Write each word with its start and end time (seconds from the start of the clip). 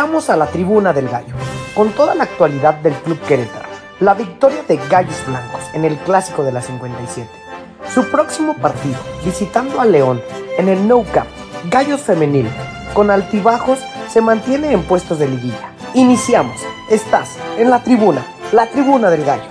Regresamos 0.00 0.30
a 0.30 0.36
la 0.38 0.46
tribuna 0.46 0.94
del 0.94 1.10
Gallo, 1.10 1.34
con 1.74 1.90
toda 1.90 2.14
la 2.14 2.24
actualidad 2.24 2.72
del 2.76 2.94
Club 2.94 3.20
Querétaro. 3.20 3.68
La 4.00 4.14
victoria 4.14 4.62
de 4.66 4.78
Gallos 4.88 5.26
Blancos 5.26 5.60
en 5.74 5.84
el 5.84 5.98
Clásico 5.98 6.42
de 6.42 6.52
la 6.52 6.62
57. 6.62 7.28
Su 7.92 8.10
próximo 8.10 8.56
partido, 8.56 8.96
visitando 9.26 9.78
a 9.78 9.84
León 9.84 10.22
en 10.56 10.70
el 10.70 10.88
No 10.88 11.04
Camp, 11.12 11.28
Gallos 11.68 12.00
Femenil, 12.00 12.48
con 12.94 13.10
altibajos, 13.10 13.80
se 14.08 14.22
mantiene 14.22 14.72
en 14.72 14.84
puestos 14.84 15.18
de 15.18 15.28
liguilla. 15.28 15.70
Iniciamos. 15.92 16.58
Estás 16.88 17.36
en 17.58 17.68
la 17.68 17.82
tribuna, 17.82 18.24
la 18.52 18.70
tribuna 18.70 19.10
del 19.10 19.26
Gallo. 19.26 19.49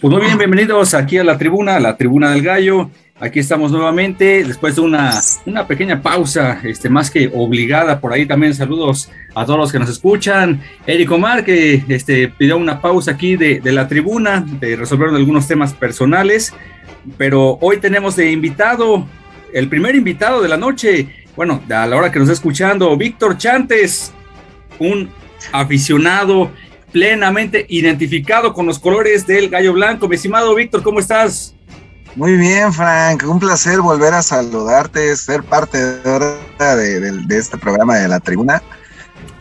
Pues 0.00 0.10
muy 0.10 0.22
bien, 0.22 0.38
bienvenidos 0.38 0.94
aquí 0.94 1.18
a 1.18 1.24
la 1.24 1.36
tribuna, 1.36 1.76
a 1.76 1.80
la 1.80 1.94
tribuna 1.98 2.30
del 2.30 2.40
gallo. 2.40 2.90
Aquí 3.20 3.38
estamos 3.38 3.70
nuevamente 3.70 4.42
después 4.44 4.76
de 4.76 4.80
una, 4.80 5.10
una 5.44 5.66
pequeña 5.66 6.00
pausa, 6.00 6.58
este, 6.64 6.88
más 6.88 7.10
que 7.10 7.30
obligada. 7.34 8.00
Por 8.00 8.14
ahí 8.14 8.24
también 8.24 8.54
saludos 8.54 9.10
a 9.34 9.44
todos 9.44 9.58
los 9.58 9.70
que 9.70 9.78
nos 9.78 9.90
escuchan. 9.90 10.62
Eric 10.86 11.10
Omar, 11.10 11.44
que 11.44 11.84
este, 11.86 12.28
pidió 12.28 12.56
una 12.56 12.80
pausa 12.80 13.10
aquí 13.10 13.36
de, 13.36 13.60
de 13.60 13.72
la 13.72 13.88
tribuna, 13.88 14.42
de 14.58 14.74
resolver 14.74 15.10
algunos 15.10 15.46
temas 15.46 15.74
personales. 15.74 16.54
Pero 17.18 17.58
hoy 17.60 17.76
tenemos 17.76 18.16
de 18.16 18.32
invitado, 18.32 19.06
el 19.52 19.68
primer 19.68 19.96
invitado 19.96 20.40
de 20.40 20.48
la 20.48 20.56
noche, 20.56 21.26
bueno, 21.36 21.60
a 21.68 21.86
la 21.86 21.94
hora 21.94 22.10
que 22.10 22.18
nos 22.18 22.30
está 22.30 22.38
escuchando, 22.38 22.96
Víctor 22.96 23.36
Chantes, 23.36 24.14
un 24.78 25.10
aficionado 25.52 26.50
plenamente 26.92 27.66
identificado 27.68 28.52
con 28.52 28.66
los 28.66 28.78
colores 28.78 29.26
del 29.26 29.48
gallo 29.48 29.72
blanco. 29.72 30.08
Mi 30.08 30.16
estimado 30.16 30.54
Víctor, 30.54 30.82
¿cómo 30.82 31.00
estás? 31.00 31.54
Muy 32.16 32.36
bien, 32.36 32.72
Frank. 32.72 33.22
Un 33.26 33.38
placer 33.38 33.80
volver 33.80 34.12
a 34.14 34.22
saludarte, 34.22 35.14
ser 35.16 35.42
parte 35.44 35.78
de, 35.78 37.00
de, 37.00 37.38
este 37.38 37.56
programa 37.56 37.96
de 37.96 38.08
la 38.08 38.18
tribuna, 38.18 38.62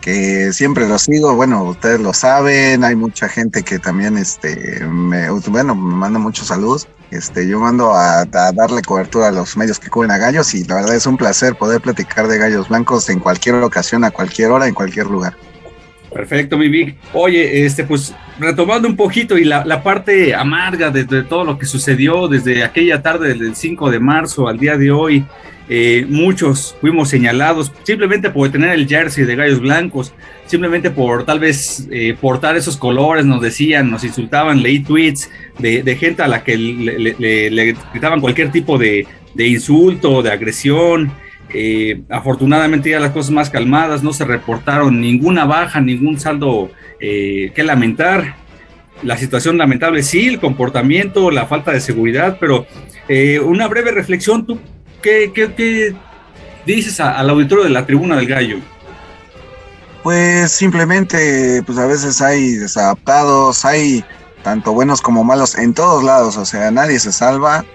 que 0.02 0.54
siempre 0.54 0.88
lo 0.88 1.00
sigo. 1.00 1.34
Bueno, 1.34 1.64
ustedes 1.64 2.00
lo 2.00 2.14
saben, 2.14 2.84
hay 2.84 2.96
mucha 2.96 3.28
gente 3.28 3.64
que 3.64 3.80
también, 3.80 4.18
este, 4.18 4.86
me, 4.86 5.32
bueno, 5.32 5.74
me 5.74 5.96
manda 5.96 6.20
muchos 6.20 6.48
saludos. 6.48 6.88
Este, 7.10 7.48
yo 7.48 7.60
mando 7.60 7.92
a, 7.96 8.22
a, 8.22 8.52
darle 8.52 8.84
cobertura 8.84 9.30
a 9.30 9.32
los 9.32 9.58
medios 9.58 9.80
que 9.80 9.90
cubren 9.90 10.12
a 10.12 10.20
gallos 10.20 10.54
y 10.54 10.64
la 10.66 10.76
verdad 10.76 10.96
es 10.96 11.08
un 11.08 11.18
placer 11.18 11.56
poder 11.56 11.82
platicar 11.82 12.28
de 12.28 12.38
gallos 12.38 12.70
blancos 12.70 13.10
en 13.10 13.20
cualquier 13.20 13.56
ocasión, 13.56 14.04
a 14.04 14.12
cualquier 14.12 14.52
hora, 14.52 14.68
en 14.68 14.76
cualquier 14.76 15.08
lugar. 15.08 15.36
Perfecto, 16.20 16.58
mi. 16.58 16.96
Oye, 17.14 17.66
este, 17.66 17.86
pues 17.86 18.14
retomando 18.38 18.90
un 18.90 18.98
poquito 18.98 19.38
y 19.38 19.46
la, 19.46 19.64
la 19.64 19.82
parte 19.82 20.36
amarga 20.36 20.92
de, 20.92 21.06
todo 21.24 21.46
lo 21.46 21.58
que 21.58 21.66
sucedió 21.66 22.28
desde 22.28 22.62
aquella 22.66 23.02
tarde 23.02 23.34
del 23.34 23.56
5 23.56 23.90
de 23.90 24.00
marzo 24.02 24.50
al 24.50 24.60
día 24.60 24.76
de 24.76 24.92
hoy, 24.92 25.24
eh, 25.70 26.06
muchos 26.10 26.76
fuimos 26.82 27.08
señalados 27.08 27.72
simplemente 27.84 28.32
por 28.32 28.52
tener 28.52 28.72
el 28.72 28.86
jersey 28.86 29.24
de 29.24 29.38
gallos 29.38 29.62
blancos, 29.62 30.14
simplemente 30.46 30.92
por 30.92 31.24
tal 31.24 31.40
vez 31.40 31.88
eh, 31.90 32.18
portar 32.20 32.58
esos 32.58 32.76
colores, 32.76 33.24
nos 33.24 33.42
decían, 33.42 33.90
nos 33.90 34.04
insultaban, 34.04 34.62
leí 34.62 34.80
tweets 34.80 35.32
de, 35.58 35.96
gente 35.96 36.22
a 36.22 36.28
la 36.28 36.44
que 36.44 36.58
le, 36.58 37.16
le, 37.18 37.50
le 37.50 37.78
gritaban 37.94 38.20
cualquier 38.20 38.52
tipo 38.52 38.78
de, 38.78 39.08
de 39.34 39.48
insulto, 39.48 40.22
de 40.22 40.32
agresión. 40.32 41.14
Eh, 41.54 42.04
afortunadamente 42.10 42.92
ya 42.92 43.00
las 43.00 43.12
cosas 43.12 43.32
más 43.32 43.50
calmadas, 43.50 44.04
no 44.04 44.14
se 44.14 44.26
reportaron 44.26 45.02
ninguna 45.02 45.46
baja, 45.46 45.82
ningún 45.82 46.20
saldo 46.20 46.70
eh, 47.00 47.52
que 47.56 47.64
lamentar. 47.64 48.36
La 49.02 49.18
situación 49.18 49.58
lamentable, 49.58 50.04
sí, 50.04 50.28
el 50.28 50.40
comportamiento, 50.40 51.32
la 51.32 51.46
falta 51.46 51.72
de 51.72 51.80
seguridad, 51.80 52.38
pero 52.40 52.66
eh, 53.08 53.40
una 53.40 53.68
breve 53.68 53.92
reflexión, 53.92 54.46
¿tú 54.46 54.60
qué, 55.02 55.32
qué, 55.34 55.96
dices 56.66 57.00
a, 57.00 57.18
al 57.18 57.30
auditorio 57.30 57.64
de 57.64 57.70
la 57.70 57.86
tribuna 57.86 58.18
del 58.18 58.28
gallo? 58.28 58.58
Pues 60.04 60.52
simplemente, 60.52 61.64
pues 61.66 61.78
a 61.78 61.86
veces 61.86 62.22
hay 62.22 62.56
desadaptados, 62.56 63.64
hay 63.66 64.04
tanto 64.44 64.74
buenos 64.74 65.02
como 65.02 65.24
malos 65.24 65.58
en 65.58 65.74
todos 65.74 66.04
lados, 66.04 66.38
o 66.38 66.46
sea, 66.46 66.72
nadie 66.72 67.00
se 67.00 67.12
salva, 67.12 67.66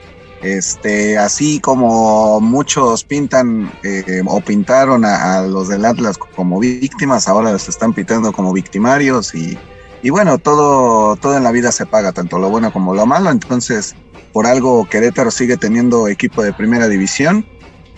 este, 0.44 1.16
así 1.16 1.58
como 1.58 2.38
muchos 2.38 3.02
pintan 3.02 3.72
eh, 3.82 4.22
o 4.26 4.42
pintaron 4.42 5.02
a, 5.06 5.40
los 5.40 5.68
del 5.68 5.86
Atlas 5.86 6.18
como 6.18 6.60
víctimas, 6.60 7.28
ahora 7.28 7.50
los 7.50 7.66
están 7.66 7.94
pintando 7.94 8.30
como 8.30 8.52
victimarios 8.52 9.34
y, 9.34 9.58
y, 10.02 10.10
bueno, 10.10 10.36
todo, 10.36 11.16
todo 11.16 11.38
en 11.38 11.44
la 11.44 11.50
vida 11.50 11.72
se 11.72 11.86
paga, 11.86 12.12
tanto 12.12 12.38
lo 12.38 12.50
bueno 12.50 12.70
como 12.74 12.94
lo 12.94 13.06
malo. 13.06 13.30
Entonces, 13.30 13.94
por 14.34 14.46
algo 14.46 14.86
Querétaro 14.86 15.30
sigue 15.30 15.56
teniendo 15.56 16.08
equipo 16.08 16.42
de 16.42 16.52
primera 16.52 16.88
división 16.88 17.46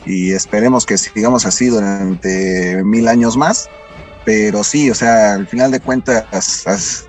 y 0.04 0.30
esperemos 0.30 0.86
que 0.86 0.98
sigamos 0.98 1.46
así 1.46 1.66
durante 1.66 2.84
mil 2.84 3.08
años 3.08 3.36
más. 3.36 3.68
Pero 4.24 4.62
sí, 4.62 4.88
o 4.88 4.94
sea, 4.94 5.34
al 5.34 5.48
final 5.48 5.72
de 5.72 5.80
cuentas 5.80 6.24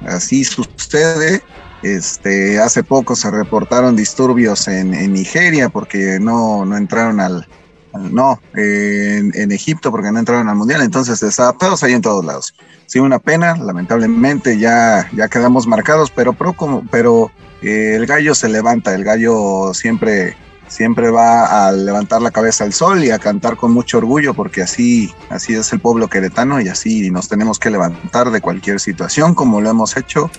así 0.01 0.43
sucede 0.43 1.43
este, 1.83 2.59
hace 2.59 2.83
poco 2.83 3.15
se 3.15 3.29
reportaron 3.29 3.95
disturbios 3.95 4.67
en, 4.67 4.91
Nigeria 5.13 5.69
porque 5.69 6.19
no, 6.19 6.65
no 6.65 6.77
entraron 6.77 7.19
al, 7.19 7.47
no, 7.93 8.39
en, 8.55 9.51
Egipto 9.51 9.91
porque 9.91 10.11
no 10.11 10.19
entraron 10.19 10.49
al 10.49 10.55
mundial, 10.55 10.81
entonces 10.81 11.19
desadaptados 11.19 11.83
ahí 11.83 11.93
en 11.93 12.01
todos 12.01 12.25
lados. 12.25 12.55
Sí, 12.85 12.99
una 12.99 13.19
pena, 13.19 13.55
lamentablemente 13.57 14.57
ya, 14.57 15.09
ya 15.13 15.27
quedamos 15.27 15.67
marcados, 15.67 16.11
pero, 16.11 16.33
pero, 16.33 16.83
pero 16.89 17.31
eh, 17.61 17.95
el 17.95 18.05
gallo 18.05 18.33
se 18.33 18.49
levanta, 18.49 18.93
el 18.93 19.03
gallo 19.03 19.73
siempre, 19.73 20.35
siempre 20.67 21.09
va 21.09 21.67
a 21.67 21.71
levantar 21.71 22.21
la 22.21 22.31
cabeza 22.31 22.63
al 22.63 22.73
sol 22.73 23.03
y 23.03 23.11
a 23.11 23.19
cantar 23.19 23.57
con 23.57 23.71
mucho 23.71 23.97
orgullo 23.97 24.33
porque 24.33 24.61
así, 24.61 25.13
así 25.29 25.53
es 25.53 25.71
el 25.73 25.79
pueblo 25.79 26.07
queretano 26.07 26.61
y 26.61 26.69
así 26.69 27.11
nos 27.11 27.27
tenemos 27.27 27.59
que 27.59 27.69
levantar 27.69 28.31
de 28.31 28.41
cualquier 28.41 28.79
situación 28.79 29.33
como 29.33 29.61
lo 29.61 29.69
hemos 29.69 29.97
hecho 29.97 30.31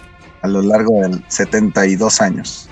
a 0.43 0.49
lo 0.49 0.62
largo 0.62 1.00
de 1.00 1.19
72 1.28 2.21
años. 2.21 2.69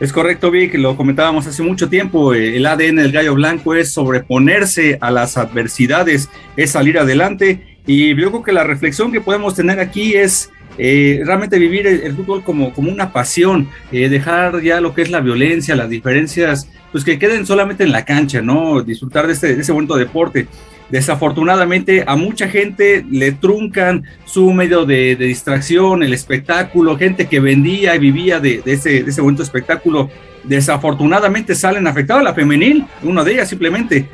Es 0.00 0.12
correcto, 0.12 0.50
Vic, 0.50 0.74
lo 0.74 0.96
comentábamos 0.96 1.46
hace 1.46 1.62
mucho 1.62 1.88
tiempo, 1.88 2.34
eh, 2.34 2.56
el 2.56 2.66
ADN 2.66 2.96
del 2.96 3.12
gallo 3.12 3.34
blanco 3.34 3.74
es 3.74 3.92
sobreponerse 3.92 4.98
a 5.00 5.12
las 5.12 5.36
adversidades, 5.36 6.28
es 6.56 6.70
salir 6.72 6.98
adelante 6.98 7.78
y 7.86 8.08
yo 8.16 8.30
creo 8.30 8.42
que 8.42 8.52
la 8.52 8.64
reflexión 8.64 9.12
que 9.12 9.20
podemos 9.20 9.54
tener 9.54 9.78
aquí 9.78 10.14
es 10.14 10.50
eh, 10.78 11.20
realmente 11.24 11.58
vivir 11.58 11.86
el, 11.86 12.16
fútbol 12.16 12.42
como, 12.42 12.72
como 12.72 12.90
una 12.90 13.12
pasión, 13.12 13.68
eh, 13.92 14.08
dejar 14.08 14.60
ya 14.62 14.80
lo 14.80 14.94
que 14.94 15.02
es 15.02 15.10
la 15.10 15.20
violencia, 15.20 15.76
las 15.76 15.90
diferencias, 15.90 16.68
pues 16.90 17.04
que 17.04 17.18
queden 17.18 17.46
solamente 17.46 17.84
en 17.84 17.92
la 17.92 18.04
cancha, 18.04 18.40
¿no? 18.40 18.82
Disfrutar 18.82 19.26
de, 19.26 19.34
este, 19.34 19.54
de 19.54 19.60
ese 19.60 19.72
bonito 19.72 19.96
deporte 19.96 20.48
desafortunadamente 20.92 22.04
a 22.06 22.16
mucha 22.16 22.48
gente 22.48 23.04
le 23.10 23.32
truncan 23.32 24.04
su 24.26 24.52
medio 24.52 24.84
de, 24.84 25.16
distracción, 25.16 26.02
el 26.02 26.12
espectáculo, 26.12 26.98
gente 26.98 27.26
que 27.26 27.40
vendía 27.40 27.96
y 27.96 27.98
vivía 27.98 28.40
de, 28.40 28.62
ese, 28.66 29.02
de 29.02 29.10
ese 29.10 29.22
bonito 29.22 29.42
espectáculo, 29.42 30.10
desafortunadamente 30.44 31.54
salen 31.54 31.86
afectados, 31.86 32.22
la 32.22 32.34
femenil, 32.34 32.84
una 33.02 33.24
de 33.24 33.32
ellas 33.32 33.48
simplemente, 33.48 34.06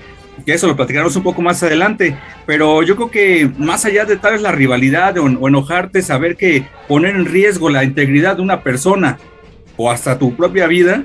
que 0.46 0.52
eso 0.52 0.68
lo 0.68 0.76
platicaremos 0.76 1.16
un 1.16 1.24
poco 1.24 1.42
más 1.42 1.60
adelante, 1.64 2.16
pero 2.46 2.84
yo 2.84 2.94
creo 2.94 3.10
que 3.10 3.50
más 3.58 3.84
allá 3.84 4.04
de 4.04 4.16
tal 4.16 4.34
vez 4.34 4.42
la 4.42 4.52
rivalidad 4.52 5.18
o, 5.18 5.48
enojarte, 5.48 6.00
saber 6.00 6.36
que 6.36 6.64
poner 6.86 7.16
en 7.16 7.26
riesgo 7.26 7.70
la 7.70 7.82
integridad 7.82 8.36
de 8.36 8.42
una 8.42 8.62
persona 8.62 9.18
o 9.76 9.90
hasta 9.90 10.16
tu 10.16 10.36
propia 10.36 10.68
vida, 10.68 11.02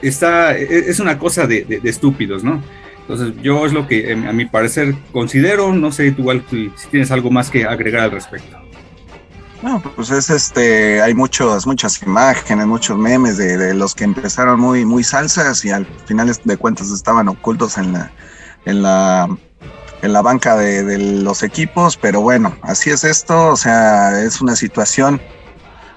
está, 0.00 0.56
es 0.56 0.98
una 0.98 1.18
cosa 1.18 1.46
de 1.46 1.82
estúpidos, 1.84 2.42
¿no? 2.42 2.62
Entonces, 3.08 3.34
yo 3.42 3.66
es 3.66 3.72
lo 3.72 3.86
que 3.86 4.12
a 4.12 4.32
mi 4.32 4.46
parecer 4.46 4.94
considero, 5.12 5.72
no 5.74 5.92
sé, 5.92 6.06
igual 6.06 6.44
si 6.48 6.72
tienes 6.90 7.10
algo 7.10 7.30
más 7.30 7.50
que 7.50 7.66
agregar 7.66 8.04
al 8.04 8.10
respecto. 8.10 8.56
No, 9.62 9.80
pues 9.80 10.10
es 10.10 10.30
este, 10.30 11.00
hay 11.02 11.14
muchos, 11.14 11.66
muchas 11.66 12.02
imágenes, 12.02 12.66
muchos 12.66 12.98
memes 12.98 13.36
de, 13.36 13.56
de, 13.56 13.74
los 13.74 13.94
que 13.94 14.04
empezaron 14.04 14.60
muy, 14.60 14.84
muy 14.84 15.04
salsas 15.04 15.64
y 15.64 15.70
al 15.70 15.86
final 16.06 16.30
de 16.44 16.56
cuentas 16.56 16.90
estaban 16.90 17.28
ocultos 17.28 17.78
en 17.78 17.92
la, 17.92 18.10
en 18.64 18.82
la, 18.82 19.28
en 20.02 20.12
la 20.12 20.22
banca 20.22 20.56
de, 20.56 20.82
de 20.82 20.98
los 21.22 21.42
equipos, 21.42 21.96
pero 21.96 22.20
bueno, 22.20 22.56
así 22.62 22.90
es 22.90 23.04
esto, 23.04 23.48
o 23.48 23.56
sea, 23.56 24.22
es 24.22 24.40
una 24.40 24.56
situación 24.56 25.20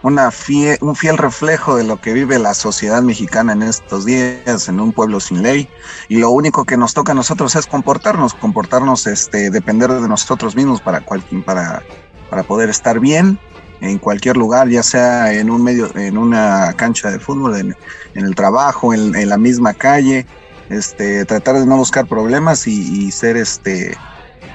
un 0.08 0.96
fiel 0.96 1.18
reflejo 1.18 1.76
de 1.76 1.84
lo 1.84 2.00
que 2.00 2.14
vive 2.14 2.40
la 2.40 2.54
sociedad 2.54 3.02
mexicana 3.02 3.54
en 3.54 3.64
estos 3.64 4.06
días, 4.06 4.70
en 4.70 4.80
un 4.80 4.94
pueblo 4.94 5.20
sin 5.20 5.44
ley. 5.44 5.68
Y 6.08 6.18
lo 6.18 6.30
único 6.30 6.66
que 6.66 6.78
nos 6.78 6.94
toca 6.94 7.12
a 7.12 7.16
nosotros 7.16 7.56
es 7.56 7.66
comportarnos, 7.66 8.34
comportarnos, 8.34 9.06
este, 9.08 9.50
depender 9.50 9.92
de 9.92 10.08
nosotros 10.08 10.56
mismos 10.56 10.82
para, 10.82 11.04
para, 11.46 11.84
para 12.30 12.44
poder 12.44 12.70
estar 12.70 13.00
bien 13.00 13.40
en 13.82 14.00
cualquier 14.00 14.38
lugar, 14.38 14.70
ya 14.70 14.84
sea 14.84 15.34
en 15.34 15.50
un 15.50 15.64
medio, 15.64 15.96
en 15.96 16.18
una 16.18 16.74
cancha 16.76 17.12
de 17.12 17.20
fútbol, 17.20 17.58
en, 17.58 17.76
el 18.16 18.36
trabajo, 18.36 18.94
en, 18.94 19.30
la 19.30 19.38
misma 19.38 19.74
calle, 19.74 20.26
este, 20.70 21.26
tratar 21.26 21.60
de 21.60 21.66
no 21.66 21.78
buscar 21.78 22.08
problemas 22.08 22.68
y, 22.68 23.12
ser 23.12 23.38
este 23.38 23.96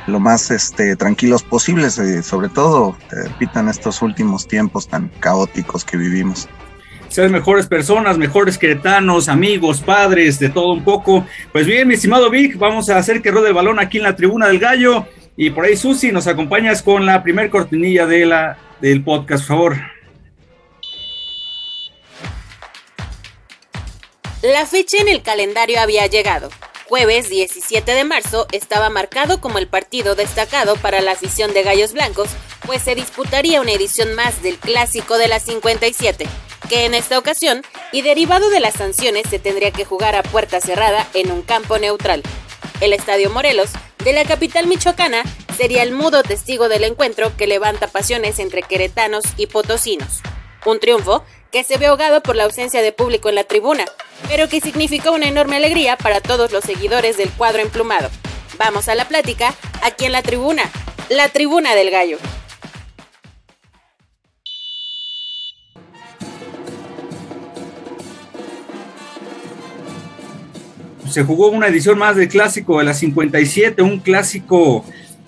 lo 0.06 0.20
más 0.20 0.50
este, 0.50 0.96
tranquilos 0.96 1.42
posibles, 1.42 1.98
eh, 1.98 2.22
sobre 2.22 2.48
todo, 2.48 2.96
te 3.08 3.22
repitan 3.24 3.68
estos 3.68 4.02
últimos 4.02 4.46
tiempos 4.46 4.88
tan 4.88 5.08
caóticos 5.20 5.84
que 5.84 5.96
vivimos. 5.96 6.48
Ser 7.08 7.28
mejores 7.30 7.66
personas, 7.66 8.16
mejores 8.16 8.56
queretanos, 8.56 9.28
amigos, 9.28 9.80
padres, 9.80 10.38
de 10.38 10.48
todo 10.48 10.72
un 10.72 10.82
poco. 10.82 11.26
Pues 11.52 11.66
bien, 11.66 11.86
mi 11.86 11.94
estimado 11.94 12.30
Vic, 12.30 12.56
vamos 12.56 12.88
a 12.88 12.96
hacer 12.96 13.20
que 13.20 13.30
rode 13.30 13.48
el 13.48 13.54
balón 13.54 13.78
aquí 13.78 13.98
en 13.98 14.04
la 14.04 14.16
tribuna 14.16 14.48
del 14.48 14.58
gallo. 14.58 15.06
Y 15.36 15.50
por 15.50 15.64
ahí, 15.64 15.76
Susi, 15.76 16.10
nos 16.10 16.26
acompañas 16.26 16.82
con 16.82 17.04
la 17.04 17.22
primer 17.22 17.50
cortinilla 17.50 18.06
de 18.06 18.26
la 18.26 18.58
del 18.80 19.04
podcast, 19.04 19.46
por 19.46 19.56
favor. 19.56 19.76
La 24.42 24.66
fecha 24.66 24.96
en 25.00 25.08
el 25.08 25.22
calendario 25.22 25.80
había 25.80 26.06
llegado. 26.08 26.50
Jueves 26.88 27.28
17 27.28 27.94
de 27.94 28.04
marzo 28.04 28.46
estaba 28.52 28.90
marcado 28.90 29.40
como 29.40 29.58
el 29.58 29.68
partido 29.68 30.14
destacado 30.14 30.76
para 30.76 31.00
la 31.00 31.12
afición 31.12 31.54
de 31.54 31.62
Gallos 31.62 31.92
Blancos, 31.92 32.28
pues 32.66 32.82
se 32.82 32.94
disputaría 32.94 33.60
una 33.60 33.72
edición 33.72 34.14
más 34.14 34.42
del 34.42 34.58
clásico 34.58 35.16
de 35.16 35.28
la 35.28 35.40
57, 35.40 36.26
que 36.68 36.84
en 36.84 36.94
esta 36.94 37.18
ocasión, 37.18 37.62
y 37.92 38.02
derivado 38.02 38.50
de 38.50 38.60
las 38.60 38.74
sanciones, 38.74 39.24
se 39.30 39.38
tendría 39.38 39.70
que 39.70 39.84
jugar 39.84 40.16
a 40.16 40.22
puerta 40.22 40.60
cerrada 40.60 41.06
en 41.14 41.30
un 41.30 41.42
campo 41.42 41.78
neutral. 41.78 42.22
El 42.80 42.92
Estadio 42.92 43.30
Morelos, 43.30 43.70
de 44.04 44.12
la 44.12 44.24
capital 44.24 44.66
michoacana, 44.66 45.22
sería 45.56 45.82
el 45.84 45.92
mudo 45.92 46.22
testigo 46.22 46.68
del 46.68 46.84
encuentro 46.84 47.36
que 47.36 47.46
levanta 47.46 47.86
pasiones 47.86 48.38
entre 48.38 48.62
queretanos 48.62 49.24
y 49.36 49.46
potosinos. 49.46 50.20
Un 50.64 50.80
triunfo 50.80 51.24
que 51.52 51.64
se 51.64 51.76
ve 51.76 51.86
ahogado 51.86 52.22
por 52.22 52.34
la 52.34 52.44
ausencia 52.44 52.80
de 52.80 52.92
público 52.92 53.28
en 53.28 53.34
la 53.34 53.44
tribuna, 53.44 53.84
pero 54.26 54.48
que 54.48 54.60
significó 54.60 55.12
una 55.12 55.28
enorme 55.28 55.56
alegría 55.56 55.98
para 55.98 56.22
todos 56.22 56.50
los 56.50 56.64
seguidores 56.64 57.18
del 57.18 57.30
cuadro 57.30 57.60
emplumado. 57.60 58.08
Vamos 58.58 58.88
a 58.88 58.94
la 58.94 59.06
plática 59.06 59.54
aquí 59.82 60.06
en 60.06 60.12
la 60.12 60.22
tribuna, 60.22 60.62
la 61.10 61.28
tribuna 61.28 61.74
del 61.74 61.90
gallo. 61.90 62.18
se 71.10 71.24
jugó 71.24 71.50
una 71.50 71.66
edición 71.66 71.98
más 71.98 72.16
del 72.16 72.28
clásico 72.28 72.78
de 72.78 72.84
la 72.84 72.94
57, 72.94 73.82
un 73.82 73.98
clásico 73.98 74.82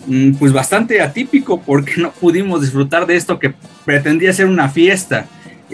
mm, 0.06 0.36
pues 0.36 0.50
bastante 0.50 1.02
atípico 1.02 1.60
porque 1.60 1.96
no 1.98 2.10
pudimos 2.10 2.62
disfrutar 2.62 3.04
de 3.04 3.16
esto 3.16 3.38
que 3.38 3.52
pretendía 3.84 4.32
ser 4.32 4.46
una 4.46 4.70
fiesta. 4.70 5.26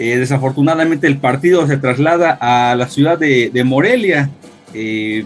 Eh, 0.03 0.17
desafortunadamente 0.17 1.05
el 1.05 1.17
partido 1.17 1.67
se 1.67 1.77
traslada 1.77 2.35
a 2.41 2.73
la 2.75 2.87
ciudad 2.87 3.19
de, 3.19 3.63
Morelia 3.63 4.31
eh, 4.73 5.25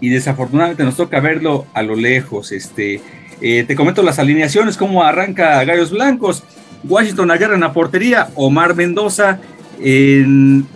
y 0.00 0.08
desafortunadamente 0.08 0.82
nos 0.82 0.96
toca 0.96 1.20
verlo 1.20 1.64
a 1.74 1.82
lo 1.84 1.94
lejos. 1.94 2.50
Este, 2.50 3.00
eh, 3.40 3.62
te 3.64 3.76
comento 3.76 4.02
las 4.02 4.18
alineaciones, 4.18 4.76
cómo 4.76 5.04
arranca 5.04 5.62
Gallos 5.62 5.92
Blancos. 5.92 6.42
Washington 6.82 7.30
Aguirre 7.30 7.54
en 7.54 7.60
la 7.60 7.72
portería, 7.72 8.30
Omar 8.34 8.74
Mendoza 8.74 9.38
en 9.80 10.66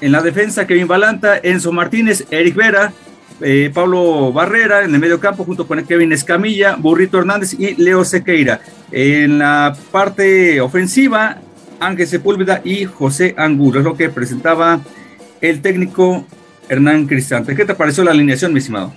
en 0.00 0.12
la 0.12 0.22
defensa, 0.22 0.66
Kevin 0.66 0.86
Balanta, 0.86 1.36
Enzo 1.42 1.70
Martínez, 1.72 2.24
Eric 2.30 2.54
Vera, 2.54 2.92
Pablo 3.74 4.32
Barrera 4.32 4.84
en 4.84 4.94
el 4.94 5.00
medio 5.00 5.20
campo 5.20 5.44
junto 5.44 5.66
con 5.66 5.84
Kevin 5.84 6.12
Escamilla, 6.12 6.76
Burrito 6.76 7.18
Hernández 7.18 7.52
y 7.58 7.74
Leo 7.74 8.06
Sequeira. 8.06 8.60
En 8.90 9.38
la 9.38 9.76
parte 9.90 10.60
ofensiva, 10.60 11.42
Ángel 11.80 12.06
Sepúlveda 12.06 12.60
y 12.64 12.84
José 12.84 13.34
Angulo, 13.36 13.80
es 13.80 13.84
lo 13.84 13.96
que 13.96 14.08
presentaba 14.08 14.80
el 15.40 15.62
técnico 15.62 16.24
Hernán 16.68 17.06
Cristante. 17.06 17.54
¿Qué 17.54 17.64
te 17.64 17.74
pareció 17.74 18.04
la 18.04 18.10
alineación, 18.10 18.52
mi 18.52 18.58
estimado? 18.58 18.92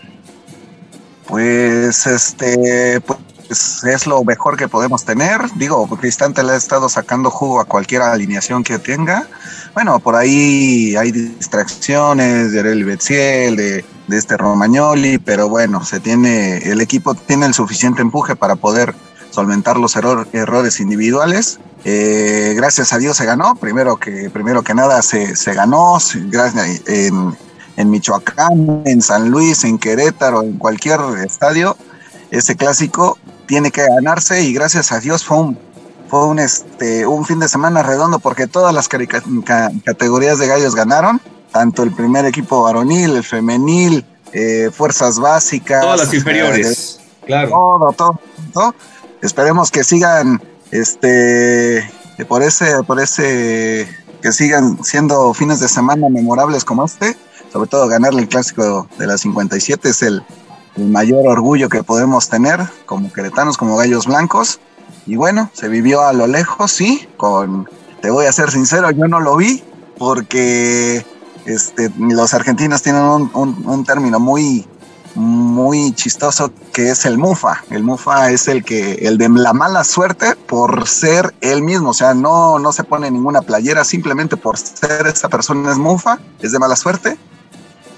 Pues 1.27 2.05
este, 2.07 2.99
pues 3.01 3.83
es, 3.83 4.07
lo 4.07 4.23
mejor 4.23 4.57
que 4.57 4.67
podemos 4.67 5.05
tener. 5.05 5.41
Digo, 5.55 5.87
Cristante 5.97 6.43
le 6.43 6.51
ha 6.51 6.55
estado 6.55 6.89
sacando 6.89 7.29
jugo 7.29 7.59
a 7.59 7.65
cualquier 7.65 8.01
alineación 8.01 8.63
que 8.63 8.79
tenga. 8.79 9.27
Bueno, 9.73 9.99
por 9.99 10.15
ahí 10.15 10.95
hay 10.95 11.11
distracciones 11.11 12.51
de 12.51 12.59
Arely 12.59 12.83
Betziel, 12.83 13.55
de 13.55 13.83
este 14.09 14.35
Romagnoli, 14.35 15.17
pero 15.17 15.47
bueno, 15.47 15.83
se 15.85 15.99
tiene, 15.99 16.57
el 16.57 16.81
equipo 16.81 17.15
tiene 17.15 17.45
el 17.45 17.53
suficiente 17.53 18.01
empuje 18.01 18.35
para 18.35 18.55
poder 18.55 18.93
solventar 19.31 19.77
los 19.77 19.95
errores 19.95 20.79
individuales. 20.79 21.59
Eh, 21.83 22.53
gracias 22.55 22.93
a 22.93 22.97
Dios 22.99 23.17
se 23.17 23.25
ganó, 23.25 23.55
primero 23.55 23.97
que, 23.97 24.29
primero 24.29 24.61
que 24.61 24.73
nada 24.73 25.01
se, 25.01 25.35
se 25.35 25.53
ganó, 25.53 25.97
gracias, 26.29 26.81
en, 26.87 27.35
en 27.77 27.89
Michoacán, 27.89 28.83
en 28.85 29.01
San 29.01 29.29
Luis, 29.29 29.63
en 29.63 29.79
Querétaro, 29.79 30.43
en 30.43 30.57
cualquier 30.57 30.99
estadio, 31.25 31.75
ese 32.29 32.55
clásico 32.55 33.17
tiene 33.47 33.71
que 33.71 33.85
ganarse 33.85 34.43
y 34.43 34.53
gracias 34.53 34.91
a 34.91 34.99
Dios 34.99 35.25
fue 35.25 35.37
un, 35.37 35.57
fue 36.09 36.25
un, 36.25 36.39
este, 36.39 37.07
un 37.07 37.25
fin 37.25 37.39
de 37.39 37.47
semana 37.47 37.83
redondo 37.83 38.19
porque 38.19 38.47
todas 38.47 38.73
las 38.73 38.87
categorías 38.87 40.39
de 40.39 40.47
gallos 40.47 40.75
ganaron, 40.75 41.19
tanto 41.51 41.83
el 41.83 41.91
primer 41.91 42.25
equipo 42.25 42.63
varonil, 42.63 43.15
el 43.15 43.23
femenil, 43.23 44.05
eh, 44.33 44.69
fuerzas 44.73 45.19
básicas. 45.19 45.81
Todas 45.81 45.99
las 45.99 46.13
inferiores, 46.13 46.99
claro. 47.25 47.49
Todo, 47.49 47.93
todo, 47.93 48.19
todo. 48.53 48.75
Esperemos 49.21 49.71
que 49.71 49.83
sigan, 49.83 50.41
este, 50.71 51.89
por 52.27 52.43
ese, 52.43 52.83
por 52.83 52.99
ese, 52.99 53.87
que 54.21 54.31
sigan 54.31 54.83
siendo 54.83 55.33
fines 55.33 55.59
de 55.59 55.67
semana 55.67 56.09
memorables 56.09 56.63
como 56.63 56.85
este, 56.85 57.15
sobre 57.51 57.69
todo 57.69 57.87
ganarle 57.87 58.21
el 58.21 58.29
clásico 58.29 58.87
de 58.97 59.07
la 59.07 59.17
57 59.17 59.89
es 59.89 60.01
el, 60.01 60.23
mayor 60.77 61.27
orgullo 61.27 61.67
que 61.67 61.83
podemos 61.83 62.29
tener 62.29 62.61
como 62.85 63.11
queretanos, 63.11 63.57
como 63.57 63.75
gallos 63.75 64.07
blancos. 64.07 64.61
Y 65.05 65.17
bueno, 65.17 65.49
se 65.53 65.67
vivió 65.67 66.01
a 66.01 66.13
lo 66.13 66.27
lejos, 66.27 66.71
sí, 66.71 67.09
con, 67.17 67.67
te 68.01 68.09
voy 68.09 68.25
a 68.25 68.31
ser 68.31 68.51
sincero, 68.51 68.89
yo 68.91 69.07
no 69.09 69.19
lo 69.19 69.35
vi 69.35 69.61
porque 69.97 71.05
este, 71.45 71.91
los 71.99 72.33
argentinos 72.33 72.81
tienen 72.81 73.03
un, 73.03 73.83
término 73.85 74.19
muy, 74.19 74.65
muy 75.15 75.93
chistoso 75.93 76.51
que 76.73 76.89
es 76.89 77.05
el 77.05 77.17
mufa. 77.17 77.63
El 77.69 77.83
mufa 77.83 78.31
es 78.31 78.47
el 78.47 78.63
que, 78.63 78.93
el 78.93 79.17
de 79.17 79.29
la 79.29 79.53
mala 79.53 79.83
suerte 79.83 80.35
por 80.47 80.87
ser 80.87 81.33
él 81.41 81.61
mismo. 81.61 81.89
O 81.89 81.93
sea, 81.93 82.13
no, 82.13 82.59
no 82.59 82.71
se 82.71 82.83
pone 82.83 83.11
ninguna 83.11 83.41
playera, 83.41 83.83
simplemente 83.83 84.37
por 84.37 84.57
ser 84.57 85.07
esa 85.07 85.29
persona 85.29 85.71
es 85.71 85.77
mufa, 85.77 86.19
es 86.39 86.51
de 86.51 86.59
mala 86.59 86.75
suerte. 86.75 87.17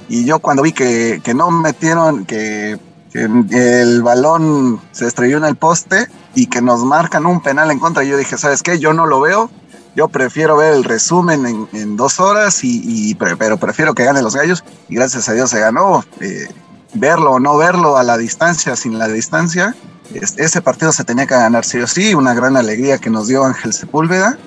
Y 0.10 0.26
yo 0.26 0.40
cuando 0.40 0.64
vi 0.64 0.74
que, 0.74 1.22
no 1.36 1.52
metieron, 1.52 2.26
que, 2.26 2.80
el 3.14 4.02
balón 4.02 4.82
se 4.92 5.06
estrelló 5.06 5.38
en 5.38 5.46
el 5.46 5.56
poste 5.56 6.08
y 6.34 6.48
que 6.48 6.64
nos 6.64 6.84
marcan 6.84 7.28
un 7.28 7.42
penal 7.42 7.70
en 7.70 7.78
contra, 7.78 8.04
yo 8.04 8.18
dije, 8.18 8.38
¿sabes 8.38 8.64
qué? 8.64 8.80
Yo 8.80 8.94
no 8.94 9.06
lo 9.06 9.22
veo. 9.22 9.52
Yo 9.96 10.08
prefiero 10.08 10.58
ver 10.58 10.74
el 10.74 10.84
resumen 10.84 11.68
en, 11.72 11.96
dos 11.96 12.20
horas, 12.20 12.64
y, 12.64 13.14
pero 13.14 13.58
prefiero 13.58 13.94
que 13.94 14.04
gane 14.04 14.24
los 14.24 14.36
gallos. 14.36 14.64
Y 14.90 14.96
gracias 14.96 15.30
a 15.30 15.34
Dios 15.34 15.52
se 15.52 15.60
ganó. 15.60 16.04
Eh, 16.20 16.48
verlo 16.94 17.34
o 17.34 17.40
no 17.40 17.58
verlo 17.58 17.98
a 17.98 18.04
la 18.04 18.18
distancia, 18.18 18.76
sin 18.76 18.98
la 18.98 19.08
distancia, 19.08 19.76
ese 20.14 20.62
partido 20.62 20.92
se 20.92 21.04
tenía 21.04 21.26
que 21.26 21.36
ganar 21.36 21.66
sí 21.66 21.80
o 21.80 21.88
sí. 21.88 22.14
Una 22.14 22.34
gran 22.34 22.58
alegría 22.58 22.98
que 22.98 23.10
nos 23.10 23.28
dio 23.28 23.44
Ángel 23.44 23.74
Sepúlveda 23.74 24.38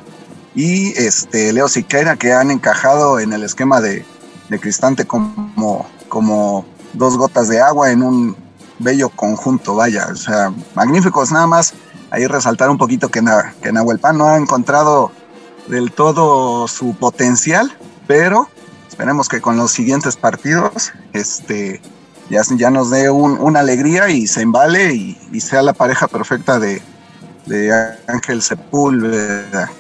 y 0.55 0.93
este 0.99 1.53
Leo 1.53 1.69
Siqueira 1.69 2.17
que 2.17 2.33
han 2.33 2.51
encajado 2.51 3.19
en 3.21 3.33
el 3.33 3.43
esquema 3.43 3.81
de, 3.81 4.05
de 4.49 4.59
Cristante 4.59 5.07
como, 5.07 5.87
como 6.09 6.65
dos 6.93 7.17
gotas 7.17 7.49
de 7.49 7.61
agua 7.61 7.91
en 7.91 8.03
un 8.03 8.37
bello 8.79 9.09
conjunto, 9.09 9.75
vaya, 9.75 10.09
o 10.13 10.17
sea, 10.17 10.53
magníficos, 10.75 11.33
nada 11.33 11.47
más 11.47 11.75
ahí 12.11 12.27
resaltar 12.27 12.71
un 12.71 12.79
poquito 12.79 13.11
que, 13.11 13.23
que 13.63 13.73
Nahuel 13.73 13.99
Pan 13.99 14.19
no 14.19 14.27
ha 14.27 14.37
encontrado 14.37 15.11
del 15.67 15.93
todo 15.93 16.69
su 16.69 16.95
potencial, 16.95 17.77
pero 18.07 18.49
esperemos 18.89 19.29
que 19.29 19.41
con 19.41 19.57
los 19.57 19.73
siguientes 19.73 20.17
partidos 20.17 20.93
este, 21.13 21.81
ya, 22.31 22.43
ya 22.57 22.71
nos 22.71 22.91
dé 22.91 23.11
una 23.11 23.61
alegría 23.61 24.09
y 24.11 24.27
se 24.27 24.43
embale 24.43 24.95
y, 24.95 25.41
sea 25.41 25.63
la 25.63 25.73
pareja 25.73 26.09
perfecta 26.09 26.59
de, 26.59 26.83
de 27.47 27.73
Ángel 28.07 28.43
Sepúlveda. 28.43 29.71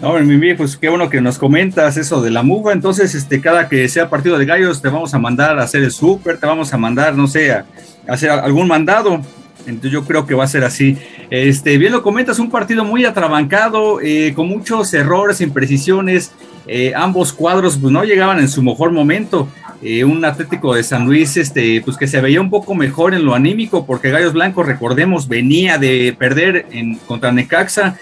No, 0.00 0.12
mi 0.20 0.54
pues 0.54 0.76
qué 0.76 0.88
bueno 0.88 1.10
que 1.10 1.20
nos 1.20 1.38
comentas 1.38 1.96
eso 1.96 2.22
de 2.22 2.30
la 2.30 2.44
mufa. 2.44 2.72
Entonces, 2.72 3.16
este, 3.16 3.40
cada 3.40 3.68
que 3.68 3.88
sea 3.88 4.08
partido 4.08 4.38
de 4.38 4.46
gallos, 4.46 4.80
te 4.80 4.88
vamos 4.88 5.12
a 5.12 5.18
mandar 5.18 5.58
a 5.58 5.64
hacer 5.64 5.82
el 5.82 5.90
súper, 5.90 6.38
te 6.38 6.46
vamos 6.46 6.72
a 6.72 6.78
mandar, 6.78 7.16
no 7.16 7.26
sé, 7.26 7.50
a, 7.50 7.64
hacer 8.06 8.30
algún 8.30 8.68
mandado. 8.68 9.20
Entonces 9.66 9.90
yo 9.90 10.04
creo 10.04 10.24
que 10.24 10.34
va 10.34 10.44
a 10.44 10.48
ser 10.48 10.62
así. 10.62 10.96
Este, 11.30 11.76
bien 11.78 11.92
lo 11.92 12.04
comentas, 12.04 12.38
un 12.38 12.48
partido 12.48 12.84
muy 12.84 13.04
atrabancado, 13.04 14.00
eh, 14.00 14.32
con 14.36 14.48
muchos 14.48 14.94
errores, 14.94 15.40
imprecisiones. 15.40 16.30
Eh, 16.68 16.92
ambos 16.94 17.32
cuadros 17.32 17.76
pues, 17.76 17.92
no 17.92 18.04
llegaban 18.04 18.38
en 18.38 18.48
su 18.48 18.62
mejor 18.62 18.92
momento. 18.92 19.48
Eh, 19.82 20.04
un 20.04 20.24
Atlético 20.24 20.74
de 20.74 20.82
San 20.82 21.06
Luis, 21.06 21.36
este, 21.36 21.80
pues 21.84 21.96
que 21.96 22.08
se 22.08 22.20
veía 22.20 22.40
un 22.40 22.50
poco 22.50 22.74
mejor 22.74 23.14
en 23.14 23.24
lo 23.24 23.34
anímico, 23.34 23.86
porque 23.86 24.10
Gallos 24.10 24.32
Blancos, 24.32 24.66
recordemos, 24.66 25.28
venía 25.28 25.78
de 25.78 26.16
perder 26.18 26.66
en, 26.72 26.96
contra 26.96 27.30
Necaxa 27.30 27.96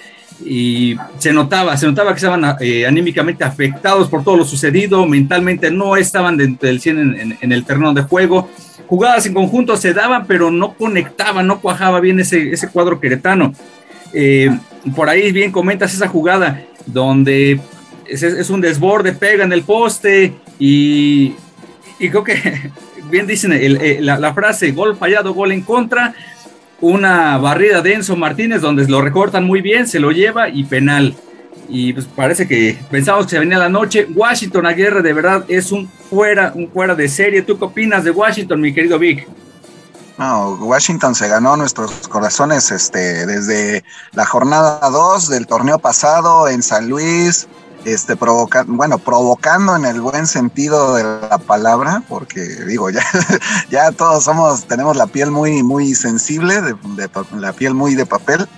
y 0.45 0.97
se 1.19 1.33
notaba, 1.33 1.77
se 1.77 1.87
notaba 1.87 2.13
que 2.13 2.17
estaban 2.17 2.57
eh, 2.61 2.87
anímicamente 2.87 3.45
afectados 3.45 4.09
por 4.09 4.25
todo 4.25 4.39
lo 4.39 4.45
sucedido, 4.45 5.07
mentalmente 5.07 5.71
no 5.71 5.97
estaban 5.97 6.37
dentro 6.37 6.67
del 6.67 6.81
100 6.81 7.39
en, 7.41 7.53
el 7.53 7.65
terreno 7.65 7.93
de 7.93 8.03
juego. 8.03 8.49
Jugadas 8.87 9.27
en 9.27 9.35
conjunto 9.35 9.77
se 9.77 9.93
daban, 9.93 10.27
pero 10.27 10.51
no 10.51 10.75
conectaban, 10.75 11.47
no 11.47 11.61
cuajaba 11.61 12.01
bien 12.01 12.21
ese, 12.21 12.53
ese 12.53 12.69
cuadro 12.69 13.01
queretano. 13.01 13.53
Eh, 14.13 14.51
por 14.95 15.09
ahí 15.09 15.33
bien 15.33 15.53
comentas 15.53 15.93
esa 15.93 16.09
jugada 16.09 16.63
donde 16.87 17.61
es, 18.09 18.51
un 18.51 18.61
desborde, 18.61 19.13
pega 19.13 19.45
en 19.45 19.53
el 19.53 19.63
poste 19.63 20.35
y, 20.59 21.35
y 21.99 22.09
creo 22.11 22.25
que 22.25 22.71
bien 23.11 23.27
dicen 23.27 23.53
la, 24.05 24.19
la, 24.19 24.35
frase 24.35 24.73
gol 24.73 24.97
fallado, 24.97 25.35
gol 25.35 25.53
en 25.53 25.63
contra, 25.63 26.15
una 26.81 27.39
barrida 27.39 27.81
de 27.81 27.95
Enzo 27.95 28.17
Martínez 28.17 28.61
donde 28.61 28.87
lo 28.87 29.01
recortan 29.01 29.45
muy 29.45 29.61
bien, 29.61 29.87
se 29.87 30.01
lo 30.01 30.11
lleva 30.11 30.49
y 30.49 30.65
penal. 30.65 31.15
Y 31.69 31.93
pues 31.93 32.07
parece 32.07 32.47
que 32.47 32.79
pensamos 32.91 33.27
que 33.27 33.31
se 33.31 33.39
venía 33.39 33.59
la 33.59 33.69
noche. 33.69 34.07
Washington 34.15 34.67
Aguirre 34.67 35.03
de 35.03 35.13
verdad 35.13 35.45
es 35.49 35.73
un 35.73 35.89
fuera, 35.89 36.53
un 36.55 36.71
fuera 36.71 36.95
de 36.95 37.09
serie. 37.09 37.43
¿Tú 37.43 37.59
qué 37.59 37.65
opinas 37.65 38.05
de 38.05 38.13
Washington, 38.13 38.61
mi 38.61 38.73
querido 38.73 38.99
Vic? 38.99 39.27
No, 40.19 40.55
Washington 40.55 41.15
se 41.15 41.29
ganó 41.29 41.57
nuestros 41.57 42.09
corazones 42.09 42.71
este, 42.71 43.27
desde 43.27 43.85
la 44.13 44.25
jornada 44.25 44.81
2 44.89 45.29
del 45.29 45.47
torneo 45.47 45.79
pasado 45.79 46.49
en 46.49 46.63
San 46.63 46.89
Luis, 46.89 47.49
este, 47.87 48.17
provocando, 48.17 48.73
bueno, 48.75 48.99
provocando 48.99 49.77
en 49.77 49.85
el 49.85 50.01
buen 50.01 50.27
sentido 50.27 50.97
de 50.97 51.05
la 51.05 51.39
palabra, 51.39 52.03
porque 52.09 52.41
digo, 52.41 52.91
ya, 52.91 53.05
ya 53.71 53.93
todos 53.93 54.25
somos, 54.25 54.65
tenemos 54.67 54.97
la 54.97 55.07
piel 55.07 55.31
muy, 55.31 55.63
muy 55.63 55.95
sensible, 55.95 56.61
de, 56.61 56.75
la 57.39 57.53
piel 57.53 57.75
muy 57.75 57.95
de 57.95 58.05
papel, 58.05 58.49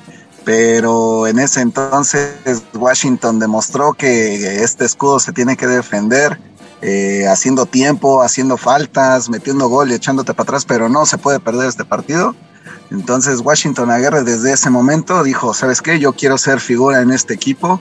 pero 0.44 1.26
en 1.26 1.38
ese 1.40 1.60
entonces 1.60 2.32
Washington 2.72 3.38
demostró 3.38 3.92
que 3.92 4.62
este 4.64 4.86
escudo 4.86 5.20
se 5.20 5.32
tiene 5.32 5.58
que 5.58 5.66
defender, 5.66 6.40
eh, 6.80 7.26
haciendo 7.28 7.66
tiempo, 7.66 8.22
haciendo 8.22 8.56
faltas, 8.56 9.28
metiendo 9.28 9.68
gol 9.68 9.90
y 9.90 9.94
echándote 9.94 10.32
para 10.32 10.44
atrás, 10.44 10.64
pero 10.64 10.88
no 10.88 11.04
se 11.04 11.18
puede 11.18 11.38
perder 11.38 11.68
este 11.68 11.84
partido. 11.84 12.34
Entonces 12.90 13.40
Washington 13.40 13.90
Aguirre 13.90 14.24
desde 14.24 14.52
ese 14.52 14.70
momento 14.70 15.22
dijo, 15.22 15.52
¿sabes 15.52 15.82
qué? 15.82 15.98
Yo 15.98 16.14
quiero 16.14 16.38
ser 16.38 16.60
figura 16.60 17.02
en 17.02 17.10
este 17.10 17.34
equipo 17.34 17.78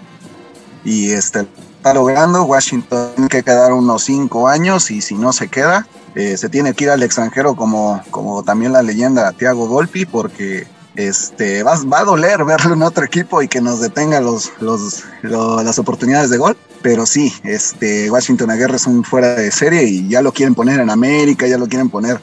y 0.88 1.12
este, 1.12 1.46
está 1.75 1.94
logrando. 1.94 2.44
Washington 2.44 3.12
tiene 3.15 3.29
que 3.29 3.44
quedar 3.44 3.74
unos 3.74 4.03
cinco 4.03 4.48
años 4.48 4.89
y 4.89 5.01
si 5.01 5.15
no 5.15 5.34
se 5.34 5.50
queda, 5.50 5.86
eh, 6.15 6.38
se 6.38 6.48
tiene 6.48 6.74
que 6.74 6.86
ir 6.86 6.89
al 6.89 7.03
extranjero 7.03 7.58
como, 7.58 8.01
como 8.10 8.41
también 8.41 8.72
la 8.72 8.82
leyenda 8.82 9.34
Thiago 9.34 9.67
Volpi 9.67 10.06
porque 10.06 10.65
este, 10.96 11.62
va, 11.62 11.77
va, 11.91 12.00
a 12.00 12.03
doler 12.06 12.46
verlo 12.46 12.74
en 12.74 12.84
otro 12.84 13.03
equipo 13.03 13.41
y 13.41 13.50
que 13.50 13.60
nos 13.60 13.82
detenga 13.82 14.22
los, 14.22 14.53
los, 14.62 15.03
las 15.24 15.77
oportunidades 15.77 16.29
de 16.29 16.38
gol. 16.38 16.56
Pero 16.82 17.06
sí, 17.06 17.34
este, 17.44 18.10
Washington 18.10 18.50
Aguirre 18.50 18.77
es 18.77 18.88
un 18.88 19.03
fuera 19.03 19.36
de 19.36 19.51
serie 19.51 19.84
y 19.84 20.08
ya 20.08 20.22
lo 20.22 20.32
quieren 20.32 20.56
poner 20.56 20.79
en 20.79 20.89
América, 20.89 21.48
ya 21.48 21.58
lo 21.58 21.67
quieren 21.67 21.89
poner 21.89 22.22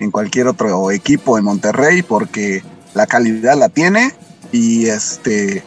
en 0.00 0.10
cualquier 0.10 0.48
otro 0.48 0.90
equipo 0.90 1.36
en 1.36 1.44
Monterrey 1.44 2.00
porque 2.00 2.64
la 2.94 3.06
calidad 3.06 3.58
la 3.58 3.68
tiene 3.68 4.14
y 4.52 4.86
este 4.86 5.62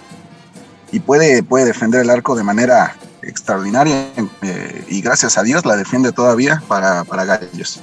y 0.91 0.99
puede, 0.99 1.43
puede 1.43 1.65
defender 1.65 2.01
el 2.01 2.09
arco 2.09 2.35
de 2.35 2.43
manera 2.43 2.95
extraordinaria 3.21 4.07
eh, 4.41 4.83
y 4.89 5.01
gracias 5.01 5.37
a 5.37 5.43
Dios 5.43 5.65
la 5.65 5.75
defiende 5.75 6.11
todavía 6.11 6.61
para, 6.67 7.03
para 7.03 7.25
Gallos. 7.25 7.81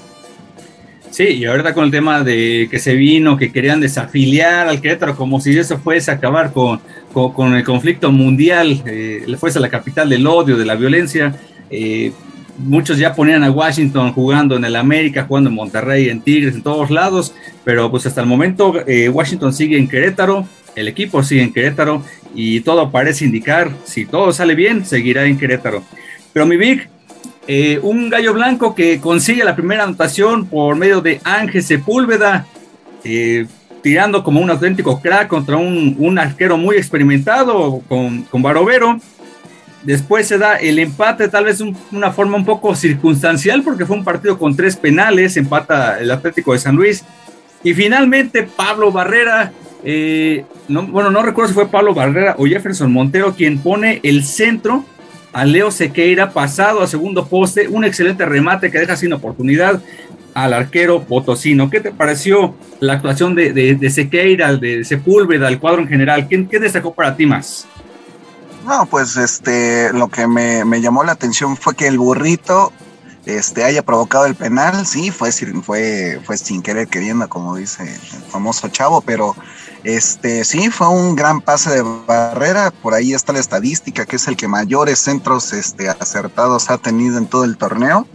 Sí, 1.11 1.25
y 1.25 1.45
ahorita 1.47 1.73
con 1.73 1.85
el 1.85 1.91
tema 1.91 2.23
de 2.23 2.69
que 2.71 2.79
se 2.79 2.95
vino, 2.95 3.39
que 3.39 3.51
querían 3.51 3.81
desafiliar 3.81 4.69
al 4.69 4.83
Querétaro, 4.83 5.17
como 5.17 5.41
si 5.41 5.57
eso 5.59 5.79
fuese 5.79 6.11
a 6.11 6.15
acabar 6.15 6.53
con, 6.53 6.81
con, 7.13 7.55
el 7.55 7.65
conflicto 7.65 8.13
mundial, 8.13 8.83
eh, 8.85 9.25
fuese 9.39 9.59
la 9.61 9.71
capital 9.71 10.11
del 10.11 10.27
odio, 10.27 10.59
de 10.59 10.67
la 10.67 10.75
violencia. 10.75 11.35
Eh, 11.71 12.13
muchos 12.59 12.99
ya 12.99 13.15
ponían 13.15 13.45
a 13.45 13.51
Washington 13.51 14.13
jugando 14.13 14.57
en 14.57 14.65
el 14.67 14.77
América, 14.77 15.25
jugando 15.27 15.49
en 15.49 15.57
Monterrey, 15.57 16.11
en 16.11 16.21
Tigres, 16.21 16.55
en 16.55 16.63
todos 16.63 16.91
lados, 16.91 17.33
pero 17.65 17.91
pues 17.91 18.05
hasta 18.05 18.21
el 18.21 18.27
momento 18.27 18.75
Washington 19.11 19.55
sigue 19.55 19.79
en 19.79 19.89
Querétaro, 19.89 20.47
el 20.75 20.89
equipo 20.89 21.23
sigue 21.23 21.43
en 21.43 21.53
Querétaro 21.53 22.03
y 22.37 22.61
todo 22.61 22.91
parece 22.91 23.25
indicar, 23.25 23.71
si 23.85 24.05
todo 24.05 24.31
sale 24.31 24.55
bien, 24.55 24.85
seguirá 24.85 25.25
en 25.25 25.39
Querétaro. 25.39 25.83
Pero 26.35 26.45
mi 26.45 26.59
Vic, 26.59 26.87
eh, 27.49 27.81
un 27.83 28.11
gallo 28.11 28.35
blanco 28.35 28.75
que 28.75 29.01
consigue 29.01 29.43
la 29.43 29.57
primera 29.57 29.85
anotación 29.85 30.47
por 30.47 30.77
medio 30.77 31.01
de 31.01 31.19
Ángel 31.25 31.63
Sepúlveda, 31.63 32.47
eh, 33.05 33.47
tirando 33.83 34.23
como 34.23 34.41
un 34.41 34.51
auténtico 34.51 35.01
crack 35.01 35.29
contra 35.29 35.57
un, 35.57 36.19
arquero 36.19 36.59
muy 36.59 36.77
experimentado 36.77 37.81
con, 37.89 38.23
con 38.25 38.43
Barovero. 38.43 39.01
Después 39.83 40.29
se 40.29 40.37
da 40.37 40.57
el 40.57 40.79
empate, 40.79 41.29
tal 41.29 41.45
vez 41.45 41.63
una 41.91 42.13
forma 42.13 42.37
un 42.37 42.45
poco 42.45 42.75
circunstancial, 42.75 43.63
porque 43.63 43.87
fue 43.87 43.97
un 43.97 44.05
partido 44.05 44.39
con 44.39 44.55
tres 44.55 44.77
penales, 44.77 45.39
empata 45.39 46.01
el 46.01 46.11
Atlético 46.11 46.53
de 46.53 46.59
San 46.59 46.77
Luis. 46.77 47.03
Y 47.63 47.73
finalmente 47.73 48.43
Pablo 48.43 48.93
Barrera 48.93 49.53
eh, 49.89 50.45
no, 50.67 50.85
bueno, 50.89 51.13
no 51.13 51.23
recuerdo 51.23 51.49
si 51.49 51.55
fue 51.55 51.69
Pablo 51.69 51.95
Barrera 51.95 52.35
o 52.39 52.45
Jefferson 52.45 52.93
Montero 52.93 53.37
quien 53.37 53.59
pone 53.59 54.01
el 54.03 54.25
centro 54.25 54.85
a 55.33 55.45
Leo 55.45 55.71
Sequeira 55.71 56.33
pasado 56.33 56.83
a 56.83 56.89
segundo 56.89 57.29
poste, 57.29 57.69
un 57.69 57.85
excelente 57.85 58.27
remate 58.27 58.73
que 58.73 58.81
deja 58.81 58.97
sin 58.97 59.13
oportunidad 59.13 59.81
al 60.35 60.55
arquero 60.55 61.05
potosino. 61.05 61.71
¿Qué 61.71 61.79
te 61.79 61.93
pareció 61.93 62.57
la 62.81 62.95
actuación 62.95 63.37
de, 63.37 63.79
Sequeira, 63.89 64.57
de 64.57 64.85
Sepúlveda, 64.85 65.47
del 65.47 65.61
cuadro 65.61 65.83
en 65.83 65.89
general? 65.89 66.27
¿Qué, 66.27 66.49
¿Qué, 66.49 66.59
destacó 66.59 66.93
para 66.93 67.17
ti 67.17 67.25
más? 67.25 67.69
No, 68.67 68.87
pues 68.87 69.17
este, 69.17 69.93
lo 69.93 70.09
que 70.09 70.27
me, 70.27 70.65
me, 70.65 70.81
llamó 70.81 71.05
la 71.05 71.13
atención 71.13 71.57
fue 71.57 71.77
que 71.77 71.87
el 71.87 71.97
burrito 71.97 72.73
este, 73.25 73.63
haya 73.63 73.83
provocado 73.83 74.27
el 74.27 74.35
penal, 74.35 74.85
sí, 74.87 75.13
fue, 75.13 75.31
fue, 75.33 76.21
fue 76.25 76.37
sin 76.37 76.63
querer 76.63 76.89
queriendo, 76.89 77.29
como 77.29 77.57
dice 77.57 77.83
el 77.83 78.23
famoso 78.31 78.69
chavo, 78.69 79.01
pero 79.01 79.37
este, 79.85 80.45
sí, 80.45 80.71
fue 80.71 80.89
un 80.89 81.15
gran 81.15 81.41
pase 81.41 81.71
de 81.71 81.83
barrera, 82.07 82.71
por 82.71 82.95
ahí 82.95 83.15
está 83.15 83.33
la 83.33 83.39
estadística, 83.39 84.07
que 84.07 84.17
es 84.17 84.27
el 84.29 84.37
que 84.37 84.49
mayores 84.49 84.99
centros 84.99 85.53
este, 85.53 85.89
acertados 85.89 86.71
ha 86.71 86.79
tenido 86.79 87.19
en 87.19 87.27
todo 87.27 87.45
el 87.45 87.57
torneo, 87.57 88.07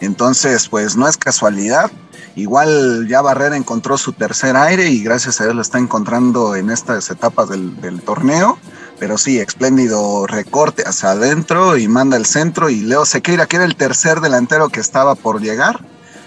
entonces 0.00 0.68
pues 0.68 0.96
no 0.96 1.08
es 1.08 1.16
casualidad, 1.16 1.90
igual 2.36 3.08
ya 3.08 3.20
Barrera 3.20 3.56
encontró 3.56 3.98
su 3.98 4.12
tercer 4.12 4.56
aire 4.56 4.88
y 4.88 5.02
gracias 5.02 5.40
a 5.40 5.44
Dios 5.44 5.56
lo 5.56 5.62
está 5.62 5.78
encontrando 5.78 6.54
en 6.54 6.70
estas 6.70 7.10
etapas 7.10 7.48
del, 7.48 8.00
torneo, 8.02 8.58
pero 8.98 9.18
sí, 9.18 9.38
espléndido 9.40 10.26
recorte 10.26 10.84
hacia 10.86 11.10
adentro 11.10 11.76
y 11.76 11.88
manda 11.88 12.16
el 12.16 12.26
centro. 12.26 12.70
Y 12.70 12.80
Leo 12.80 13.04
Sequeira, 13.04 13.46
que 13.46 13.56
era 13.56 13.64
el 13.64 13.76
tercer 13.76 14.20
delantero 14.20 14.68
que 14.68 14.80
estaba 14.80 15.14
por 15.14 15.40
llegar, 15.40 15.80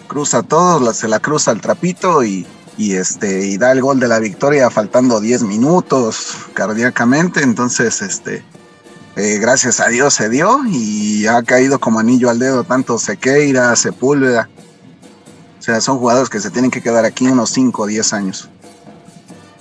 cruza 0.07 0.43
todo, 0.43 0.93
se 0.93 1.07
la 1.07 1.19
cruza 1.19 1.51
al 1.51 1.61
trapito 1.61 2.23
y, 2.23 2.45
y, 2.81 2.95
este, 2.95 3.45
y 3.45 3.57
da 3.57 3.71
el 3.71 3.81
gol 3.81 3.99
de 3.99 4.07
la 4.07 4.17
victoria 4.17 4.71
faltando 4.71 5.19
10 5.19 5.43
minutos 5.43 6.35
cardíacamente. 6.53 7.43
Entonces, 7.43 8.01
este, 8.01 8.43
eh, 9.15 9.37
gracias 9.39 9.79
a 9.79 9.87
Dios 9.87 10.15
se 10.15 10.29
dio 10.29 10.61
y 10.67 11.27
ha 11.27 11.43
caído 11.43 11.79
como 11.79 11.99
anillo 11.99 12.31
al 12.31 12.39
dedo 12.39 12.63
tanto 12.63 12.97
Sequeira, 12.97 13.75
Sepúlveda. 13.75 14.49
O 15.59 15.61
sea, 15.61 15.79
son 15.79 15.99
jugadores 15.99 16.29
que 16.29 16.39
se 16.39 16.49
tienen 16.49 16.71
que 16.71 16.81
quedar 16.81 17.05
aquí 17.05 17.27
unos 17.27 17.51
5 17.51 17.83
o 17.83 17.85
10 17.85 18.13
años. 18.13 18.49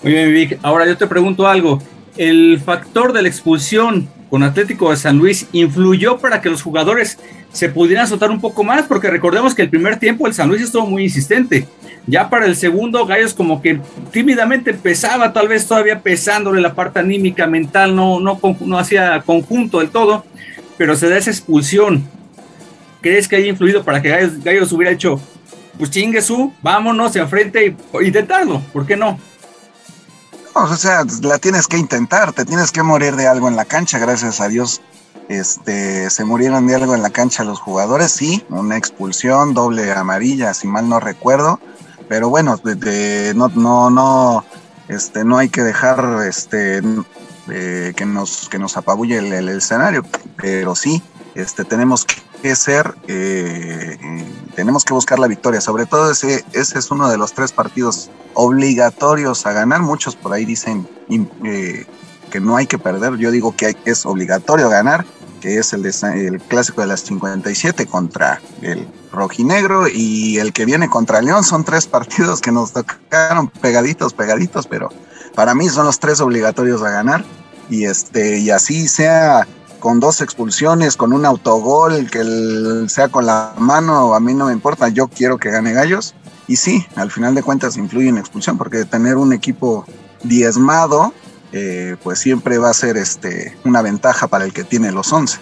Muy 0.02 0.12
bien, 0.12 0.32
Vic. 0.32 0.58
Ahora 0.62 0.86
yo 0.86 0.96
te 0.96 1.06
pregunto 1.06 1.46
algo 1.46 1.78
el 2.16 2.58
factor 2.64 3.12
de 3.12 3.20
la 3.20 3.28
expulsión 3.28 4.08
con 4.30 4.44
Atlético 4.44 4.90
de 4.90 4.96
San 4.96 5.18
Luis 5.18 5.48
influyó 5.52 6.18
para 6.18 6.40
que 6.40 6.48
los 6.48 6.62
jugadores 6.62 7.18
se 7.52 7.68
pudieran 7.68 8.06
soltar 8.06 8.30
un 8.30 8.40
poco 8.40 8.62
más, 8.62 8.84
porque 8.84 9.10
recordemos 9.10 9.56
que 9.56 9.62
el 9.62 9.70
primer 9.70 9.98
tiempo 9.98 10.26
el 10.26 10.34
San 10.34 10.48
Luis 10.48 10.62
estuvo 10.62 10.86
muy 10.86 11.02
insistente. 11.02 11.66
Ya 12.06 12.30
para 12.30 12.46
el 12.46 12.54
segundo, 12.54 13.04
Gallos 13.06 13.34
como 13.34 13.60
que 13.60 13.80
tímidamente 14.12 14.70
empezaba, 14.70 15.32
tal 15.32 15.48
vez 15.48 15.66
todavía 15.66 16.00
pesándole 16.00 16.60
la 16.60 16.74
parte 16.74 17.00
anímica, 17.00 17.48
mental, 17.48 17.94
no, 17.94 18.20
no, 18.20 18.78
hacía 18.78 19.20
conjunto 19.26 19.80
del 19.80 19.90
todo, 19.90 20.24
pero 20.78 20.94
se 20.94 21.08
da 21.08 21.18
esa 21.18 21.30
expulsión. 21.30 22.04
¿Crees 23.00 23.26
que 23.26 23.36
haya 23.36 23.46
influido 23.46 23.82
para 23.82 24.00
que 24.00 24.10
Gallos, 24.44 24.72
hubiera 24.72 24.92
hecho, 24.92 25.20
pues 25.76 25.90
chingue 25.90 26.22
su, 26.22 26.52
vámonos, 26.62 27.16
enfrente 27.16 27.74
y 28.00 28.06
intentarlo? 28.06 28.62
¿Por 28.72 28.86
qué 28.86 28.96
no? 28.96 29.18
O 30.54 30.76
sea, 30.76 31.04
la 31.22 31.38
tienes 31.38 31.66
que 31.66 31.78
intentar, 31.78 32.32
te 32.32 32.44
tienes 32.44 32.72
que 32.72 32.82
morir 32.82 33.16
de 33.16 33.26
algo 33.26 33.48
en 33.48 33.56
la 33.56 33.64
cancha, 33.64 33.98
gracias 33.98 34.40
a 34.40 34.48
Dios. 34.48 34.80
Este, 35.28 36.10
se 36.10 36.24
murieron 36.24 36.66
de 36.66 36.74
algo 36.74 36.94
en 36.94 37.02
la 37.02 37.10
cancha 37.10 37.44
los 37.44 37.60
jugadores, 37.60 38.10
sí, 38.10 38.44
una 38.48 38.76
expulsión, 38.76 39.54
doble 39.54 39.92
amarilla, 39.92 40.54
si 40.54 40.66
mal 40.66 40.88
no 40.88 40.98
recuerdo, 40.98 41.60
pero 42.08 42.28
bueno, 42.28 42.60
no, 43.36 43.48
no, 43.48 43.90
no, 43.90 44.44
este, 44.88 45.24
no 45.24 45.38
hay 45.38 45.48
que 45.48 45.62
dejar 45.62 46.24
este, 46.26 46.82
eh, 47.48 47.92
que, 47.94 48.06
nos, 48.06 48.48
que 48.48 48.58
nos 48.58 48.76
apabulle 48.76 49.18
el, 49.18 49.48
escenario, 49.48 50.04
pero 50.36 50.74
sí, 50.74 51.00
este, 51.36 51.64
tenemos 51.64 52.04
que 52.04 52.16
ser, 52.56 52.94
eh, 53.06 53.98
tenemos 54.54 54.84
que 54.84 54.94
buscar 54.94 55.18
la 55.18 55.26
victoria, 55.26 55.60
sobre 55.60 55.86
todo 55.86 56.10
ese, 56.10 56.44
ese 56.52 56.78
es 56.78 56.90
uno 56.90 57.08
de 57.08 57.18
los 57.18 57.32
tres 57.32 57.52
partidos 57.52 58.10
obligatorios 58.34 59.46
a 59.46 59.52
ganar, 59.52 59.80
muchos 59.82 60.16
por 60.16 60.32
ahí 60.32 60.44
dicen 60.44 60.88
eh, 61.44 61.86
que 62.30 62.40
no 62.40 62.56
hay 62.56 62.66
que 62.66 62.78
perder, 62.78 63.16
yo 63.16 63.30
digo 63.30 63.54
que 63.56 63.76
es 63.84 64.06
obligatorio 64.06 64.68
ganar, 64.68 65.04
que 65.40 65.58
es 65.58 65.72
el, 65.72 65.84
el 65.86 66.40
clásico 66.40 66.82
de 66.82 66.86
las 66.86 67.00
57 67.00 67.86
contra 67.86 68.40
el 68.62 68.86
rojinegro 69.10 69.88
y 69.88 70.38
el 70.38 70.52
que 70.52 70.64
viene 70.66 70.88
contra 70.88 71.20
León. 71.22 71.42
Son 71.42 71.64
tres 71.64 71.86
partidos 71.86 72.40
que 72.40 72.52
nos 72.52 72.72
tocaron 72.72 73.48
pegaditos, 73.48 74.12
pegaditos, 74.12 74.66
pero 74.66 74.90
para 75.34 75.54
mí 75.54 75.68
son 75.68 75.86
los 75.86 75.98
tres 75.98 76.20
obligatorios 76.20 76.82
a 76.82 76.90
ganar. 76.90 77.24
Y, 77.68 77.84
este, 77.84 78.38
y 78.38 78.50
así 78.50 78.88
sea 78.88 79.46
con 79.80 79.98
dos 79.98 80.20
expulsiones, 80.20 80.96
con 80.96 81.12
un 81.12 81.26
autogol, 81.26 82.08
que 82.10 82.22
sea 82.88 83.08
con 83.08 83.26
la 83.26 83.54
mano, 83.58 84.14
a 84.14 84.20
mí 84.20 84.34
no 84.34 84.46
me 84.46 84.52
importa, 84.52 84.88
yo 84.88 85.08
quiero 85.08 85.38
que 85.38 85.50
gane 85.50 85.72
Gallos. 85.72 86.14
Y 86.46 86.56
sí, 86.56 86.86
al 86.96 87.10
final 87.10 87.34
de 87.34 87.42
cuentas 87.42 87.76
influye 87.76 88.08
en 88.08 88.18
expulsión, 88.18 88.58
porque 88.58 88.84
tener 88.84 89.16
un 89.16 89.32
equipo 89.32 89.84
diezmado 90.22 91.12
eh, 91.52 91.96
pues 92.02 92.20
siempre 92.20 92.58
va 92.58 92.70
a 92.70 92.74
ser 92.74 92.96
este, 92.96 93.56
una 93.64 93.82
ventaja 93.82 94.28
para 94.28 94.44
el 94.44 94.52
que 94.52 94.64
tiene 94.64 94.92
los 94.92 95.12
11. 95.12 95.38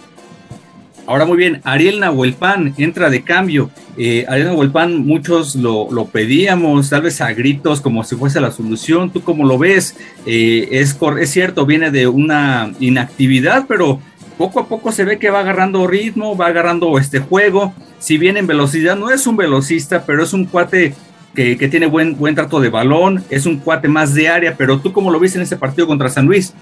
Ahora 1.06 1.24
muy 1.24 1.38
bien, 1.38 1.60
Ariel 1.64 2.00
Nahuelpan 2.00 2.74
entra 2.76 3.08
de 3.08 3.22
cambio. 3.22 3.70
Eh, 3.96 4.26
Ariel 4.28 4.48
Nahuelpan, 4.48 5.06
muchos 5.06 5.54
lo, 5.56 5.88
pedíamos, 6.12 6.90
tal 6.90 7.02
vez 7.02 7.20
a 7.20 7.32
gritos, 7.32 7.80
como 7.80 8.04
si 8.04 8.14
fuese 8.16 8.40
la 8.40 8.50
solución. 8.50 9.10
¿Tú 9.10 9.22
cómo 9.22 9.46
lo 9.46 9.58
ves? 9.58 9.96
Eh, 10.26 10.68
es, 10.70 10.98
es 11.18 11.30
cierto, 11.30 11.64
viene 11.64 11.90
de 11.90 12.08
una 12.08 12.72
inactividad, 12.78 13.64
pero 13.66 14.00
poco 14.38 14.60
a 14.60 14.66
poco 14.66 14.92
se 14.92 15.04
ve 15.04 15.18
que 15.18 15.30
va 15.30 15.40
agarrando 15.40 15.86
ritmo, 15.86 16.36
va 16.36 16.46
agarrando 16.46 16.96
este 16.98 17.18
juego. 17.18 17.74
Si 17.98 18.16
bien 18.16 18.36
en 18.36 18.46
velocidad 18.46 18.96
no 18.96 19.10
es 19.10 19.26
un 19.26 19.36
velocista, 19.36 20.04
pero 20.06 20.22
es 20.22 20.32
un 20.32 20.46
cuate 20.46 20.94
que, 21.34 21.68
tiene 21.68 21.86
buen, 21.86 22.16
buen 22.16 22.34
trato 22.34 22.60
de 22.60 22.68
balón, 22.68 23.24
es 23.30 23.46
un 23.46 23.58
cuate 23.58 23.88
más 23.88 24.14
de 24.14 24.28
área, 24.28 24.56
pero 24.56 24.80
tú 24.80 24.92
cómo 24.92 25.10
lo 25.10 25.20
viste 25.20 25.38
en 25.38 25.44
ese 25.44 25.56
partido 25.56 25.86
contra 25.86 26.08
San 26.08 26.26
Luis? 26.26 26.52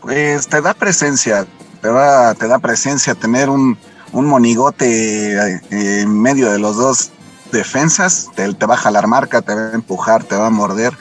Pues 0.00 0.46
te 0.46 0.60
da 0.60 0.74
presencia, 0.74 1.46
te 1.80 1.88
da, 1.88 2.34
te 2.34 2.46
da 2.46 2.58
presencia 2.58 3.14
tener 3.14 3.48
un, 3.48 3.76
un 4.12 4.26
monigote 4.26 5.34
eh, 5.34 5.60
en 5.70 6.20
medio 6.20 6.52
de 6.52 6.58
los 6.58 6.76
dos 6.76 7.10
defensas, 7.50 8.30
te, 8.34 8.52
te 8.52 8.66
va 8.66 8.74
a 8.74 8.78
jalar 8.78 9.06
marca, 9.06 9.42
te 9.42 9.54
va 9.54 9.68
a 9.68 9.74
empujar, 9.74 10.22
te 10.24 10.36
va 10.36 10.48
a 10.48 10.50
morder, 10.50 10.92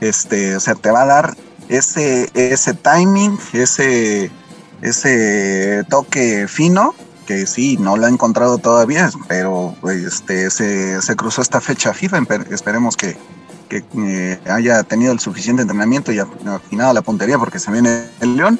este, 0.00 0.56
o 0.56 0.60
sea, 0.60 0.74
te 0.74 0.90
va 0.90 1.02
a 1.02 1.06
dar 1.06 1.36
ese, 1.68 2.30
ese 2.34 2.74
timing, 2.74 3.38
ese, 3.52 4.30
ese 4.82 5.84
toque 5.88 6.46
fino 6.48 6.94
que 7.30 7.46
sí, 7.46 7.76
no 7.78 7.96
lo 7.96 8.06
ha 8.06 8.08
encontrado 8.08 8.58
todavía, 8.58 9.08
pero 9.28 9.76
este, 9.84 10.50
se, 10.50 11.16
cruzó 11.16 11.42
esta 11.42 11.60
fecha 11.60 11.94
FIFA, 11.94 12.24
esperemos 12.50 12.96
que, 12.96 13.16
eh, 13.70 14.40
haya 14.50 14.82
tenido 14.82 15.12
el 15.12 15.20
suficiente 15.20 15.62
entrenamiento 15.62 16.10
y 16.10 16.18
afinado 16.18 16.92
la 16.92 17.02
puntería 17.02 17.38
porque 17.38 17.60
se 17.60 17.70
viene 17.70 18.04
el 18.20 18.36
León. 18.36 18.58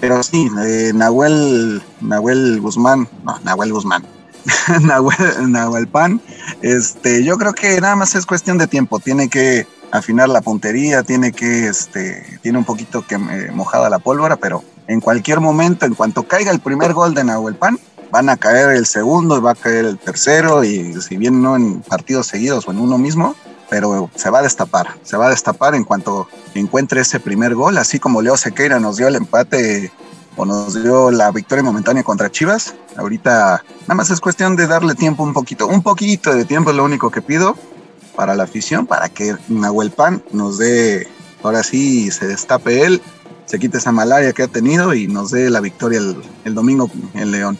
Pero 0.00 0.20
sí, 0.24 0.50
eh, 0.64 0.90
Nahuel, 0.92 1.80
Nahuel 2.00 2.60
Guzmán, 2.60 3.06
no, 3.22 3.38
Nahuel 3.44 3.72
Guzmán, 3.72 4.04
Nahuel, 4.80 5.52
Nahuel 5.52 5.86
Pan, 5.86 6.20
este, 6.62 7.22
yo 7.22 7.38
creo 7.38 7.52
que 7.52 7.80
nada 7.80 7.94
más 7.94 8.16
es 8.16 8.26
cuestión 8.26 8.58
de 8.58 8.66
tiempo, 8.66 8.98
tiene 8.98 9.28
que 9.28 9.68
afinar 9.92 10.28
la 10.28 10.40
puntería, 10.40 11.04
tiene 11.04 11.30
que, 11.30 11.68
este, 11.68 12.40
tiene 12.42 12.58
un 12.58 12.64
poquito 12.64 13.06
que 13.06 13.14
eh, 13.14 13.50
mojada 13.52 13.88
la 13.90 14.00
pólvora, 14.00 14.36
pero 14.36 14.64
en 14.90 15.00
cualquier 15.00 15.38
momento, 15.38 15.86
en 15.86 15.94
cuanto 15.94 16.24
caiga 16.24 16.50
el 16.50 16.58
primer 16.58 16.94
gol 16.94 17.14
de 17.14 17.22
Nahuel 17.22 17.54
Pan, 17.54 17.78
van 18.10 18.28
a 18.28 18.36
caer 18.36 18.70
el 18.70 18.86
segundo 18.86 19.38
y 19.38 19.40
va 19.40 19.52
a 19.52 19.54
caer 19.54 19.84
el 19.84 19.98
tercero, 19.98 20.64
y 20.64 21.00
si 21.00 21.16
bien 21.16 21.40
no 21.40 21.54
en 21.54 21.80
partidos 21.80 22.26
seguidos 22.26 22.66
o 22.66 22.72
en 22.72 22.80
uno 22.80 22.98
mismo, 22.98 23.36
pero 23.68 24.10
se 24.16 24.30
va 24.30 24.40
a 24.40 24.42
destapar, 24.42 24.96
se 25.04 25.16
va 25.16 25.28
a 25.28 25.30
destapar 25.30 25.76
en 25.76 25.84
cuanto 25.84 26.26
encuentre 26.54 27.02
ese 27.02 27.20
primer 27.20 27.54
gol, 27.54 27.78
así 27.78 28.00
como 28.00 28.20
Leo 28.20 28.36
Sequeira 28.36 28.80
nos 28.80 28.96
dio 28.96 29.06
el 29.06 29.14
empate 29.14 29.92
o 30.36 30.44
nos 30.44 30.82
dio 30.82 31.12
la 31.12 31.30
victoria 31.30 31.62
momentánea 31.62 32.02
contra 32.02 32.28
Chivas. 32.28 32.74
Ahorita 32.96 33.62
nada 33.82 33.94
más 33.94 34.10
es 34.10 34.20
cuestión 34.20 34.56
de 34.56 34.66
darle 34.66 34.96
tiempo 34.96 35.22
un 35.22 35.32
poquito, 35.32 35.68
un 35.68 35.84
poquito 35.84 36.34
de 36.34 36.44
tiempo 36.44 36.70
es 36.70 36.76
lo 36.76 36.82
único 36.82 37.10
que 37.10 37.22
pido 37.22 37.56
para 38.16 38.34
la 38.34 38.42
afición, 38.42 38.88
para 38.88 39.08
que 39.08 39.36
Nahuel 39.46 39.92
Pan 39.92 40.20
nos 40.32 40.58
dé, 40.58 41.06
ahora 41.44 41.62
sí 41.62 42.10
se 42.10 42.26
destape 42.26 42.82
él 42.82 43.00
se 43.50 43.58
quite 43.58 43.78
esa 43.78 43.90
malaria 43.90 44.32
que 44.32 44.44
ha 44.44 44.46
tenido 44.46 44.94
y 44.94 45.08
nos 45.08 45.32
dé 45.32 45.50
la 45.50 45.60
victoria 45.60 45.98
el, 46.44 46.54
domingo 46.54 46.88
en 47.14 47.32
León. 47.32 47.58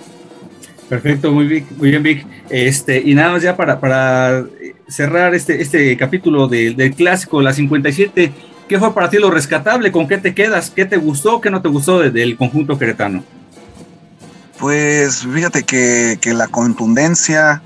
Perfecto, 0.88 1.32
muy 1.32 1.46
bien, 1.46 1.66
muy 1.78 1.90
bien, 1.90 2.02
Vic. 2.04 2.26
Este, 2.48 3.02
y 3.04 3.12
nada 3.14 3.32
más 3.32 3.42
ya 3.42 3.56
para, 3.56 3.80
para 3.80 4.44
cerrar 4.86 5.34
este, 5.34 5.60
este 5.60 5.96
capítulo 5.96 6.46
del 6.46 6.94
clásico, 6.94 7.42
la 7.42 7.52
57, 7.52 8.32
¿qué 8.68 8.78
fue 8.78 8.94
para 8.94 9.10
ti 9.10 9.18
lo 9.18 9.32
rescatable? 9.32 9.90
¿Con 9.90 10.06
qué 10.06 10.18
te 10.18 10.32
quedas? 10.32 10.70
¿Qué 10.70 10.84
te 10.84 10.96
gustó? 10.96 11.40
¿Qué 11.40 11.50
no 11.50 11.60
te 11.60 11.68
gustó 11.68 11.98
del 11.98 12.36
conjunto 12.36 12.78
queretano? 12.78 13.24
Pues 14.60 15.26
fíjate 15.26 15.64
que, 15.64 16.18
la 16.32 16.46
contundencia, 16.46 17.62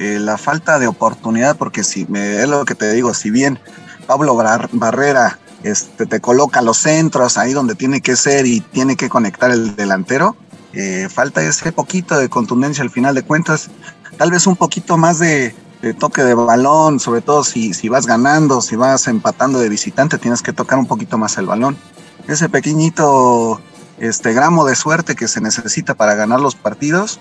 eh, 0.00 0.18
la 0.18 0.36
falta 0.36 0.80
de 0.80 0.88
oportunidad, 0.88 1.56
porque 1.56 1.84
si 1.84 2.06
me, 2.06 2.42
es 2.42 2.48
lo 2.48 2.64
que 2.64 2.74
te 2.74 2.92
digo, 2.92 3.14
si 3.14 3.30
bien 3.30 3.60
Pablo 4.08 4.34
Barrera 4.34 5.38
este, 5.62 6.06
te 6.06 6.20
coloca 6.20 6.62
los 6.62 6.78
centros 6.78 7.38
ahí 7.38 7.52
donde 7.52 7.74
tiene 7.74 8.00
que 8.00 8.16
ser 8.16 8.46
y 8.46 8.60
tiene 8.60 8.96
que 8.96 9.08
conectar 9.08 9.50
el 9.50 9.74
delantero. 9.76 10.36
Eh, 10.72 11.08
falta 11.10 11.42
ese 11.42 11.72
poquito 11.72 12.18
de 12.18 12.28
contundencia 12.28 12.84
al 12.84 12.90
final 12.90 13.14
de 13.14 13.22
cuentas, 13.22 13.70
tal 14.16 14.30
vez 14.30 14.46
un 14.46 14.56
poquito 14.56 14.96
más 14.96 15.18
de, 15.18 15.54
toque 15.98 16.22
de 16.22 16.34
balón, 16.34 17.00
sobre 17.00 17.22
todo 17.22 17.42
si, 17.42 17.72
si, 17.74 17.88
vas 17.88 18.06
ganando, 18.06 18.60
si 18.60 18.76
vas 18.76 19.08
empatando 19.08 19.58
de 19.58 19.68
visitante, 19.68 20.18
tienes 20.18 20.42
que 20.42 20.52
tocar 20.52 20.78
un 20.78 20.86
poquito 20.86 21.18
más 21.18 21.38
el 21.38 21.46
balón. 21.46 21.76
Ese 22.26 22.48
pequeñito 22.48 23.60
este 23.98 24.32
gramo 24.32 24.64
de 24.64 24.76
suerte 24.76 25.16
que 25.16 25.26
se 25.26 25.40
necesita 25.40 25.94
para 25.94 26.14
ganar 26.14 26.40
los 26.40 26.54
partidos, 26.54 27.18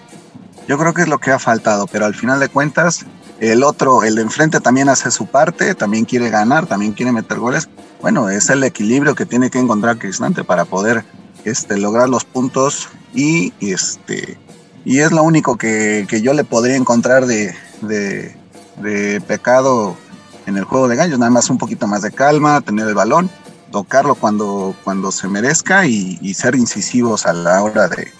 yo 0.67 0.78
creo 0.78 0.93
que 0.93 1.04
es 1.04 1.08
lo 1.08 1.17
que 1.17 1.32
ha 1.32 1.39
faltado, 1.39 1.88
pero 1.88 2.06
al 2.06 2.13
final 2.13 2.39
de 2.39 2.50
cuentas, 2.50 3.06
el 3.39 3.63
otro, 3.63 4.04
el 4.04 4.15
de 4.15 4.21
enfrente 4.21 4.60
también 4.60 4.89
hace 4.89 5.12
su 5.12 5.28
parte, 5.28 5.76
también 5.76 6.06
quiere 6.06 6.30
ganar, 6.30 6.65
también 6.65 6.93
quiere 6.93 7.12
meter 7.12 7.39
goles. 7.39 7.69
Bueno, 8.02 8.30
es 8.30 8.50
el 8.50 8.63
equilibrio 8.63 9.15
que 9.15 9.26
tiene 9.26 9.50
que 9.50 9.60
encontrar 9.60 9.97
Cristante 9.97 10.43
para 10.43 10.65
poder 10.65 11.04
este, 11.45 11.78
lograr 11.78 12.10
los 12.10 12.26
puntos 12.26 12.89
y 13.13 13.54
este 13.60 14.38
y 14.86 15.00
es 15.00 15.12
lo 15.12 15.21
único 15.23 15.58
que, 15.58 16.08
yo 16.23 16.34
le 16.34 16.45
podría 16.45 16.78
encontrar 16.78 17.26
de, 17.26 17.54
de, 17.82 19.21
pecado 19.28 19.97
en 20.45 20.56
el 20.56 20.63
juego 20.63 20.88
de 20.88 20.95
gallos, 20.95 21.19
nada 21.19 21.30
más 21.30 21.50
un 21.50 21.58
poquito 21.58 21.88
más 21.88 22.04
de 22.04 22.12
calma, 22.12 22.62
tener 22.62 22.88
el 22.88 22.95
balón, 22.95 23.30
tocarlo 23.69 24.15
cuando, 24.15 24.73
cuando 24.86 25.12
se 25.12 25.28
merezca 25.28 25.86
y 25.86 26.34
ser 26.34 26.56
incisivos 26.56 27.26
a 27.26 27.34
la 27.34 27.62
hora 27.63 27.89
de, 27.89 28.13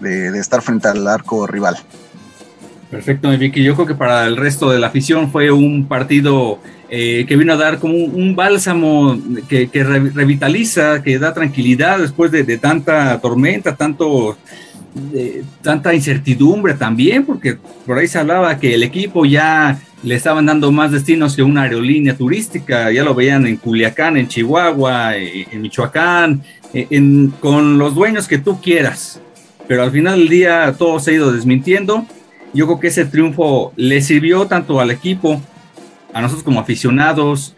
de, 0.00 0.38
estar 0.38 0.62
frente 0.62 0.88
al 0.88 1.06
arco 1.08 1.46
rival. 1.46 1.78
Perfecto, 2.94 3.28
Vicky. 3.36 3.64
Yo 3.64 3.74
creo 3.74 3.88
que 3.88 3.96
para 3.96 4.24
el 4.28 4.36
resto 4.36 4.70
de 4.70 4.78
la 4.78 4.86
afición 4.86 5.32
fue 5.32 5.50
un 5.50 5.86
partido 5.86 6.60
eh, 6.88 7.24
que 7.26 7.34
vino 7.34 7.54
a 7.54 7.56
dar 7.56 7.80
como 7.80 7.92
un, 7.92 8.36
bálsamo 8.36 9.18
que, 9.48 9.68
revitaliza, 9.82 11.02
que 11.02 11.18
da 11.18 11.34
tranquilidad 11.34 11.98
después 11.98 12.30
de, 12.30 12.44
tanta 12.56 13.20
tormenta, 13.20 13.74
tanto, 13.74 14.38
tanta 15.60 15.92
incertidumbre 15.92 16.74
también, 16.74 17.26
porque 17.26 17.58
por 17.84 17.98
ahí 17.98 18.06
se 18.06 18.20
hablaba 18.20 18.60
que 18.60 18.76
el 18.76 18.84
equipo 18.84 19.26
ya 19.26 19.76
le 20.04 20.14
estaban 20.14 20.46
dando 20.46 20.70
más 20.70 20.92
destinos 20.92 21.34
que 21.34 21.42
una 21.42 21.62
aerolínea 21.62 22.16
turística, 22.16 22.92
ya 22.92 23.02
lo 23.02 23.12
veían 23.16 23.44
en 23.44 23.56
Culiacán, 23.56 24.16
en 24.16 24.28
Chihuahua, 24.28 25.16
eh, 25.16 25.48
en 25.50 25.62
Michoacán, 25.62 26.42
eh, 26.72 26.86
con 27.40 27.76
los 27.76 27.92
dueños 27.96 28.28
que 28.28 28.38
tú 28.38 28.60
quieras 28.60 29.20
pero 29.66 29.82
al 29.82 29.90
final 29.90 30.18
del 30.18 30.28
día 30.28 30.74
todo 30.76 30.98
se 31.00 31.10
ha 31.10 31.14
ido 31.14 31.32
desmintiendo. 31.32 32.06
Yo 32.54 32.66
creo 32.66 32.80
que 32.80 32.86
ese 32.86 33.04
triunfo 33.04 33.72
le 33.76 34.00
sirvió 34.00 34.46
tanto 34.46 34.80
al 34.80 34.90
equipo, 34.90 35.42
a 36.12 36.22
nosotros 36.22 36.44
como 36.44 36.60
aficionados, 36.60 37.54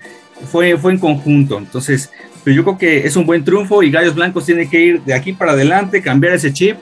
fue, 0.51 0.77
fue 0.79 0.93
en 0.93 0.99
conjunto. 0.99 1.59
Entonces, 1.59 2.11
pero 2.43 2.57
yo 2.57 2.65
creo 2.65 2.79
que 2.79 3.07
es 3.07 3.17
un 3.17 3.27
buen 3.27 3.45
triunfo 3.45 3.83
y 3.83 3.91
Gallos 3.91 4.15
Blancos 4.15 4.47
tiene 4.47 4.69
que 4.69 4.81
ir 4.81 5.03
de 5.03 5.15
aquí 5.15 5.33
para 5.33 5.53
adelante, 5.53 6.01
cambiar 6.01 6.35
ese 6.35 6.53
chip. 6.53 6.77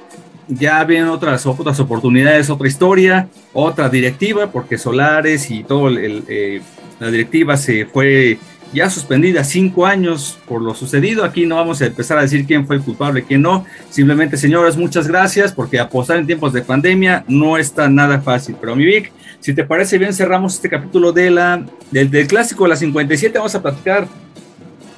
Ya 0.46 0.84
vienen 0.84 1.08
otras, 1.08 1.46
otras 1.46 1.80
oportunidades, 1.80 2.50
otra 2.50 2.68
historia, 2.68 3.28
otra 3.52 3.88
directiva, 3.88 4.52
porque 4.52 4.76
Solares 4.76 5.50
y 5.50 5.64
todo 5.64 5.88
eh, 5.90 6.60
la 7.00 7.10
directiva 7.10 7.56
se 7.56 7.86
fue 7.86 8.38
ya 8.72 8.90
suspendida 8.90 9.44
cinco 9.44 9.86
años 9.86 10.38
por 10.46 10.62
lo 10.62 10.74
sucedido. 10.74 11.24
Aquí 11.24 11.46
no 11.46 11.56
vamos 11.56 11.80
a 11.82 11.86
empezar 11.86 12.18
a 12.18 12.22
decir 12.22 12.46
quién 12.46 12.66
fue 12.66 12.76
el 12.76 12.82
culpable, 12.82 13.24
quién 13.24 13.42
no. 13.42 13.64
Simplemente, 13.90 14.36
señores, 14.36 14.76
muchas 14.76 15.06
gracias 15.06 15.52
porque 15.52 15.78
apostar 15.78 16.18
en 16.18 16.26
tiempos 16.26 16.52
de 16.52 16.62
pandemia 16.62 17.24
no 17.28 17.56
está 17.56 17.88
nada 17.88 18.20
fácil. 18.20 18.56
Pero 18.60 18.74
mi 18.74 18.84
Vic, 18.84 19.12
si 19.40 19.54
te 19.54 19.64
parece 19.64 19.98
bien, 19.98 20.12
cerramos 20.12 20.54
este 20.54 20.68
capítulo 20.68 21.12
de 21.12 21.30
la, 21.30 21.64
del, 21.90 22.26
clásico 22.26 22.64
de 22.64 22.70
la 22.70 22.76
57. 22.76 23.38
Vamos 23.38 23.54
a 23.54 23.62
platicar 23.62 24.08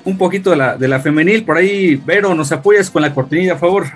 un 0.05 0.17
poquito 0.17 0.51
de 0.51 0.57
la, 0.57 0.77
de 0.77 0.89
la 0.89 1.01
femenil. 1.01 1.45
Por 1.45 1.57
ahí, 1.57 1.97
Vero, 1.97 2.35
nos 2.35 2.53
apoyas 2.53 2.91
con 2.91 3.03
la 3.03 3.13
cortinilla, 3.13 3.55
a 3.55 3.59
favor. 3.59 3.87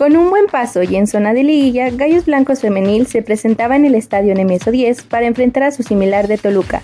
Con 0.00 0.16
un 0.16 0.30
buen 0.30 0.46
paso 0.46 0.82
y 0.82 0.96
en 0.96 1.06
zona 1.06 1.34
de 1.34 1.44
liguilla, 1.44 1.90
Gallos 1.90 2.24
Blancos 2.24 2.60
Femenil 2.60 3.06
se 3.06 3.20
presentaba 3.20 3.76
en 3.76 3.84
el 3.84 3.94
estadio 3.94 4.34
Nemesio 4.34 4.72
10 4.72 5.02
para 5.02 5.26
enfrentar 5.26 5.62
a 5.62 5.72
su 5.72 5.82
similar 5.82 6.26
de 6.26 6.38
Toluca, 6.38 6.80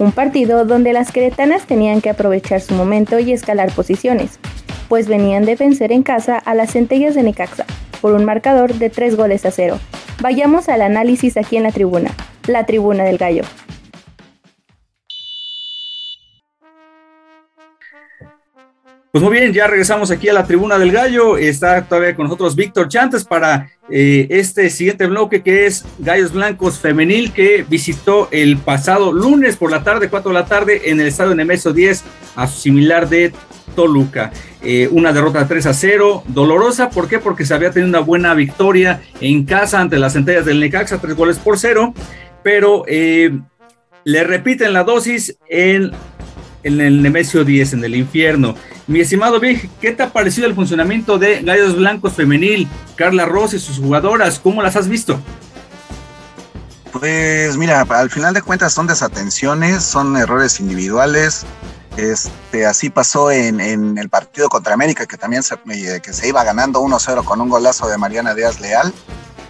un 0.00 0.10
partido 0.10 0.64
donde 0.64 0.92
las 0.92 1.12
queretanas 1.12 1.68
tenían 1.68 2.00
que 2.00 2.10
aprovechar 2.10 2.60
su 2.60 2.74
momento 2.74 3.20
y 3.20 3.30
escalar 3.30 3.70
posiciones, 3.70 4.40
pues 4.88 5.06
venían 5.06 5.44
de 5.44 5.54
vencer 5.54 5.92
en 5.92 6.02
casa 6.02 6.36
a 6.36 6.52
las 6.54 6.72
centellas 6.72 7.14
de 7.14 7.22
Necaxa 7.22 7.64
por 8.00 8.12
un 8.14 8.24
marcador 8.24 8.74
de 8.74 8.90
3 8.90 9.16
goles 9.16 9.46
a 9.46 9.52
0. 9.52 9.78
Vayamos 10.20 10.68
al 10.68 10.82
análisis 10.82 11.36
aquí 11.36 11.58
en 11.58 11.62
la 11.62 11.70
tribuna, 11.70 12.10
la 12.48 12.66
tribuna 12.66 13.04
del 13.04 13.18
gallo. 13.18 13.44
Pues 19.10 19.24
muy 19.24 19.32
bien, 19.32 19.54
ya 19.54 19.66
regresamos 19.66 20.10
aquí 20.10 20.28
a 20.28 20.34
la 20.34 20.44
tribuna 20.44 20.78
del 20.78 20.92
gallo. 20.92 21.38
Está 21.38 21.82
todavía 21.86 22.14
con 22.14 22.24
nosotros 22.24 22.54
Víctor 22.54 22.88
Chantes 22.88 23.24
para 23.24 23.70
eh, 23.90 24.26
este 24.28 24.68
siguiente 24.68 25.06
bloque 25.06 25.42
que 25.42 25.64
es 25.64 25.86
Gallos 25.98 26.32
Blancos 26.34 26.78
Femenil 26.78 27.32
que 27.32 27.64
visitó 27.66 28.28
el 28.32 28.58
pasado 28.58 29.10
lunes 29.10 29.56
por 29.56 29.70
la 29.70 29.82
tarde, 29.82 30.10
4 30.10 30.28
de 30.28 30.34
la 30.34 30.44
tarde, 30.44 30.90
en 30.90 31.00
el 31.00 31.06
estadio 31.06 31.34
Nemesio 31.34 31.72
10 31.72 32.04
a 32.36 32.46
su 32.46 32.60
similar 32.60 33.08
de 33.08 33.32
Toluca. 33.74 34.30
Eh, 34.62 34.90
una 34.92 35.14
derrota 35.14 35.48
3 35.48 35.64
a 35.64 35.72
0, 35.72 36.24
dolorosa, 36.26 36.90
¿por 36.90 37.08
qué? 37.08 37.18
Porque 37.18 37.46
se 37.46 37.54
había 37.54 37.70
tenido 37.70 37.88
una 37.88 38.00
buena 38.00 38.34
victoria 38.34 39.00
en 39.22 39.46
casa 39.46 39.80
ante 39.80 39.98
las 39.98 40.12
centellas 40.12 40.44
del 40.44 40.60
Necaxa, 40.60 41.00
tres 41.00 41.16
goles 41.16 41.38
por 41.38 41.58
cero, 41.58 41.94
pero 42.42 42.84
eh, 42.86 43.30
le 44.04 44.24
repiten 44.24 44.74
la 44.74 44.84
dosis 44.84 45.38
en, 45.48 45.92
en 46.62 46.80
el 46.80 47.02
Nemesio 47.02 47.44
10, 47.44 47.74
en 47.74 47.84
el 47.84 47.94
infierno. 47.94 48.54
Mi 48.86 49.00
estimado 49.00 49.40
Vic, 49.40 49.68
¿qué 49.80 49.92
te 49.92 50.02
ha 50.02 50.12
parecido 50.12 50.46
el 50.46 50.54
funcionamiento 50.54 51.18
de 51.18 51.42
Gallos 51.42 51.76
Blancos 51.76 52.14
Femenil, 52.14 52.68
Carla 52.96 53.26
Ross 53.26 53.54
y 53.54 53.58
sus 53.58 53.78
jugadoras? 53.78 54.38
¿Cómo 54.38 54.62
las 54.62 54.76
has 54.76 54.88
visto? 54.88 55.20
Pues 56.92 57.56
mira, 57.56 57.82
al 57.82 58.10
final 58.10 58.34
de 58.34 58.42
cuentas 58.42 58.72
son 58.72 58.86
desatenciones, 58.86 59.82
son 59.82 60.16
errores 60.16 60.58
individuales. 60.58 61.44
Este, 61.96 62.64
así 62.64 62.90
pasó 62.90 63.30
en, 63.30 63.60
el 63.98 64.08
partido 64.08 64.48
contra 64.48 64.74
América, 64.74 65.06
que 65.06 65.16
también 65.16 65.42
se, 65.42 65.56
que 66.00 66.12
se 66.12 66.28
iba 66.28 66.44
ganando 66.44 66.80
1-0 66.80 67.24
con 67.24 67.40
un 67.40 67.48
golazo 67.48 67.88
de 67.88 67.98
Mariana 67.98 68.34
Díaz 68.34 68.60
Leal, 68.60 68.92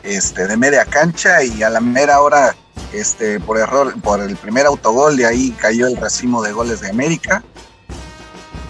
este, 0.03 0.47
de 0.47 0.57
media 0.57 0.85
cancha, 0.87 1.42
y 1.42 1.62
a 1.62 1.71
la 1.71 1.81
mera 1.81 2.21
hora, 2.21 2.57
este, 2.93 3.41
por 3.41 3.59
error, 3.59 3.95
por 4.01 4.21
el 4.21 4.37
primer 4.37 4.67
autogol, 4.67 5.17
de 5.17 5.27
ahí 5.27 5.51
cayó 5.53 5.87
el 5.87 5.97
racimo 5.97 6.43
de 6.43 6.53
goles 6.53 6.81
de 6.81 6.91
América 6.91 7.43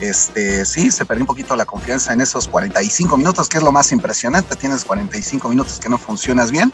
este, 0.01 0.65
sí, 0.65 0.91
se 0.91 1.05
perdió 1.05 1.25
un 1.25 1.27
poquito 1.27 1.57
la 1.57 1.65
confianza 1.65 2.13
en 2.13 2.21
esos 2.21 2.47
45 2.47 3.17
minutos, 3.17 3.49
que 3.49 3.59
es 3.59 3.65
lo 3.65 3.73
más 3.73 3.91
impresionante. 3.93 4.55
Tienes 4.57 4.85
45 4.85 5.49
minutos 5.49 5.79
que 5.81 5.89
no 5.89 5.99
funcionas 5.99 6.51
bien 6.51 6.73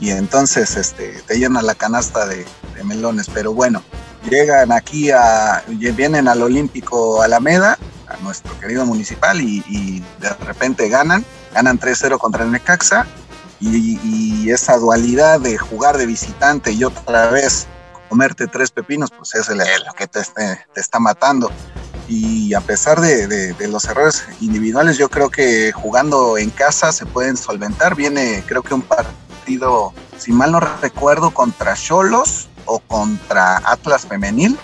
y 0.00 0.10
entonces 0.10 0.76
este, 0.76 1.22
te 1.26 1.38
llena 1.38 1.62
la 1.62 1.74
canasta 1.74 2.26
de, 2.26 2.44
de 2.74 2.84
melones. 2.84 3.28
Pero 3.32 3.54
bueno, 3.54 3.82
llegan 4.28 4.72
aquí 4.72 5.10
a, 5.10 5.62
vienen 5.68 6.26
al 6.26 6.42
Olímpico 6.42 7.22
Alameda, 7.22 7.78
a 8.08 8.16
nuestro 8.18 8.58
querido 8.58 8.84
municipal, 8.84 9.40
y, 9.40 9.62
y 9.68 10.02
de 10.20 10.30
repente 10.44 10.88
ganan, 10.88 11.24
ganan 11.54 11.78
3-0 11.78 12.18
contra 12.18 12.44
el 12.44 12.50
Necaxa. 12.50 13.06
Y, 13.60 14.50
esa 14.50 14.78
dualidad 14.78 15.38
de 15.38 15.56
jugar 15.58 15.96
de 15.96 16.06
visitante 16.06 16.72
y 16.72 16.82
otra 16.82 17.30
vez 17.30 17.68
comerte 18.08 18.48
tres 18.48 18.70
pepinos, 18.72 19.10
pues 19.16 19.34
es 19.36 19.48
lo 19.48 19.94
que 19.94 20.08
te, 20.08 20.20
está 20.74 20.98
matando 20.98 21.52
y 22.10 22.52
a 22.54 22.60
pesar 22.60 23.00
de, 23.00 23.28
de, 23.28 23.52
de, 23.52 23.68
los 23.68 23.84
errores 23.84 24.24
individuales, 24.40 24.98
yo 24.98 25.08
creo 25.08 25.30
que 25.30 25.70
jugando 25.70 26.36
en 26.38 26.50
casa 26.50 26.90
se 26.90 27.06
pueden 27.06 27.36
solventar. 27.36 27.94
Viene, 27.94 28.42
creo 28.48 28.62
que 28.62 28.74
un 28.74 28.82
partido, 28.82 29.94
si 30.18 30.32
mal 30.32 30.50
no 30.50 30.58
recuerdo, 30.58 31.30
contra 31.30 31.76
Cholos 31.76 32.48
o 32.64 32.80
contra 32.80 33.58
Atlas 33.58 34.06
Femenil. 34.06 34.58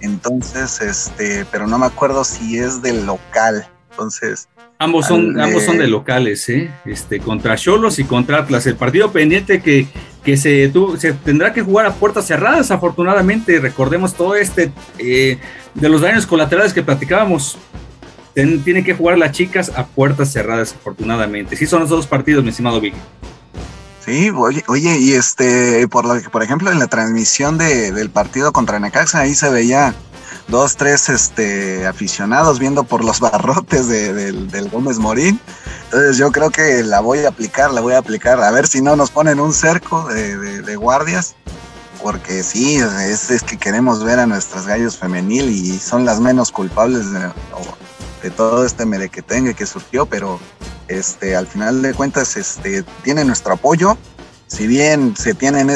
Entonces, 0.00 0.80
este, 0.80 1.44
pero 1.52 1.68
no 1.68 1.78
me 1.78 1.86
acuerdo 1.86 2.24
si 2.24 2.58
es 2.58 2.82
del 2.82 3.06
local. 3.06 3.68
Entonces. 3.90 4.48
Ambos 4.80 5.06
son, 5.06 5.40
ambos 5.40 5.64
son 5.64 5.78
de 5.78 5.88
locales, 5.88 6.48
¿eh? 6.48 6.70
Este, 6.84 7.18
contra 7.18 7.56
Cholos 7.56 7.98
y 7.98 8.04
contra 8.04 8.38
Atlas. 8.38 8.64
El 8.66 8.76
partido 8.76 9.10
pendiente 9.10 9.60
que, 9.60 9.88
que 10.22 10.36
se, 10.36 10.68
tu, 10.68 10.96
se 10.96 11.14
tendrá 11.14 11.52
que 11.52 11.62
jugar 11.62 11.86
a 11.86 11.94
puertas 11.94 12.26
cerradas, 12.28 12.70
afortunadamente. 12.70 13.58
Recordemos 13.58 14.14
todo 14.14 14.36
este 14.36 14.70
eh, 14.98 15.38
de 15.74 15.88
los 15.88 16.00
daños 16.00 16.26
colaterales 16.26 16.72
que 16.72 16.84
platicábamos. 16.84 17.58
Ten, 18.34 18.62
tienen 18.62 18.84
que 18.84 18.94
jugar 18.94 19.18
las 19.18 19.32
chicas 19.32 19.72
a 19.74 19.84
puertas 19.84 20.32
cerradas, 20.32 20.72
afortunadamente. 20.78 21.56
Sí, 21.56 21.66
son 21.66 21.80
los 21.80 21.88
dos 21.88 22.06
partidos, 22.06 22.44
mi 22.44 22.50
estimado 22.50 22.80
Vicky. 22.80 22.96
Sí, 24.06 24.30
oye, 24.30 24.62
oye, 24.68 24.96
y 25.00 25.14
este, 25.14 25.88
por 25.88 26.06
lo 26.06 26.22
que, 26.22 26.30
por 26.30 26.44
ejemplo, 26.44 26.70
en 26.70 26.78
la 26.78 26.86
transmisión 26.86 27.58
de, 27.58 27.90
del 27.90 28.10
partido 28.10 28.52
contra 28.52 28.78
Necaxa, 28.78 29.20
ahí 29.20 29.34
se 29.34 29.50
veía 29.50 29.94
dos, 30.48 30.76
tres 30.76 31.08
este, 31.08 31.86
aficionados 31.86 32.58
viendo 32.58 32.84
por 32.84 33.04
los 33.04 33.20
barrotes 33.20 33.88
de, 33.88 34.12
de, 34.12 34.32
del 34.32 34.68
Gómez 34.68 34.98
Morín. 34.98 35.40
Entonces 35.84 36.18
yo 36.18 36.32
creo 36.32 36.50
que 36.50 36.82
la 36.82 37.00
voy 37.00 37.20
a 37.20 37.28
aplicar, 37.28 37.72
la 37.72 37.80
voy 37.80 37.94
a 37.94 37.98
aplicar, 37.98 38.42
a 38.42 38.50
ver 38.50 38.66
si 38.66 38.82
no 38.82 38.96
nos 38.96 39.10
ponen 39.10 39.40
un 39.40 39.54
cerco 39.54 40.06
de, 40.08 40.62
de 40.62 40.76
guardias 40.76 41.34
porque 42.02 42.42
sí, 42.42 42.76
es, 42.76 43.30
es, 43.30 43.42
que 43.42 43.56
queremos 43.56 44.04
ver 44.04 44.18
a 44.18 44.26
nuestras 44.26 44.66
gallos 44.66 44.96
femenil 44.96 45.50
y 45.50 45.78
son 45.78 46.04
las 46.04 46.20
menos 46.20 46.52
culpables 46.52 47.06
de, 47.12 48.30
todo 48.36 48.64
este 48.64 48.84
merequetengue 48.84 49.54
que 49.54 49.64
surgió, 49.64 50.04
pero 50.04 50.38
este, 50.88 51.34
al 51.34 51.46
final 51.46 51.82
de 51.82 51.94
cuentas 51.94 52.36
este, 52.36 52.82
tiene 53.02 53.24
nuestro 53.24 53.54
apoyo. 53.54 53.96
Si 54.46 54.66
bien 54.66 55.14
se 55.16 55.34
tienen 55.34 55.70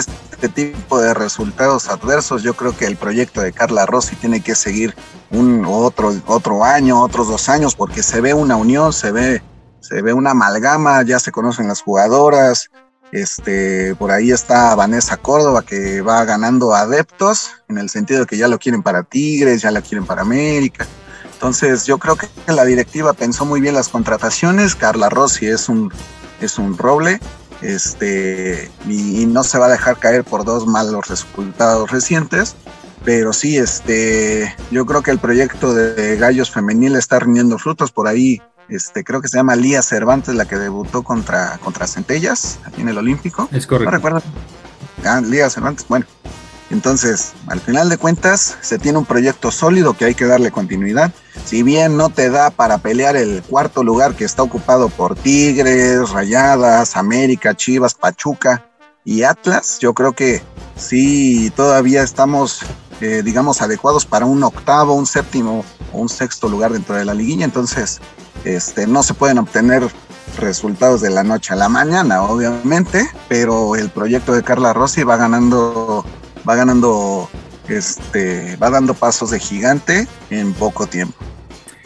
tipo 0.49 1.01
de 1.01 1.15
resultados 1.15 1.89
adversos, 1.89 2.43
yo 2.43 2.55
creo 2.55 2.77
que 2.77 2.87
el 2.87 2.97
proyecto 2.97 3.41
de 3.41 3.53
Carla 3.53 3.87
Rossi 3.87 4.17
tiene 4.17 4.41
que 4.41 4.55
seguir 4.55 4.95
un 5.31 5.65
otro, 5.67 6.15
otro 6.27 6.65
año, 6.65 7.01
otros 7.03 7.29
dos 7.29 7.49
años, 7.49 7.75
porque 7.75 8.03
se 8.03 8.21
ve 8.21 8.35
una 8.35 8.57
unión, 8.57 8.93
se 8.93 9.13
ve, 9.13 9.43
se 9.81 10.03
ve 10.03 10.13
una 10.13 10.31
amalgama, 10.31 11.03
ya 11.03 11.19
se 11.19 11.33
conocen 11.33 11.69
las 11.69 11.83
jugadoras, 11.83 12.71
este, 13.13 13.95
por 13.97 14.11
ahí 14.11 14.31
está 14.31 14.75
Vanessa 14.75 15.19
Córdoba 15.19 15.63
que 15.63 16.01
va 16.01 16.25
ganando 16.25 16.75
adeptos 16.75 17.51
en 17.69 17.77
el 17.77 17.91
sentido 17.91 18.21
de 18.21 18.27
que 18.27 18.39
ya 18.39 18.49
lo 18.49 18.59
quieren 18.59 18.83
para 18.83 19.03
Tigres, 19.03 19.61
ya 19.61 19.71
la 19.71 19.83
quieren 19.83 20.07
para 20.07 20.23
América. 20.23 20.87
Entonces 21.35 21.85
yo 21.85 21.99
creo 21.99 22.17
que 22.17 22.29
la 22.47 22.65
directiva 22.65 23.13
pensó 23.13 23.45
muy 23.45 23.61
bien 23.61 23.75
las 23.75 23.91
contrataciones. 23.91 24.75
Carla 24.75 25.11
Rossi 25.11 25.47
es 25.47 25.69
un, 25.69 25.93
es 26.41 26.59
un 26.59 26.79
roble 26.79 27.21
este, 27.63 28.71
y, 28.87 29.23
y 29.23 29.27
no 29.27 29.45
se 29.45 29.59
va 29.59 29.67
a 29.67 29.71
dejar 29.71 29.99
caer 29.99 30.25
por 30.25 30.45
dos 30.45 30.67
malos 30.67 31.09
resultados 31.09 31.91
recientes. 31.91 32.57
Pero 33.05 33.33
sí, 33.33 33.57
este, 33.57 34.55
yo 34.71 34.87
creo 34.87 35.03
que 35.03 35.11
el 35.11 35.19
proyecto 35.19 35.75
de 35.75 36.17
Gallos 36.17 36.51
Femenil 36.51 36.95
está 36.95 37.19
rindiendo 37.19 37.59
frutos. 37.59 37.91
Por 37.91 38.07
ahí 38.07 38.41
este, 38.69 39.03
creo 39.03 39.21
que 39.21 39.29
se 39.29 39.37
llama 39.37 39.57
Lía 39.57 39.83
Cervantes, 39.83 40.35
la 40.35 40.45
que 40.45 40.57
debutó 40.57 41.03
contra, 41.03 41.59
contra 41.59 41.87
Centellas, 41.87 42.61
aquí 42.65 42.81
en 42.81 42.89
el 42.89 42.99
Olímpico. 42.99 43.49
Es 43.53 43.67
correcto. 43.67 43.91
¿No 43.91 43.97
recuerdan? 43.97 44.23
Ah, 45.05 45.21
Lía 45.21 45.51
Cervantes, 45.51 45.87
bueno. 45.89 46.07
Entonces, 46.73 47.35
al 47.49 47.61
final 47.61 47.91
de 47.91 47.99
cuentas, 47.99 48.57
se 48.63 48.79
tiene 48.79 48.97
un 48.99 49.05
proyecto 49.05 49.51
sólido 49.51 49.93
que 49.93 50.07
hay 50.07 50.15
que 50.15 50.25
darle 50.25 50.51
continuidad. 50.51 51.13
Si 51.45 51.63
bien 51.63 51.99
no 51.99 52.09
te 52.09 52.31
da 52.31 52.51
para 52.51 52.79
pelear 52.79 53.15
el 53.15 53.43
cuarto 53.43 53.85
lugar 53.85 54.15
que 54.15 54.25
está 54.25 54.43
ocupado 54.43 54.89
por 54.89 55.15
Tigres, 55.15 56.11
Rayadas, 56.11 56.97
América, 56.97 57.55
Chivas, 57.55 57.95
Pachuca 57.95 58.65
y 59.05 59.23
Atlas, 59.23 59.79
yo 59.81 59.93
creo 59.93 60.13
que 60.15 60.43
sí 60.75 61.53
todavía 61.55 62.03
estamos, 62.03 62.61
eh, 63.03 63.21
digamos, 63.23 63.61
adecuados 63.61 64.07
para 64.07 64.25
un 64.25 64.43
octavo, 64.43 64.95
un 64.95 65.07
séptimo 65.07 65.67
o 65.93 65.99
un 65.99 66.09
sexto 66.09 66.49
lugar 66.49 66.73
dentro 66.73 66.97
de 66.97 67.05
la 67.05 67.13
liguilla. 67.13 67.45
Entonces, 67.45 68.01
este, 68.45 68.87
no 68.87 69.03
se 69.03 69.13
pueden 69.13 69.39
obtener 69.39 69.87
resultados 70.39 71.03
de 71.03 71.11
la 71.11 71.23
noche 71.23 71.53
a 71.53 71.57
la 71.57 71.69
mañana, 71.69 72.23
obviamente, 72.23 73.07
pero 73.29 73.77
el 73.77 73.91
proyecto 73.91 74.33
de 74.33 74.43
Carla 74.43 74.73
Rossi 74.73 75.03
va 75.03 75.17
ganando, 75.17 76.05
va 76.49 76.57
ganando, 76.57 77.29
este, 77.69 78.57
va 78.57 78.71
dando 78.71 78.95
pasos 78.95 79.31
de 79.31 79.41
gigante 79.41 80.07
en 80.31 80.53
poco 80.53 80.87
tiempo. 80.87 81.15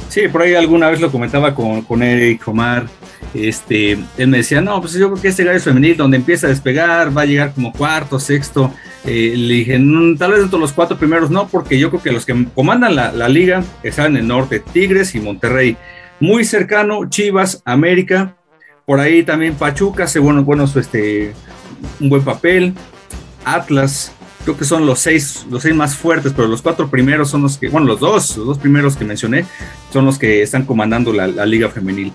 Sí, 0.09 0.29
por 0.29 0.43
ahí 0.43 0.55
alguna 0.55 0.89
vez 0.89 1.01
lo 1.01 1.11
comentaba 1.11 1.55
con, 1.55 1.83
con 1.83 2.03
Eric, 2.03 2.47
Omar, 2.47 2.87
este, 3.35 3.93
él 3.93 4.29
me 4.29 4.39
decía, 4.39 4.61
no, 4.61 4.81
pues 4.81 4.95
yo 4.95 5.11
creo 5.11 5.21
que 5.21 5.29
este 5.29 5.45
gallo 5.45 5.61
femenil, 5.61 5.97
donde 5.97 6.17
empieza 6.17 6.47
a 6.47 6.51
despegar, 6.51 7.17
va 7.17 7.23
a 7.23 7.27
llegar 7.27 7.53
como 7.53 7.73
cuarto, 7.73 8.19
sexto. 8.19 8.73
Eh, 9.05 9.35
le 9.37 9.55
dije, 9.55 9.79
mm, 9.79 10.17
tal 10.17 10.31
vez 10.31 10.41
dentro 10.41 10.59
de 10.59 10.63
los 10.63 10.73
cuatro 10.73 10.97
primeros 10.97 11.31
no, 11.31 11.49
porque 11.49 11.79
yo 11.79 11.91
creo 11.91 12.03
que 12.03 12.13
los 12.13 12.25
que 12.25 12.47
comandan 12.55 12.95
la, 12.95 13.13
la 13.13 13.29
liga 13.29 13.63
están 13.83 14.13
en 14.13 14.17
el 14.19 14.27
norte, 14.29 14.61
Tigres 14.61 15.15
y 15.15 15.21
Monterrey. 15.21 15.77
Muy 16.19 16.45
cercano, 16.45 17.09
Chivas, 17.11 17.63
América, 17.65 18.37
por 18.87 19.01
ahí 19.01 19.25
también 19.25 19.55
Pachuca 19.55 20.05
hace 20.05 20.21
bueno, 20.21 20.45
este, 20.77 21.35
un 22.01 22.09
buen 22.09 22.23
papel. 22.23 22.73
Atlas, 23.45 24.13
creo 24.47 24.57
que 24.57 24.65
son 24.65 24.87
los 24.87 25.01
seis, 25.01 25.45
los 25.51 25.65
seis 25.65 25.75
más 25.75 25.97
fuertes, 25.97 26.33
pero 26.35 26.47
los 26.47 26.63
cuatro 26.63 26.89
primeros 26.89 27.29
son 27.29 27.43
los 27.43 27.59
que, 27.59 27.69
bueno, 27.69 27.89
los 27.89 27.99
dos, 27.99 28.37
los 28.37 28.47
dos 28.47 28.59
primeros 28.59 28.97
que 28.97 29.05
mencioné 29.05 29.45
son 29.93 30.05
los 30.05 30.21
que 30.21 30.41
están 30.41 30.65
comandando 30.65 31.13
la, 31.13 31.27
liga 31.45 31.69
femenil. 31.69 32.13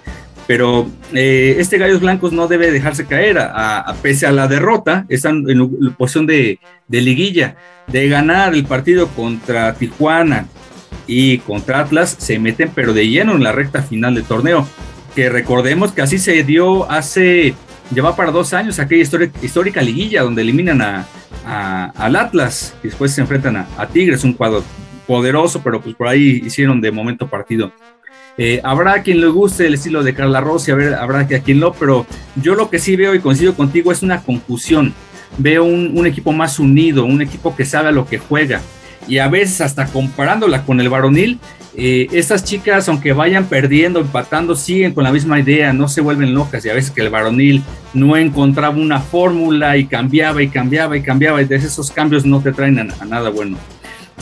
Pero 0.47 0.89
eh, 1.13 1.57
este 1.59 1.77
Gallos 1.77 1.99
Blancos 1.99 2.31
no 2.31 2.47
debe 2.47 2.71
dejarse 2.71 3.05
caer, 3.05 3.37
a, 3.37 3.93
pese 4.01 4.27
a 4.27 4.31
la 4.31 4.47
derrota, 4.47 5.05
están 5.09 5.43
en 5.49 5.93
posición 5.95 6.25
de, 6.25 6.59
de 6.87 7.01
liguilla, 7.01 7.57
de 7.87 8.07
ganar 8.07 8.53
el 8.53 8.63
partido 8.63 9.09
contra 9.09 9.73
Tijuana 9.73 10.47
y 11.07 11.39
contra 11.39 11.81
Atlas, 11.81 12.15
se 12.17 12.39
meten 12.39 12.71
pero 12.73 12.93
de 12.93 13.09
lleno 13.09 13.35
en 13.35 13.43
la 13.43 13.51
recta 13.51 13.81
final 13.83 14.15
del 14.15 14.23
torneo 14.23 14.65
que 15.15 15.29
recordemos 15.29 15.91
que 15.91 16.01
así 16.01 16.17
se 16.17 16.43
dio 16.43 16.89
hace, 16.89 17.53
lleva 17.93 18.15
para 18.15 18.31
dos 18.31 18.53
años 18.53 18.79
aquella 18.79 19.03
histórica, 19.41 19.81
liguilla 19.81 20.23
donde 20.23 20.41
eliminan 20.41 20.81
a, 20.81 21.05
al 21.95 22.15
Atlas 22.15 22.75
y 22.83 22.87
después 22.87 23.11
se 23.13 23.21
enfrentan 23.21 23.57
a, 23.57 23.87
Tigres, 23.87 24.23
un 24.23 24.33
cuadro 24.33 24.63
poderoso, 25.07 25.61
pero 25.63 25.81
pues 25.81 25.95
por 25.95 26.07
ahí 26.07 26.41
hicieron 26.45 26.81
de 26.81 26.91
momento 26.91 27.27
partido. 27.27 27.71
Eh, 28.37 28.61
habrá 28.63 29.03
quien 29.03 29.19
le 29.19 29.27
guste 29.27 29.67
el 29.67 29.73
estilo 29.73 30.03
de 30.03 30.13
Carla 30.13 30.39
Rossi, 30.39 30.71
habrá 30.71 31.19
a 31.19 31.25
quien 31.25 31.59
no, 31.59 31.73
pero 31.73 32.05
yo 32.35 32.55
lo 32.55 32.69
que 32.69 32.79
sí 32.79 32.95
veo 32.95 33.13
y 33.13 33.19
coincido 33.19 33.53
contigo 33.55 33.91
es 33.91 34.03
una 34.03 34.21
confusión. 34.21 34.93
Veo 35.37 35.63
un, 35.63 35.97
un 35.97 36.05
equipo 36.05 36.31
más 36.31 36.59
unido, 36.59 37.05
un 37.05 37.21
equipo 37.21 37.55
que 37.55 37.65
sabe 37.65 37.89
a 37.89 37.91
lo 37.91 38.05
que 38.05 38.19
juega 38.19 38.61
y 39.07 39.17
a 39.17 39.27
veces 39.27 39.61
hasta 39.61 39.87
comparándola 39.87 40.63
con 40.63 40.79
el 40.79 40.89
varonil, 40.89 41.39
eh, 41.73 42.07
estas 42.11 42.43
chicas, 42.43 42.89
aunque 42.89 43.13
vayan 43.13 43.45
perdiendo, 43.45 44.01
empatando, 44.01 44.55
siguen 44.55 44.93
con 44.93 45.05
la 45.05 45.11
misma 45.11 45.39
idea, 45.39 45.71
no 45.71 45.87
se 45.87 46.01
vuelven 46.01 46.33
locas. 46.33 46.65
Y 46.65 46.69
a 46.69 46.73
veces 46.73 46.91
que 46.91 47.01
el 47.01 47.09
varonil 47.09 47.63
no 47.93 48.17
encontraba 48.17 48.75
una 48.75 48.99
fórmula 48.99 49.77
y 49.77 49.85
cambiaba 49.85 50.41
y 50.41 50.49
cambiaba 50.49 50.97
y 50.97 51.01
cambiaba, 51.01 51.41
y 51.41 51.45
de 51.45 51.55
esos 51.55 51.91
cambios 51.91 52.25
no 52.25 52.41
te 52.41 52.51
traen 52.51 52.79
a, 52.79 53.05
nada 53.05 53.29
bueno. 53.29 53.57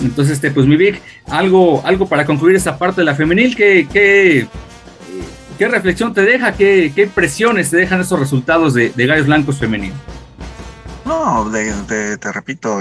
Entonces, 0.02 0.36
este, 0.36 0.52
pues 0.52 0.68
mi 0.68 0.78
Vic, 0.78 1.02
algo, 1.28 1.82
algo 1.86 2.08
para 2.08 2.26
concluir 2.26 2.56
esta 2.56 2.78
parte 2.78 3.02
de 3.02 3.06
la 3.06 3.16
femenil, 3.16 3.56
¿qué, 3.56 3.88
qué, 3.92 4.48
reflexión 5.68 6.14
te 6.14 6.22
deja? 6.22 6.54
¿Qué, 6.54 6.94
¿Qué, 6.96 7.04
impresiones 7.04 7.70
te 7.72 7.78
dejan 7.78 8.00
esos 8.00 8.20
resultados 8.20 8.74
de, 8.74 8.92
de 8.92 9.06
Gallos 9.06 9.26
Blancos 9.26 9.58
femenil? 9.58 9.92
No, 11.04 11.52
te 11.88 12.32
repito, 12.32 12.80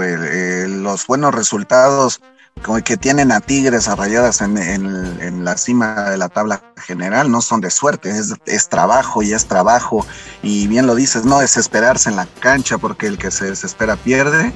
los 0.67 1.07
buenos 1.07 1.33
resultados 1.33 2.21
como 2.63 2.81
que 2.83 2.97
tienen 2.97 3.31
a 3.31 3.39
Tigres 3.39 3.87
a 3.87 3.95
rayadas 3.95 4.41
en, 4.41 5.43
la 5.43 5.57
cima 5.57 6.09
de 6.09 6.17
la 6.17 6.29
tabla 6.29 6.61
general, 6.77 7.31
no 7.31 7.41
son 7.41 7.61
de 7.61 7.71
suerte, 7.71 8.11
es, 8.45 8.69
trabajo 8.69 9.23
y 9.23 9.33
es 9.33 9.45
trabajo. 9.45 10.05
Y 10.43 10.67
bien 10.67 10.87
lo 10.87 10.95
dices, 10.95 11.25
no 11.25 11.39
desesperarse 11.39 12.09
en 12.09 12.15
la 12.15 12.25
cancha 12.25 12.77
porque 12.77 13.07
el 13.07 13.17
que 13.17 13.31
se 13.31 13.45
desespera 13.45 13.95
pierde. 13.95 14.53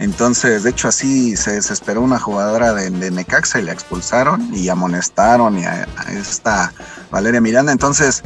Entonces, 0.00 0.64
de 0.64 0.70
hecho, 0.70 0.88
así 0.88 1.36
se 1.36 1.52
desesperó 1.52 2.02
una 2.02 2.18
jugadora 2.18 2.74
de, 2.74 2.90
Necaxa 2.90 3.60
y 3.60 3.62
la 3.62 3.72
expulsaron 3.72 4.52
y 4.52 4.68
amonestaron 4.68 5.58
y 5.58 5.64
a, 5.64 5.86
esta 6.08 6.72
Valeria 7.10 7.40
Miranda. 7.40 7.70
Entonces, 7.70 8.22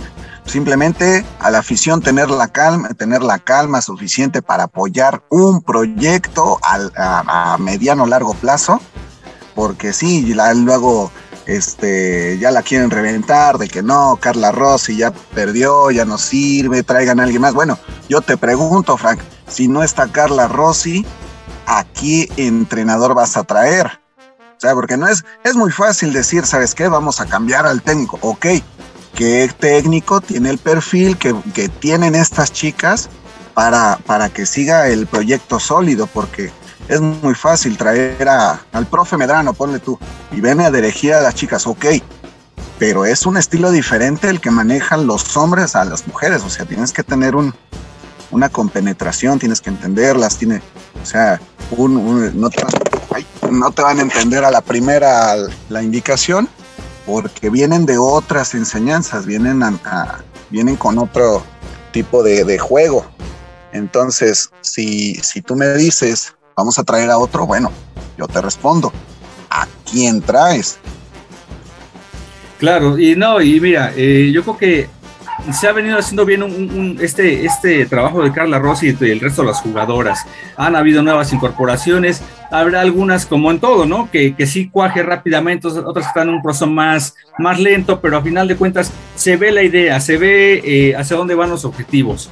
simplemente 0.46 1.26
a 1.40 1.50
la 1.50 1.58
afición 1.58 2.00
tener 2.00 2.30
la 2.30 2.48
calma, 2.48 2.88
tener 2.94 3.22
la 3.22 3.38
calma 3.38 3.82
suficiente 3.82 4.40
para 4.40 4.64
apoyar 4.64 5.22
un 5.28 5.60
proyecto 5.60 6.58
a, 6.62 7.52
a 7.54 7.58
mediano 7.58 8.06
largo 8.06 8.32
plazo 8.32 8.80
porque 9.58 9.92
sí, 9.92 10.32
luego 10.54 11.10
este, 11.46 12.38
ya 12.38 12.52
la 12.52 12.62
quieren 12.62 12.90
reventar, 12.90 13.58
de 13.58 13.66
que 13.66 13.82
no, 13.82 14.16
Carla 14.20 14.52
Rossi 14.52 14.96
ya 14.96 15.10
perdió, 15.10 15.90
ya 15.90 16.04
no 16.04 16.16
sirve, 16.16 16.84
traigan 16.84 17.18
a 17.18 17.24
alguien 17.24 17.42
más. 17.42 17.54
Bueno, 17.54 17.76
yo 18.08 18.20
te 18.20 18.36
pregunto, 18.36 18.96
Frank, 18.96 19.18
si 19.48 19.66
no 19.66 19.82
está 19.82 20.06
Carla 20.12 20.46
Rossi, 20.46 21.04
¿a 21.66 21.82
qué 21.82 22.28
entrenador 22.36 23.16
vas 23.16 23.36
a 23.36 23.42
traer? 23.42 23.98
O 24.56 24.60
sea, 24.60 24.74
porque 24.74 24.96
no 24.96 25.08
es, 25.08 25.24
es 25.42 25.56
muy 25.56 25.72
fácil 25.72 26.12
decir, 26.12 26.46
¿sabes 26.46 26.72
qué? 26.72 26.86
Vamos 26.86 27.20
a 27.20 27.26
cambiar 27.26 27.66
al 27.66 27.82
técnico. 27.82 28.16
Ok, 28.22 28.46
¿qué 29.16 29.50
técnico 29.58 30.20
tiene 30.20 30.50
el 30.50 30.58
perfil 30.58 31.18
que, 31.18 31.34
que 31.52 31.68
tienen 31.68 32.14
estas 32.14 32.52
chicas 32.52 33.08
para, 33.54 33.98
para 34.06 34.28
que 34.28 34.46
siga 34.46 34.86
el 34.86 35.08
proyecto 35.08 35.58
sólido? 35.58 36.06
Porque 36.06 36.52
es 36.88 37.01
muy 37.01 37.35
fácil 37.35 37.77
traer 37.77 38.29
a, 38.29 38.61
al 38.72 38.87
profe 38.87 39.16
Medrano, 39.16 39.53
ponle 39.53 39.79
tú, 39.79 39.98
y 40.33 40.40
ven 40.40 40.61
a 40.61 40.70
dirigir 40.70 41.14
a 41.14 41.20
las 41.20 41.35
chicas, 41.35 41.66
ok, 41.66 41.87
pero 42.79 43.05
es 43.05 43.27
un 43.27 43.37
estilo 43.37 43.70
diferente 43.70 44.29
el 44.29 44.40
que 44.40 44.51
manejan 44.51 45.07
los 45.07 45.37
hombres 45.37 45.77
a 45.77 45.85
las 45.85 46.07
mujeres, 46.07 46.42
o 46.44 46.51
sea, 46.51 46.64
tienes 46.64 46.92
que 46.92 47.03
tener 47.03 47.37
un, 47.37 47.55
una 48.31 48.48
compenetración, 48.48 49.38
tienes 49.38 49.61
que 49.61 49.70
entenderlas, 49.70 50.38
tiene, 50.38 50.62
o 51.03 51.07
sea, 51.07 51.40
un, 51.70 52.40
no, 52.40 52.51
te, 52.51 52.62
van 53.83 53.98
a 53.98 54.03
entender 54.03 54.44
a 54.44 54.51
la 54.51 54.61
primera 54.61 55.35
la 55.68 55.83
indicación, 55.83 56.48
porque 57.05 57.51
vienen 57.51 57.87
de 57.87 57.98
otras 57.98 58.55
enseñanzas, 58.55 59.27
vienen, 59.27 59.62
vienen 60.51 60.77
con 60.77 60.98
otro 60.98 61.42
tipo 61.92 62.22
de, 62.22 62.44
de 62.44 62.59
juego. 62.59 63.05
Entonces, 63.72 64.51
si, 64.61 65.14
si 65.16 65.42
tú 65.42 65.57
me 65.57 65.74
dices, 65.74 66.35
vamos 66.58 66.76
a 66.76 66.82
traer 66.82 67.08
a 67.08 67.18
otro, 67.18 67.46
bueno, 67.46 67.70
yo 68.18 68.26
te 68.26 68.40
respondo, 68.40 68.92
¿a 69.48 69.68
quién 69.88 70.20
traes? 70.20 70.76
Claro, 72.58 72.98
y 72.98 73.14
no, 73.14 73.40
y 73.40 73.60
mira, 73.60 73.92
eh, 73.94 74.32
yo 74.34 74.42
creo 74.42 74.58
que 74.58 74.88
se 75.52 75.68
ha 75.68 75.72
venido 75.72 75.96
haciendo 75.96 76.24
bien 76.24 76.98
este, 77.00 77.46
este 77.46 77.86
trabajo 77.86 78.24
de 78.24 78.32
Carla 78.32 78.58
Rossi 78.58 78.88
y 79.00 79.04
el 79.04 79.20
resto 79.20 79.42
de 79.42 79.48
las 79.48 79.60
jugadoras. 79.60 80.26
Han 80.56 80.74
habido 80.74 81.00
nuevas 81.00 81.32
incorporaciones, 81.32 82.22
habrá 82.50 82.80
algunas 82.80 83.24
como 83.24 83.52
en 83.52 83.60
todo, 83.60 83.86
¿no? 83.86 84.10
Que, 84.10 84.34
que 84.34 84.48
sí 84.48 84.68
cuaje 84.68 85.04
rápidamente, 85.04 85.68
otras 85.68 86.08
están 86.08 86.28
en 86.28 86.34
un 86.34 86.42
proceso 86.42 86.66
más, 86.66 87.14
más 87.38 87.60
lento, 87.60 88.00
pero 88.00 88.16
a 88.16 88.22
final 88.22 88.48
de 88.48 88.56
cuentas 88.56 88.90
se 89.14 89.36
ve 89.36 89.52
la 89.52 89.62
idea, 89.62 90.00
se 90.00 90.18
ve 90.18 90.60
eh, 90.64 90.96
hacia 90.96 91.16
dónde 91.16 91.36
van 91.36 91.50
los 91.50 91.64
objetivos. 91.64 92.30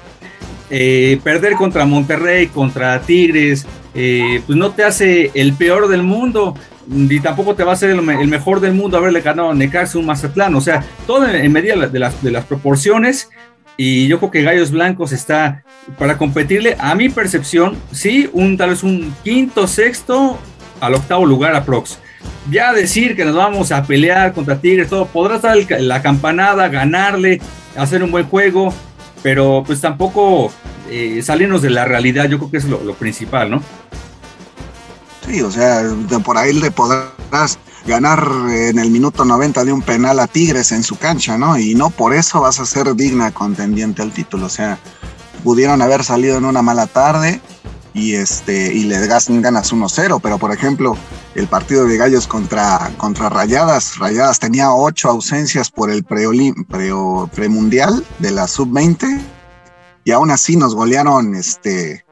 Eh, 0.68 1.20
perder 1.22 1.54
contra 1.54 1.84
Monterrey, 1.84 2.48
contra 2.48 3.00
Tigres, 3.00 3.64
eh, 3.96 4.42
pues 4.46 4.58
no 4.58 4.72
te 4.72 4.84
hace 4.84 5.30
el 5.34 5.54
peor 5.54 5.88
del 5.88 6.02
mundo, 6.02 6.54
ni 6.86 7.18
tampoco 7.18 7.54
te 7.54 7.64
va 7.64 7.70
a 7.72 7.74
hacer 7.74 7.90
el, 7.90 8.02
mejor 8.02 8.60
del 8.60 8.74
mundo 8.74 8.98
haberle 8.98 9.22
ganado 9.22 9.50
a 9.50 9.54
Necaxa 9.54 9.98
un 9.98 10.04
Mazatlán. 10.04 10.54
O 10.54 10.60
sea, 10.60 10.84
todo 11.06 11.26
en, 11.26 11.50
medida 11.50 11.74
de 11.74 11.98
las, 11.98 12.22
de 12.22 12.30
las 12.30 12.44
proporciones. 12.44 13.30
Y 13.78 14.06
yo 14.06 14.18
creo 14.18 14.30
que 14.30 14.42
Gallos 14.42 14.70
Blancos 14.70 15.12
está 15.12 15.64
para 15.98 16.18
competirle, 16.18 16.76
a 16.78 16.94
mi 16.94 17.08
percepción, 17.08 17.76
sí, 17.92 18.28
un 18.32 18.56
tal 18.56 18.70
vez 18.70 18.82
un 18.82 19.14
quinto, 19.22 19.66
sexto 19.66 20.38
al 20.80 20.94
octavo 20.94 21.26
lugar 21.26 21.54
a 21.54 21.64
Prox. 21.64 21.98
Ya 22.50 22.72
decir 22.72 23.16
que 23.16 23.24
nos 23.24 23.34
vamos 23.34 23.72
a 23.72 23.84
pelear 23.84 24.32
contra 24.32 24.60
Tigres, 24.60 24.88
todo, 24.88 25.06
podrás 25.06 25.42
dar 25.42 25.56
la 25.78 26.00
campanada, 26.00 26.68
ganarle, 26.68 27.40
hacer 27.76 28.02
un 28.02 28.10
buen 28.10 28.26
juego, 28.26 28.72
pero 29.22 29.62
pues 29.66 29.80
tampoco 29.80 30.52
eh, 30.90 31.20
salirnos 31.22 31.62
de 31.62 31.70
la 31.70 31.84
realidad, 31.84 32.28
yo 32.28 32.38
creo 32.38 32.50
que 32.50 32.56
es 32.58 32.64
lo, 32.64 32.94
principal, 32.94 33.50
¿no? 33.50 33.62
Sí, 35.26 35.42
o 35.42 35.50
sea, 35.50 35.82
por 36.24 36.38
ahí 36.38 36.52
le 36.52 36.70
podrás 36.70 37.58
ganar 37.86 38.28
en 38.50 38.78
el 38.78 38.90
minuto 38.90 39.24
90 39.24 39.64
de 39.64 39.72
un 39.72 39.82
penal 39.82 40.20
a 40.20 40.26
Tigres 40.26 40.72
en 40.72 40.82
su 40.82 40.96
cancha, 40.96 41.38
¿no? 41.38 41.58
Y 41.58 41.74
no 41.74 41.90
por 41.90 42.14
eso 42.14 42.40
vas 42.40 42.60
a 42.60 42.66
ser 42.66 42.94
digna 42.94 43.32
contendiente 43.32 44.02
al 44.02 44.12
título, 44.12 44.46
o 44.46 44.50
sea, 44.50 44.78
pudieron 45.42 45.82
haber 45.82 46.04
salido 46.04 46.38
en 46.38 46.44
una 46.44 46.62
mala 46.62 46.86
tarde 46.86 47.40
y 47.94 48.14
este 48.14 48.74
y 48.74 48.84
le 48.84 49.06
ganas 49.06 49.72
1-0, 49.72 50.20
pero 50.22 50.38
por 50.38 50.52
ejemplo, 50.52 50.96
el 51.34 51.48
partido 51.48 51.86
de 51.86 51.96
Gallos 51.96 52.26
contra, 52.26 52.92
contra 52.96 53.28
Rayadas, 53.28 53.98
Rayadas 53.98 54.38
tenía 54.38 54.72
ocho 54.72 55.08
ausencias 55.08 55.70
por 55.70 55.90
el 55.90 56.04
premundial 56.04 58.04
de 58.18 58.30
la 58.30 58.48
sub-20 58.48 59.35
y 60.06 60.12
aún 60.12 60.30
así 60.30 60.56
nos 60.56 60.72
golearon 60.76 61.34
este, 61.34 62.06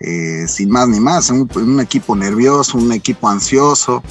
eh, 0.00 0.46
sin 0.48 0.70
más 0.70 0.88
ni 0.88 0.98
más, 0.98 1.28
un, 1.28 1.78
equipo 1.78 2.16
nervioso, 2.16 2.78
un 2.78 2.90
equipo 2.90 3.28
ansioso, 3.28 4.02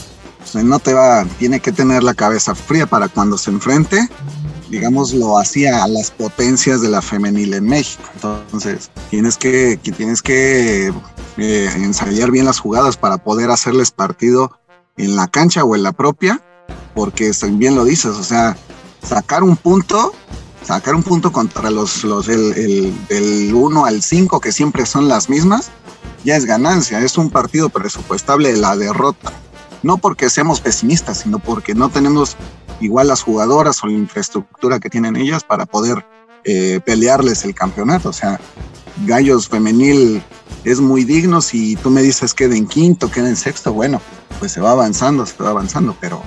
no 0.54 0.78
te 0.78 0.93
va, 0.93 1.26
tiene 1.39 1.60
que 1.60 1.72
tener 1.72 2.04
la 2.04 2.13
cabeza 2.13 2.54
fría 2.54 2.86
para 2.86 3.08
cuando 3.08 3.39
se 3.39 3.50
enfrente, 3.50 4.08
digamos, 4.69 5.15
lo 5.15 5.39
hacía 5.39 5.84
a 5.84 5.88
las 5.88 6.12
potencias 6.12 6.82
de 6.82 6.89
la 6.89 7.02
femenil 7.02 7.56
en 7.56 7.65
México. 7.65 8.04
Entonces, 8.13 8.91
tienes 9.10 9.36
que, 9.36 9.78
tienes 9.78 10.22
que 10.22 10.93
eh, 11.38 11.69
ensayar 11.76 12.30
bien 12.30 12.46
las 12.46 12.60
jugadas 12.60 12.98
para 12.98 13.17
poder 13.17 13.50
hacerles 13.50 13.89
partido 13.89 14.60
en 14.96 15.15
la 15.15 15.28
cancha 15.28 15.63
o 15.63 15.76
en 15.76 15.82
la 15.82 15.91
propia, 15.91 16.39
porque 16.93 17.32
bien 17.54 17.74
lo 17.74 17.84
dices, 17.84 18.12
o 18.12 18.24
sea, 18.24 18.56
sacar 19.02 19.41
un 19.41 19.58
punto 19.58 20.13
sacar 20.63 20.95
un 20.95 21.04
punto 21.04 21.32
contra 21.32 21.69
los, 21.69 22.04
los 22.04 22.28
el, 22.28 22.93
del 23.08 23.54
1 23.54 23.86
al 23.86 24.02
5, 24.02 24.39
que 24.39 24.52
siempre 24.52 24.86
son 24.86 25.08
las 25.08 25.30
mismas, 25.30 25.69
ya 26.23 26.36
es 26.36 26.45
ganancia, 26.45 27.02
es 27.02 27.17
un 27.17 27.30
partido 27.30 27.69
presupuestable 27.69 28.54
de 28.54 28.60
la 28.60 28.76
derrota. 28.76 29.32
No 29.82 29.97
porque 29.97 30.30
seamos 30.30 30.62
pesimistas, 30.62 31.19
sino 31.19 31.39
porque 31.39 31.76
no 31.76 31.89
tenemos 31.89 32.38
igual 32.80 33.08
las 33.08 33.21
jugadoras 33.21 33.84
o 33.84 33.88
la 33.88 33.93
infraestructura 33.93 34.80
que 34.80 34.89
tienen 34.89 35.17
ellas 35.17 35.43
para 35.43 35.65
poder 35.65 36.06
eh, 36.45 36.80
pelearles 36.86 37.43
el 37.43 37.54
campeonato. 37.54 38.10
O 38.10 38.13
sea, 38.13 38.39
Gallos 39.06 39.49
Femenil 39.49 40.23
es 40.63 40.80
muy 40.80 41.04
digno. 41.04 41.41
Si 41.41 41.76
tú 41.76 41.89
me 41.89 42.02
dices 42.02 42.34
queda 42.34 42.56
en 42.56 42.67
quinto, 42.67 43.12
queda 43.12 43.28
en 43.28 43.36
sexto, 43.36 43.73
bueno, 43.73 44.02
pues 44.39 44.54
se 44.54 44.62
va 44.62 44.71
avanzando, 44.71 45.26
se 45.26 45.41
va 45.43 45.49
avanzando, 45.49 45.95
pero 45.99 46.21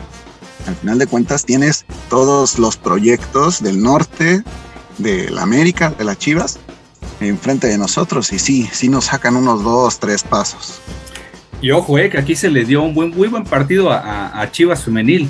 al 0.66 0.74
final 0.76 0.98
de 0.98 1.06
cuentas 1.06 1.44
tienes 1.44 1.84
todos 2.08 2.58
los 2.58 2.76
proyectos 2.76 3.62
del 3.62 3.82
norte, 3.82 4.42
de 4.98 5.30
la 5.30 5.42
América, 5.42 5.90
de 5.96 6.04
las 6.04 6.18
Chivas, 6.18 6.58
enfrente 7.20 7.66
de 7.66 7.78
nosotros 7.78 8.32
y 8.32 8.38
sí, 8.38 8.68
sí 8.72 8.88
nos 8.88 9.06
sacan 9.06 9.36
unos 9.36 9.62
dos, 9.62 9.98
tres 9.98 10.22
pasos. 10.22 10.80
Y 11.60 11.70
ojo, 11.70 11.98
eh, 11.98 12.10
que 12.10 12.18
aquí 12.18 12.36
se 12.36 12.50
le 12.50 12.64
dio 12.64 12.82
un 12.82 12.94
buen, 12.94 13.10
muy 13.10 13.28
buen 13.28 13.44
partido 13.44 13.90
a, 13.90 14.48
Chivas 14.50 14.84
Femenil. 14.84 15.28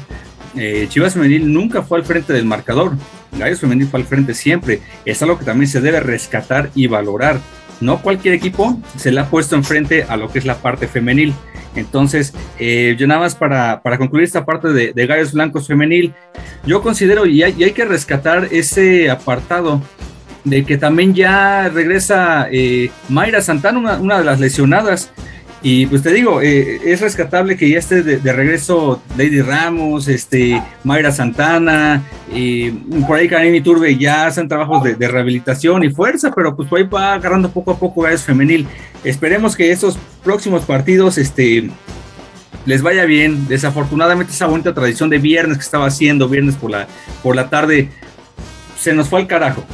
Eh, 0.56 0.86
Chivas 0.88 1.14
Femenil 1.14 1.52
nunca 1.52 1.82
fue 1.82 1.98
al 1.98 2.04
frente 2.04 2.32
del 2.32 2.44
marcador. 2.44 2.96
Gallos 3.38 3.60
Femenil 3.60 3.86
fue 3.86 4.00
al 4.00 4.06
frente 4.06 4.34
siempre. 4.34 4.80
Es 5.04 5.22
algo 5.22 5.38
que 5.38 5.44
también 5.44 5.70
se 5.70 5.80
debe 5.80 6.00
rescatar 6.00 6.70
y 6.74 6.88
valorar. 6.88 7.40
No 7.80 8.00
cualquier 8.00 8.34
equipo 8.34 8.80
se 8.96 9.12
le 9.12 9.20
ha 9.20 9.26
puesto 9.26 9.56
enfrente 9.56 10.04
a 10.04 10.16
lo 10.16 10.30
que 10.30 10.38
es 10.38 10.44
la 10.44 10.56
parte 10.56 10.88
femenil. 10.88 11.34
Entonces, 11.74 12.32
eh, 12.58 12.96
yo 12.98 13.06
nada 13.06 13.20
más 13.20 13.34
para, 13.34 13.80
concluir 13.98 14.24
esta 14.24 14.44
parte 14.44 14.68
de, 14.68 14.92
de, 14.92 15.06
Gallos 15.06 15.32
Blancos 15.32 15.66
Femenil, 15.66 16.14
yo 16.64 16.82
considero 16.82 17.26
y 17.26 17.42
hay, 17.42 17.62
hay, 17.62 17.72
que 17.72 17.84
rescatar 17.84 18.48
ese 18.50 19.10
apartado 19.10 19.82
de 20.44 20.64
que 20.64 20.78
también 20.78 21.12
ya 21.14 21.68
regresa 21.68 22.48
eh, 22.50 22.90
Mayra 23.08 23.42
Santana, 23.42 23.78
una, 23.78 23.98
una 23.98 24.18
de 24.18 24.24
las 24.24 24.40
lesionadas. 24.40 25.10
Y 25.62 25.86
pues 25.86 26.02
te 26.02 26.12
digo, 26.12 26.42
eh, 26.42 26.80
es 26.84 27.00
rescatable 27.00 27.56
que 27.56 27.68
ya 27.68 27.78
esté 27.78 28.02
de, 28.02 28.32
regreso 28.32 29.02
Lady 29.16 29.40
Ramos, 29.40 30.06
este, 30.06 30.62
Mayra 30.84 31.10
Santana, 31.10 32.04
y 32.32 32.70
por 33.06 33.16
ahí 33.16 33.28
Karim 33.28 33.62
Turbe 33.62 33.96
ya 33.96 34.26
hacen 34.26 34.48
trabajos 34.48 34.84
de, 34.84 35.08
rehabilitación 35.08 35.82
y 35.82 35.90
fuerza, 35.90 36.30
pero 36.34 36.54
pues 36.54 36.68
por 36.68 36.78
ahí 36.78 36.84
va 36.84 37.14
agarrando 37.14 37.50
poco 37.50 37.72
a 37.72 37.78
poco 37.78 38.06
es 38.06 38.22
femenil. 38.22 38.66
Esperemos 39.02 39.56
que 39.56 39.72
estos 39.72 39.98
próximos 40.22 40.64
partidos 40.64 41.16
este, 41.18 41.70
les 42.66 42.82
vaya 42.82 43.04
bien. 43.04 43.48
Desafortunadamente 43.48 44.32
esa 44.32 44.46
bonita 44.46 44.74
tradición 44.74 45.08
de 45.08 45.18
viernes 45.18 45.56
que 45.56 45.64
estaba 45.64 45.86
haciendo, 45.86 46.28
viernes 46.28 46.56
por 46.56 46.70
la, 46.70 46.86
por 47.22 47.34
la 47.34 47.48
tarde, 47.48 47.88
se 48.78 48.92
nos 48.92 49.08
fue 49.08 49.20
al 49.20 49.26
carajo. 49.26 49.64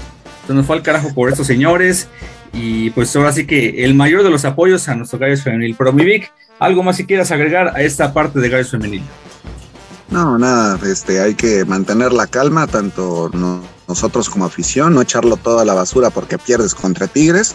Se 0.47 0.55
nos 0.55 0.67
fue 0.67 0.77
al 0.77 0.83
carajo 0.83 1.13
por 1.15 1.29
estos 1.29 1.47
señores. 1.47 2.09
Y 2.53 2.91
pues 2.91 3.15
ahora 3.17 3.33
sí 3.33 3.47
que 3.47 3.85
el 3.85 3.95
mayor 3.95 4.23
de 4.23 4.31
los 4.31 4.45
apoyos 4.45 4.89
a 4.89 4.95
nuestro 4.95 5.19
Gallos 5.19 5.43
Femenil. 5.43 5.75
Pero 5.77 5.93
mi 5.93 6.05
Vic, 6.05 6.33
algo 6.59 6.83
más 6.83 6.97
si 6.97 7.07
quieras 7.07 7.31
agregar 7.31 7.69
a 7.75 7.83
esta 7.83 8.13
parte 8.13 8.41
de 8.41 8.49
Gallos 8.49 8.71
Femenil. 8.71 9.03
No, 10.11 10.39
nada, 10.39 10.79
este, 10.87 11.21
hay 11.21 11.35
que 11.35 11.65
mantener 11.65 12.13
la 12.13 12.27
calma, 12.27 12.67
tanto 12.67 13.31
nosotros 13.89 14.29
como 14.29 14.45
afición, 14.45 14.95
no 14.95 15.01
echarlo 15.01 15.39
todo 15.39 15.61
a 15.61 15.65
la 15.65 15.73
basura 15.73 16.11
porque 16.11 16.37
pierdes 16.37 16.75
contra 16.75 17.07
Tigres. 17.07 17.55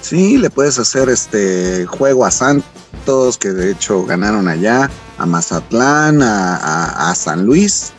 Sí, 0.00 0.38
le 0.38 0.48
puedes 0.48 0.78
hacer 0.78 1.08
este 1.08 1.86
juego 1.86 2.24
a 2.24 2.30
Santos, 2.30 3.36
que 3.36 3.48
de 3.48 3.72
hecho 3.72 4.04
ganaron 4.04 4.46
allá, 4.46 4.88
a 5.18 5.26
Mazatlán, 5.26 6.22
a, 6.22 7.10
a 7.10 7.14
San 7.16 7.44
Luis, 7.44 7.92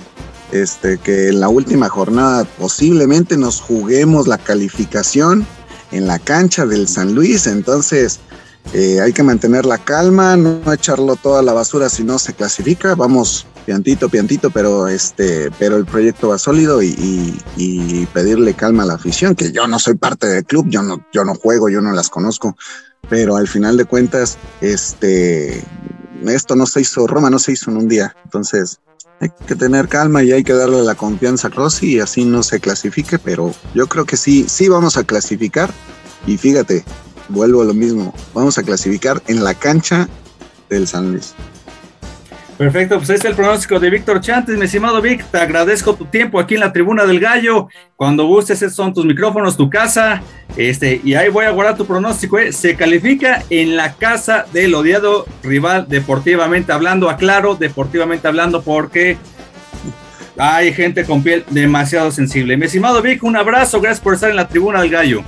este, 0.54 0.98
que 0.98 1.28
en 1.28 1.42
la 1.42 1.50
última 1.50 1.90
jornada 1.90 2.46
posiblemente 2.58 3.38
nos 3.38 3.60
juguemos 3.60 4.28
la 4.28 4.38
calificación 4.38 5.46
en 5.92 6.08
la 6.08 6.20
cancha 6.20 6.66
del 6.66 6.88
San 6.88 7.14
Luis, 7.14 7.48
entonces 7.48 8.20
eh, 8.74 9.02
hay 9.02 9.14
que 9.14 9.24
mantener 9.24 9.66
la 9.66 9.78
calma, 9.80 10.38
no 10.38 10.72
echarlo 10.72 11.16
toda 11.16 11.42
la 11.42 11.54
basura 11.54 11.90
si 11.90 12.04
no 12.04 12.20
se 12.20 12.34
clasifica, 12.34 12.96
vamos 12.96 13.48
piantito, 13.66 14.10
piantito, 14.10 14.50
pero 14.50 14.88
este, 14.88 15.52
pero 15.60 15.78
el 15.78 15.86
proyecto 15.86 16.30
va 16.30 16.38
sólido 16.38 16.82
y, 16.82 18.08
pedirle 18.14 18.56
calma 18.56 18.84
a 18.84 18.86
la 18.88 18.94
afición, 18.96 19.36
que 19.36 19.52
yo 19.52 19.68
no 19.68 19.78
soy 19.78 19.96
parte 19.96 20.28
del 20.28 20.44
club, 20.44 20.66
yo 20.70 20.82
no, 20.82 21.06
yo 21.14 21.24
no 21.24 21.36
juego, 21.36 21.70
yo 21.70 21.82
no 21.82 21.92
las 21.92 22.10
conozco, 22.10 22.58
pero 23.10 23.36
al 23.36 23.48
final 23.48 23.78
de 23.78 23.86
cuentas, 23.86 24.38
este, 24.62 25.64
esto 26.26 26.56
no 26.56 26.66
se 26.66 26.82
hizo, 26.82 27.06
Roma 27.06 27.30
no 27.30 27.38
se 27.38 27.52
hizo 27.52 27.70
en 27.70 27.78
un 27.78 27.88
día, 27.88 28.16
entonces 28.24 28.80
hay 29.20 29.30
que 29.48 29.56
tener 29.56 29.88
calma 29.88 30.24
y 30.24 30.32
hay 30.32 30.44
que 30.44 30.54
darle 30.54 30.82
la 30.84 30.96
confianza 30.96 31.48
a 31.48 31.52
Rossi 31.52 31.96
y 31.96 32.00
así 32.00 32.26
no 32.26 32.44
se 32.44 32.60
clasifique, 32.60 33.20
pero 33.20 33.54
yo 33.74 33.88
creo 33.88 34.06
que 34.06 34.18
sí, 34.18 34.46
sí 34.48 34.70
vamos 34.70 34.98
a 34.98 35.04
clasificar. 35.04 35.72
Y 36.26 36.38
fíjate, 36.38 36.84
vuelvo 37.28 37.62
a 37.62 37.66
lo 37.66 37.74
mismo, 37.74 38.14
vamos 38.34 38.58
a 38.58 38.64
clasificar 38.64 39.22
en 39.28 39.44
la 39.44 39.54
cancha 39.54 40.08
del 40.70 40.88
San 40.88 41.12
Luis. 41.12 41.34
Perfecto, 42.60 42.98
pues 42.98 43.10
este 43.10 43.30
es 43.30 43.32
el 43.32 43.38
pronóstico 43.38 43.80
de 43.80 43.90
Víctor 43.90 44.20
Chantes, 44.20 44.58
mi 44.58 44.66
estimado 44.66 45.02
Vic, 45.02 45.24
te 45.32 45.38
agradezco 45.38 45.96
tu 45.96 46.04
tiempo 46.04 46.42
aquí 46.42 46.56
en 46.56 46.60
la 46.60 46.74
tribuna 46.74 47.06
del 47.06 47.22
gallo, 47.22 47.70
cuando 47.96 48.26
gustes 48.26 48.62
estos 48.62 48.76
son 48.76 48.94
tus 48.94 49.06
micrófonos, 49.06 49.56
tu 49.56 49.70
casa, 49.70 50.22
este, 50.58 51.00
y 51.02 51.14
ahí 51.14 51.30
voy 51.30 51.46
a 51.46 51.52
guardar 51.52 51.78
tu 51.78 51.86
pronóstico, 51.86 52.38
¿eh? 52.38 52.52
se 52.52 52.76
califica 52.76 53.46
en 53.50 53.78
la 53.78 53.94
casa 53.94 54.46
del 54.52 54.76
odiado 54.76 55.26
rival 55.42 55.86
deportivamente 55.88 56.74
hablando, 56.74 57.10
aclaro, 57.10 57.56
deportivamente 57.56 58.28
hablando, 58.28 58.62
porque 58.62 59.16
hay 60.38 60.74
gente 60.74 61.06
con 61.06 61.24
piel 61.24 61.46
demasiado 61.52 62.12
sensible. 62.12 62.58
Mi 62.58 62.66
estimado 62.66 63.02
Vic, 63.02 63.24
un 63.24 63.38
abrazo, 63.38 63.80
gracias 63.80 64.04
por 64.04 64.16
estar 64.16 64.30
en 64.30 64.36
la 64.36 64.50
tribuna 64.50 64.82
del 64.82 64.90
gallo. 64.90 65.24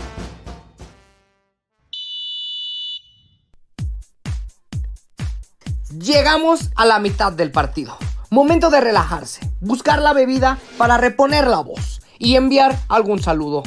Llegamos 6.02 6.72
a 6.76 6.86
la 6.86 6.98
mitad 6.98 7.32
del 7.32 7.52
partido. 7.52 7.96
Momento 8.32 8.72
de 8.72 8.82
relajarse, 8.82 9.48
buscar 9.60 10.02
la 10.02 10.14
bebida 10.14 10.58
para 10.80 10.98
reponer 10.98 11.46
la 11.46 11.60
voz 11.60 12.02
y 12.18 12.38
enviar 12.38 12.76
algún 12.90 13.22
saludo. 13.22 13.62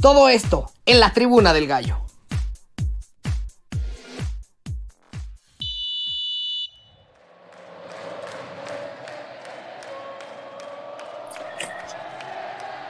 Todo 0.00 0.28
esto 0.28 0.68
en 0.84 0.98
la 0.98 1.12
tribuna 1.12 1.52
del 1.52 1.68
gallo. 1.68 1.98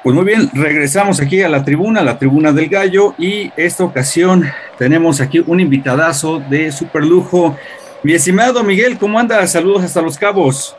Pues 0.03 0.15
muy 0.15 0.25
bien, 0.25 0.49
regresamos 0.55 1.21
aquí 1.21 1.43
a 1.43 1.51
la 1.51 1.65
tribuna, 1.65 2.03
la 2.03 2.19
tribuna 2.19 2.53
del 2.53 2.71
gallo, 2.71 3.15
y 3.19 3.53
esta 3.59 3.85
ocasión 3.85 4.49
tenemos 4.79 5.21
aquí 5.21 5.45
un 5.47 5.61
invitadazo 5.61 6.39
de 6.39 6.73
super 6.73 7.05
lujo 7.05 7.57
mi 8.03 8.15
estimado 8.15 8.63
Miguel, 8.63 8.99
¿cómo 8.99 9.19
andas? 9.19 9.51
Saludos 9.53 9.85
hasta 9.85 10.01
Los 10.01 10.19
Cabos. 10.19 10.75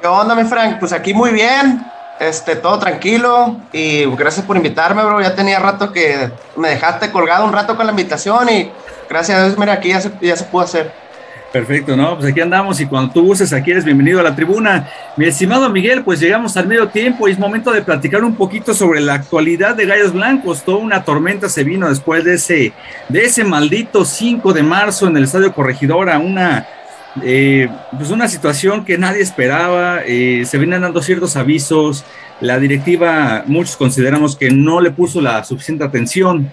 ¿Qué 0.00 0.06
onda, 0.06 0.34
mi 0.34 0.44
Frank? 0.44 0.78
Pues 0.78 0.92
aquí 0.92 1.14
muy 1.14 1.30
bien, 1.30 1.84
este, 2.20 2.56
todo 2.56 2.78
tranquilo 2.78 3.56
y 3.72 4.04
gracias 4.16 4.44
por 4.44 4.56
invitarme, 4.56 5.02
bro. 5.04 5.20
Ya 5.20 5.34
tenía 5.34 5.58
rato 5.58 5.92
que 5.92 6.30
me 6.56 6.68
dejaste 6.70 7.10
colgado 7.10 7.44
un 7.44 7.52
rato 7.52 7.76
con 7.76 7.86
la 7.86 7.92
invitación 7.92 8.48
y 8.48 8.70
gracias 9.08 9.38
a 9.38 9.44
Dios, 9.44 9.58
mira, 9.58 9.74
aquí 9.74 9.88
ya 9.88 10.00
se, 10.00 10.12
ya 10.20 10.36
se 10.36 10.44
pudo 10.44 10.62
hacer. 10.62 11.05
Perfecto, 11.52 11.96
¿no? 11.96 12.16
Pues 12.16 12.30
aquí 12.30 12.40
andamos 12.40 12.80
y 12.80 12.86
cuando 12.86 13.12
tú 13.12 13.22
gustes 13.22 13.52
aquí 13.52 13.70
eres 13.70 13.84
bienvenido 13.84 14.20
a 14.20 14.22
la 14.22 14.34
tribuna. 14.34 14.90
Mi 15.16 15.26
estimado 15.26 15.70
Miguel, 15.70 16.02
pues 16.02 16.20
llegamos 16.20 16.56
al 16.56 16.66
medio 16.66 16.88
tiempo 16.88 17.28
y 17.28 17.32
es 17.32 17.38
momento 17.38 17.72
de 17.72 17.82
platicar 17.82 18.24
un 18.24 18.34
poquito 18.34 18.74
sobre 18.74 19.00
la 19.00 19.14
actualidad 19.14 19.74
de 19.74 19.86
Gallos 19.86 20.12
Blancos. 20.12 20.64
Toda 20.64 20.78
una 20.78 21.04
tormenta 21.04 21.48
se 21.48 21.64
vino 21.64 21.88
después 21.88 22.24
de 22.24 22.34
ese, 22.34 22.72
de 23.08 23.24
ese 23.24 23.44
maldito 23.44 24.04
5 24.04 24.52
de 24.52 24.62
marzo 24.62 25.06
en 25.06 25.16
el 25.16 25.24
Estadio 25.24 25.54
Corregidora, 25.54 26.18
una, 26.18 26.66
eh, 27.22 27.68
pues 27.96 28.10
una 28.10 28.28
situación 28.28 28.84
que 28.84 28.98
nadie 28.98 29.22
esperaba, 29.22 30.00
eh, 30.04 30.42
se 30.44 30.58
vienen 30.58 30.82
dando 30.82 31.00
ciertos 31.00 31.36
avisos, 31.36 32.04
la 32.40 32.58
directiva, 32.58 33.44
muchos 33.46 33.76
consideramos 33.76 34.36
que 34.36 34.50
no 34.50 34.80
le 34.80 34.90
puso 34.90 35.22
la 35.22 35.42
suficiente 35.44 35.84
atención 35.84 36.52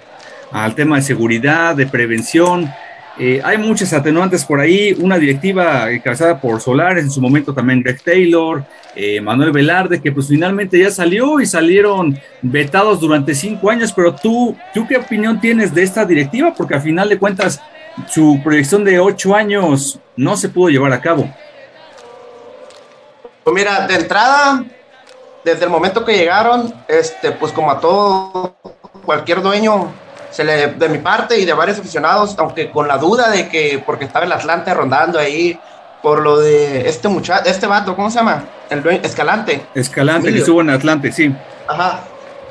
al 0.52 0.76
tema 0.76 0.98
de 0.98 1.02
seguridad, 1.02 1.76
de 1.76 1.88
prevención, 1.88 2.72
eh, 3.20 3.42
hay 3.44 3.60
muchas 3.60 3.94
atenuantes 3.94 4.44
por 4.44 4.60
ahí, 4.60 4.96
una 5.00 5.20
directiva 5.20 5.92
encabezada 5.92 6.42
por 6.42 6.60
Solares, 6.60 7.04
en 7.04 7.12
su 7.12 7.22
momento 7.22 7.54
también 7.54 7.84
Greg 7.84 8.02
Taylor, 8.02 8.64
eh, 8.96 9.22
Manuel 9.22 9.52
Velarde, 9.52 10.02
que 10.02 10.12
pues 10.12 10.28
finalmente 10.28 10.80
ya 10.80 10.90
salió 10.90 11.40
y 11.40 11.46
salieron 11.46 12.20
vetados 12.42 13.00
durante 13.00 13.36
cinco 13.36 13.70
años, 13.70 13.94
pero 13.94 14.16
tú, 14.16 14.58
¿tú 14.74 14.88
qué 14.88 14.98
opinión 14.98 15.40
tienes 15.40 15.74
de 15.76 15.84
esta 15.84 16.06
directiva? 16.06 16.54
Porque 16.56 16.74
al 16.74 16.82
final 16.82 17.08
de 17.08 17.20
cuentas 17.20 17.62
su 18.10 18.40
proyección 18.44 18.84
de 18.84 19.00
ocho 19.00 19.36
años 19.36 20.00
no 20.16 20.36
se 20.36 20.50
pudo 20.50 20.70
llevar 20.70 20.94
a 20.94 21.02
cabo. 21.02 21.32
Pues 23.44 23.54
mira, 23.56 23.86
de 23.86 23.96
entrada, 23.96 24.64
desde 25.46 25.66
el 25.66 25.70
momento 25.70 26.04
que 26.04 26.18
llegaron, 26.18 26.74
este, 26.88 27.32
pues 27.32 27.52
como 27.52 27.70
a 27.70 27.80
todo 27.80 28.56
cualquier 29.06 29.42
dueño, 29.42 29.92
se 30.34 30.44
le, 30.44 30.68
de 30.68 30.90
mi 30.90 30.98
parte 30.98 31.40
y 31.40 31.46
de 31.46 31.54
varios 31.54 31.78
aficionados, 31.78 32.36
aunque 32.40 32.72
con 32.72 32.88
la 32.88 32.98
duda 32.98 33.30
de 33.30 33.48
que, 33.48 33.82
porque 33.86 34.06
estaba 34.06 34.26
el 34.26 34.32
Atlante 34.32 34.74
rondando 34.74 35.20
ahí, 35.20 35.60
por 36.02 36.22
lo 36.22 36.40
de 36.40 36.90
este 36.90 37.08
muchacho, 37.08 37.48
este 37.48 37.68
vato, 37.68 37.96
¿cómo 37.96 38.10
se 38.10 38.18
llama? 38.18 38.44
El 38.68 38.86
Escalante. 39.04 39.64
Escalante, 39.76 40.34
que 40.34 40.40
estuvo 40.40 40.62
en 40.62 40.72
Atlante, 40.72 41.12
sí. 41.12 41.34
Ajá. 41.68 42.00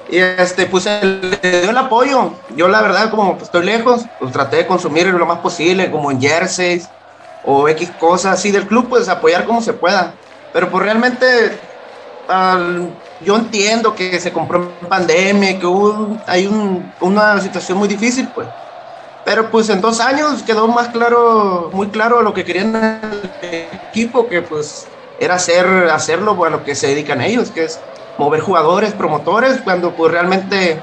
Y 0.09 0.19
este, 0.19 0.67
pues 0.67 0.85
le 0.85 1.61
dio 1.61 1.71
el 1.71 1.77
apoyo. 1.77 2.35
Yo 2.55 2.69
la 2.69 2.81
verdad, 2.83 3.11
como 3.11 3.37
estoy 3.43 3.67
lejos, 3.67 4.03
pues 4.21 4.33
traté 4.33 4.59
de 4.59 4.67
consumir 4.67 5.09
lo 5.09 5.27
más 5.27 5.39
posible, 5.39 5.91
como 5.91 6.13
en 6.13 6.21
jerseys 6.21 6.89
o 7.45 7.69
X 7.69 7.91
cosas 7.99 8.39
así 8.39 8.53
del 8.53 8.69
club, 8.69 8.89
pues 8.89 9.09
apoyar 9.09 9.45
como 9.45 9.61
se 9.61 9.73
pueda. 9.73 10.15
Pero 10.53 10.71
pues 10.71 10.85
realmente 10.85 11.27
yo 13.25 13.37
entiendo 13.37 13.95
que 13.95 14.21
se 14.21 14.33
compró 14.33 14.73
en 14.81 14.89
pandemia, 14.89 15.59
que 15.59 15.67
hubo, 15.67 16.19
hay 16.27 16.47
una 17.01 17.41
situación 17.41 17.79
muy 17.79 17.89
difícil, 17.89 18.29
pues. 18.35 18.49
Pero 19.25 19.51
pues 19.51 19.69
en 19.69 19.81
dos 19.81 20.01
años 20.01 20.43
quedó 20.43 20.67
más 20.67 20.89
claro, 20.89 21.71
muy 21.73 21.89
claro 21.89 22.23
lo 22.23 22.35
que 22.35 22.45
querían 22.45 22.75
el 23.43 23.69
equipo, 23.91 24.29
que 24.29 24.43
pues 24.43 24.87
era 25.21 25.37
hacer, 25.37 25.67
hacerlo 25.93 26.45
a 26.45 26.51
lo 26.51 26.65
que 26.65 26.75
se 26.75 26.89
dedican 26.89 27.21
ellos, 27.21 27.51
que 27.51 27.65
es 27.65 27.79
mover 28.19 28.41
jugadores, 28.41 28.93
promotores, 28.93 29.61
cuando 29.63 29.93
pues 29.93 30.11
realmente 30.11 30.83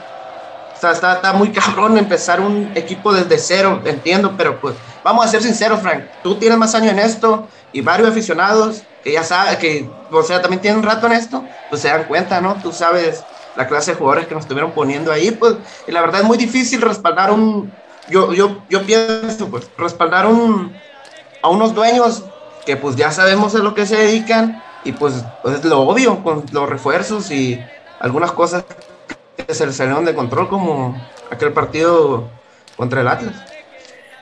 está, 0.74 0.92
está, 0.92 1.14
está, 1.16 1.34
muy 1.34 1.52
cabrón 1.52 1.98
empezar 1.98 2.40
un 2.40 2.72
equipo 2.76 3.12
desde 3.12 3.38
cero, 3.38 3.82
entiendo, 3.84 4.36
pero 4.38 4.60
pues 4.62 4.76
vamos 5.04 5.26
a 5.26 5.28
ser 5.28 5.44
sinceros, 5.44 5.82
Frank, 5.82 6.06
tú 6.24 6.36
tienes 6.36 6.58
más 6.58 6.74
años 6.76 6.94
en 6.94 7.00
esto 7.00 7.48
y 7.74 7.82
varios 7.82 8.10
aficionados 8.10 8.84
que 9.04 9.12
ya 9.12 9.24
saben, 9.24 9.58
que 9.58 9.90
o 10.12 10.24
sea, 10.24 10.42
también 10.42 10.62
tienen 10.62 10.80
un 10.80 10.86
rato 10.86 11.08
en 11.08 11.14
esto, 11.14 11.44
pues 11.70 11.82
se 11.82 11.88
dan 11.88 12.06
cuenta, 12.06 12.42
¿no? 12.42 12.56
Tú 12.56 12.72
sabes 12.72 13.24
la 13.56 13.68
clase 13.68 13.92
de 13.92 13.98
jugadores 13.98 14.28
que 14.28 14.36
nos 14.36 14.44
estuvieron 14.44 14.72
poniendo 14.72 15.12
ahí, 15.12 15.32
pues, 15.32 15.56
y 15.88 15.92
la 15.92 16.02
verdad 16.02 16.22
es 16.22 16.28
muy 16.28 16.38
difícil 16.38 16.82
respaldar 16.82 17.32
un, 17.32 17.72
yo, 18.10 18.34
yo, 18.34 18.64
yo 18.70 18.84
pienso, 18.84 19.50
pues, 19.50 19.70
respaldar 19.78 20.28
un, 20.28 20.74
a 21.42 21.50
unos 21.50 21.74
dueños 21.74 22.24
que 22.66 22.76
pues 22.76 22.96
ya 22.96 23.12
sabemos 23.12 23.56
a 23.56 23.60
lo 23.60 23.74
que 23.74 23.86
se 23.86 23.98
dedican 23.98 24.62
y 24.84 24.92
pues, 24.92 25.24
pues, 25.42 25.56
es 25.56 25.66
lo 25.66 25.82
obvio 25.82 26.24
con 26.24 26.46
los 26.52 26.70
refuerzos 26.70 27.32
y 27.32 27.60
algunas 28.00 28.32
cosas 28.32 28.64
que 29.36 29.54
se 29.54 29.66
les 29.66 29.76
salieron 29.76 30.06
de 30.06 30.14
control 30.14 30.50
como 30.50 30.96
aquel 31.32 31.52
partido 31.54 32.30
contra 32.78 33.02
el 33.02 33.08
Atlas. 33.08 33.36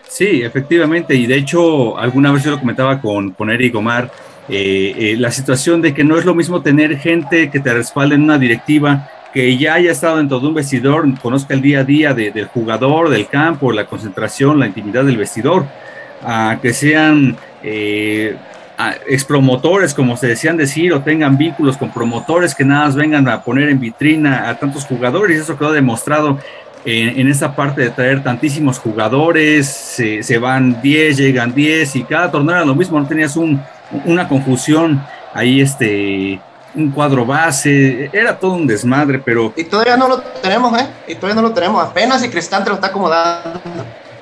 Sí, 0.07 0.41
efectivamente, 0.41 1.13
y 1.13 1.27
de 1.27 1.35
hecho 1.35 1.97
alguna 1.97 2.31
vez 2.31 2.43
yo 2.43 2.51
lo 2.51 2.59
comentaba 2.59 3.01
con, 3.01 3.31
con 3.31 3.49
Eric 3.49 3.75
Omar, 3.75 4.11
eh, 4.49 4.95
eh, 4.97 5.15
la 5.17 5.31
situación 5.31 5.81
de 5.81 5.93
que 5.93 6.05
no 6.05 6.17
es 6.17 6.23
lo 6.23 6.33
mismo 6.33 6.61
tener 6.61 6.97
gente 6.97 7.49
que 7.49 7.59
te 7.59 7.73
respalde 7.73 8.15
en 8.15 8.23
una 8.23 8.37
directiva 8.37 9.09
que 9.33 9.57
ya 9.57 9.73
haya 9.73 9.91
estado 9.91 10.17
dentro 10.17 10.39
de 10.39 10.47
un 10.47 10.53
vestidor, 10.53 11.05
conozca 11.19 11.53
el 11.53 11.61
día 11.61 11.81
a 11.81 11.83
día 11.83 12.13
del 12.13 12.47
jugador, 12.47 13.09
del 13.09 13.27
campo, 13.27 13.71
la 13.71 13.85
concentración, 13.85 14.57
la 14.57 14.67
intimidad 14.67 15.03
del 15.03 15.17
vestidor, 15.17 15.65
a 16.23 16.57
que 16.61 16.73
sean 16.73 17.35
eh, 17.61 18.35
expromotores, 19.07 19.93
como 19.93 20.15
se 20.15 20.27
decían 20.27 20.55
decir, 20.55 20.93
o 20.93 21.01
tengan 21.01 21.37
vínculos 21.37 21.77
con 21.77 21.91
promotores 21.91 22.55
que 22.55 22.63
nada 22.63 22.85
más 22.85 22.95
vengan 22.95 23.27
a 23.27 23.43
poner 23.43 23.69
en 23.69 23.79
vitrina 23.79 24.49
a 24.49 24.57
tantos 24.57 24.85
jugadores, 24.85 25.37
y 25.37 25.41
eso 25.41 25.57
quedó 25.57 25.73
demostrado 25.73 26.39
en, 26.85 27.19
en 27.19 27.27
esa 27.27 27.53
parte 27.53 27.81
de 27.81 27.89
traer 27.89 28.23
tantísimos 28.23 28.79
jugadores, 28.79 29.67
se, 29.67 30.23
se 30.23 30.37
van 30.37 30.81
10, 30.81 31.17
llegan 31.17 31.53
10, 31.53 31.97
y 31.97 32.03
cada 32.03 32.31
torneo 32.31 32.55
era 32.55 32.65
lo 32.65 32.75
mismo, 32.75 32.97
no 32.97 33.05
tenías 33.05 33.35
un 33.35 33.61
una 34.05 34.27
confusión 34.27 35.03
ahí, 35.33 35.61
este, 35.61 36.39
un 36.75 36.91
cuadro 36.91 37.25
base, 37.25 38.09
era 38.13 38.37
todo 38.37 38.53
un 38.53 38.67
desmadre, 38.67 39.19
pero... 39.19 39.53
Y 39.55 39.63
todavía 39.63 39.97
no 39.97 40.07
lo 40.07 40.19
tenemos, 40.19 40.79
¿eh? 40.79 40.87
Y 41.07 41.15
todavía 41.15 41.41
no 41.41 41.47
lo 41.47 41.53
tenemos, 41.53 41.83
apenas 41.83 42.23
y 42.23 42.29
Cristante 42.29 42.69
lo 42.69 42.75
está 42.75 42.87
acomodando. 42.87 43.61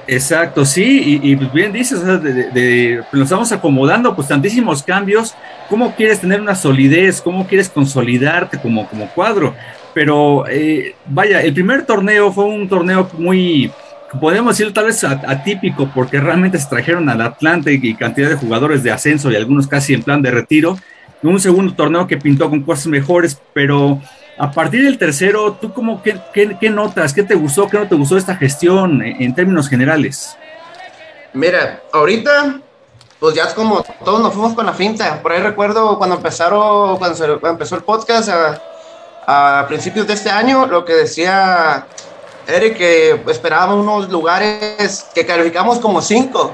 Exacto, 0.08 0.66
sí, 0.66 1.20
y, 1.24 1.36
pues 1.36 1.52
bien 1.52 1.74
dices, 1.74 2.00
o 2.00 2.06
sea, 2.06 2.18
de, 2.18 3.04
nos 3.12 3.24
estamos 3.24 3.52
acomodando, 3.52 4.16
pues 4.16 4.28
tantísimos 4.28 4.84
cambios, 4.84 5.34
¿cómo 5.68 5.96
quieres 5.96 6.20
tener 6.22 6.40
una 6.40 6.54
solidez? 6.54 7.22
¿Cómo 7.22 7.48
quieres 7.48 7.70
consolidarte 7.70 8.60
como, 8.60 8.88
como 8.88 9.10
cuadro? 9.10 9.56
Pero 9.96 10.46
eh, 10.48 10.96
vaya, 11.08 11.42
el 11.42 11.54
primer 11.54 11.86
torneo 11.86 12.32
fue 12.32 12.46
un 12.46 12.70
torneo 12.70 13.10
muy, 13.18 13.72
podemos 14.20 14.58
decir 14.58 14.74
tal 14.74 14.86
vez 14.86 15.04
atípico 15.04 15.90
porque 15.94 16.20
realmente 16.20 16.60
se 16.60 16.68
trajeron 16.68 17.10
al 17.10 17.22
Atlante 17.22 17.74
y 17.74 17.96
cantidad 17.96 18.30
de 18.30 18.36
jugadores 18.36 18.84
de 18.84 18.92
ascenso 18.92 19.32
y 19.32 19.36
algunos 19.36 19.68
casi 19.68 19.94
en 19.94 20.04
plan 20.04 20.22
de 20.22 20.32
retiro. 20.32 20.78
Un 21.24 21.40
segundo 21.40 21.74
torneo 21.74 22.06
que 22.06 22.18
pintó 22.18 22.50
con 22.50 22.62
cosas 22.62 22.88
mejores, 22.88 23.42
pero 23.54 24.00
a 24.38 24.52
partir 24.52 24.84
del 24.84 24.98
tercero, 24.98 25.54
¿tú 25.54 25.74
cómo, 25.74 26.04
qué, 26.04 26.20
qué, 26.34 26.70
notas? 26.70 27.14
¿Qué 27.14 27.24
te 27.24 27.36
gustó? 27.36 27.68
¿Qué 27.68 27.78
no 27.78 27.88
te 27.88 27.96
gustó 27.96 28.18
esta 28.18 28.36
gestión 28.36 29.02
en, 29.02 29.34
términos 29.34 29.70
generales? 29.70 30.38
Mira, 31.34 31.82
ahorita, 31.92 32.60
pues 33.20 33.34
ya 33.34 33.46
es 33.46 33.54
como 33.54 33.84
todos 34.04 34.22
nos 34.22 34.34
fuimos 34.34 34.54
con 34.54 34.66
la 34.66 34.74
finta. 34.74 35.22
Por 35.22 35.32
ahí 35.32 35.42
recuerdo 35.42 35.98
cuando 35.98 36.18
empezaron, 36.18 36.98
cuando, 36.98 37.40
empezó 37.50 37.76
el 37.76 37.84
podcast 37.84 38.30
a 39.26 39.66
principios 39.68 40.06
de 40.06 40.14
este 40.14 40.30
año, 40.30 40.68
lo 40.68 40.86
que 40.86 40.94
decía 40.94 41.88
Eric, 42.48 42.78
que 42.78 43.24
esperábamos 43.28 43.78
unos 43.78 44.10
lugares 44.10 45.06
que 45.14 45.26
calificamos 45.26 45.80
como 45.80 46.02
cinco, 46.02 46.54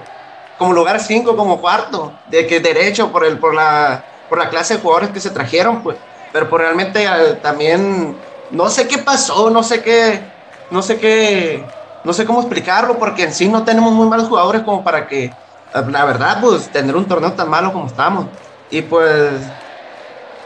como 0.57 0.73
lugar 0.73 0.99
cinco, 0.99 1.35
como 1.35 1.59
cuarto, 1.59 2.13
de 2.29 2.47
que 2.47 2.59
derecho 2.59 3.11
por, 3.11 3.25
el, 3.25 3.39
por, 3.39 3.53
la, 3.53 4.03
por 4.29 4.37
la 4.37 4.49
clase 4.49 4.75
de 4.75 4.81
jugadores 4.81 5.09
que 5.09 5.19
se 5.19 5.31
trajeron, 5.31 5.81
pues. 5.81 5.97
Pero 6.31 6.49
pues, 6.49 6.61
realmente 6.61 7.05
también, 7.41 8.15
no 8.51 8.69
sé 8.69 8.87
qué 8.87 8.97
pasó, 8.99 9.49
no 9.49 9.63
sé 9.63 9.81
qué, 9.81 10.21
no 10.69 10.81
sé 10.81 10.97
qué, 10.97 11.65
no 12.03 12.13
sé 12.13 12.25
cómo 12.25 12.39
explicarlo, 12.39 12.97
porque 12.97 13.23
en 13.23 13.33
sí 13.33 13.49
no 13.49 13.63
tenemos 13.63 13.91
muy 13.91 14.07
malos 14.07 14.29
jugadores 14.29 14.61
como 14.61 14.83
para 14.83 15.07
que, 15.07 15.33
la 15.73 16.05
verdad, 16.05 16.39
pues, 16.41 16.69
tener 16.69 16.95
un 16.95 17.05
torneo 17.05 17.33
tan 17.33 17.49
malo 17.49 17.73
como 17.73 17.87
estamos. 17.87 18.27
Y 18.69 18.81
pues, 18.83 19.41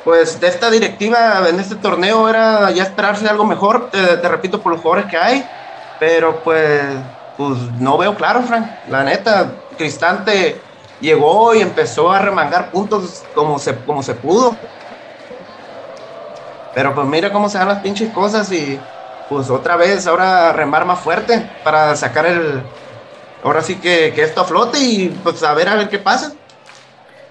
pues 0.05 0.39
de 0.39 0.47
esta 0.47 0.69
directiva 0.69 1.49
en 1.49 1.59
este 1.59 1.75
torneo 1.75 2.29
era 2.29 2.69
ya 2.69 2.83
esperarse 2.83 3.27
algo 3.27 3.43
mejor, 3.43 3.89
te, 3.89 4.29
repito, 4.29 4.61
por 4.61 4.71
los 4.71 4.81
jugadores 4.81 5.09
que 5.09 5.17
hay, 5.17 5.43
pero 5.99 6.41
pues, 6.43 6.83
pues 7.35 7.57
no 7.79 7.97
veo 7.97 8.13
claro, 8.15 8.43
Frank. 8.43 8.67
La 8.87 9.03
neta, 9.03 9.53
Cristante 9.75 10.61
llegó 11.01 11.55
y 11.55 11.61
empezó 11.61 12.11
a 12.11 12.19
remangar 12.19 12.69
puntos 12.69 13.23
como 13.33 13.57
se, 13.57 13.75
como 13.79 14.03
se 14.03 14.13
pudo. 14.13 14.55
Pero 16.75 16.93
pues 16.93 17.07
mira 17.07 17.33
cómo 17.33 17.49
se 17.49 17.57
dan 17.57 17.69
las 17.69 17.79
pinches 17.79 18.13
cosas 18.13 18.51
y 18.51 18.79
pues 19.27 19.49
otra 19.49 19.75
vez 19.75 20.05
ahora 20.05 20.53
remar 20.53 20.85
más 20.85 20.99
fuerte 20.99 21.49
para 21.63 21.95
sacar 21.95 22.27
el... 22.27 22.61
Ahora 23.43 23.63
sí 23.63 23.77
que, 23.77 24.13
que 24.13 24.23
esto 24.23 24.45
flote 24.45 24.79
y 24.79 25.09
pues 25.23 25.41
a 25.41 25.53
ver 25.55 25.67
a 25.67 25.75
ver 25.75 25.89
qué 25.89 25.97
pasa. 25.97 26.33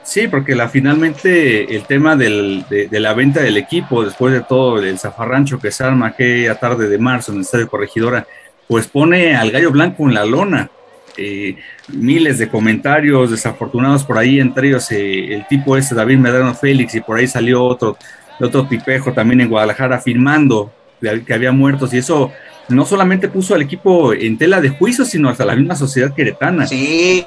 Sí, 0.05 0.29
porque 0.29 0.55
la, 0.55 0.69
finalmente 0.69 1.75
el 1.75 1.85
tema 1.85 2.15
del, 2.15 2.65
de, 2.69 3.01
la 3.01 3.15
venta 3.15 3.41
del 3.41 3.57
equipo, 3.57 4.05
después 4.05 4.35
de 4.35 4.43
todo 4.43 4.79
el 4.79 4.99
zafarrancho 4.99 5.59
que 5.59 5.73
se 5.73 5.83
arma 5.83 6.09
aquella 6.09 6.57
tarde 6.57 6.89
de 6.89 6.99
marzo 6.99 7.33
en 7.33 7.39
el 7.39 7.45
Estadio 7.45 7.69
Corregidora, 7.69 8.27
pues 8.69 8.87
pone 8.87 9.35
al 9.35 9.51
gallo 9.51 9.71
blanco 9.71 10.07
en 10.07 10.15
la 10.15 10.27
lona. 10.27 10.71
Eh, 11.17 11.57
miles 11.89 12.39
de 12.39 12.49
comentarios 12.49 13.31
desafortunados 13.31 14.05
por 14.05 14.19
ahí, 14.19 14.41
entre 14.41 14.69
ellos 14.69 14.91
eh, 14.91 15.33
el 15.33 15.47
tipo 15.47 15.77
ese 15.77 15.95
David 15.95 16.19
Medrano 16.19 16.55
Félix, 16.55 16.95
y 16.95 17.01
por 17.01 17.17
ahí 17.17 17.27
salió 17.27 17.65
otro, 17.65 17.97
otro 18.41 18.67
tipejo 18.67 19.13
también 19.13 19.41
en 19.41 19.49
Guadalajara 19.49 19.97
afirmando 19.97 20.73
que 21.01 21.35
había 21.35 21.53
muertos, 21.53 21.95
y 21.95 21.99
eso 21.99 22.33
no 22.69 22.85
solamente 22.85 23.29
puso 23.29 23.55
al 23.55 23.63
equipo 23.63 24.13
en 24.13 24.39
tela 24.39 24.61
de 24.61 24.71
juicio, 24.71 25.05
sino 25.05 25.29
hasta 25.29 25.45
la 25.45 25.55
misma 25.55 25.77
sociedad 25.77 26.15
queretana. 26.15 26.67
Sí, 26.67 27.25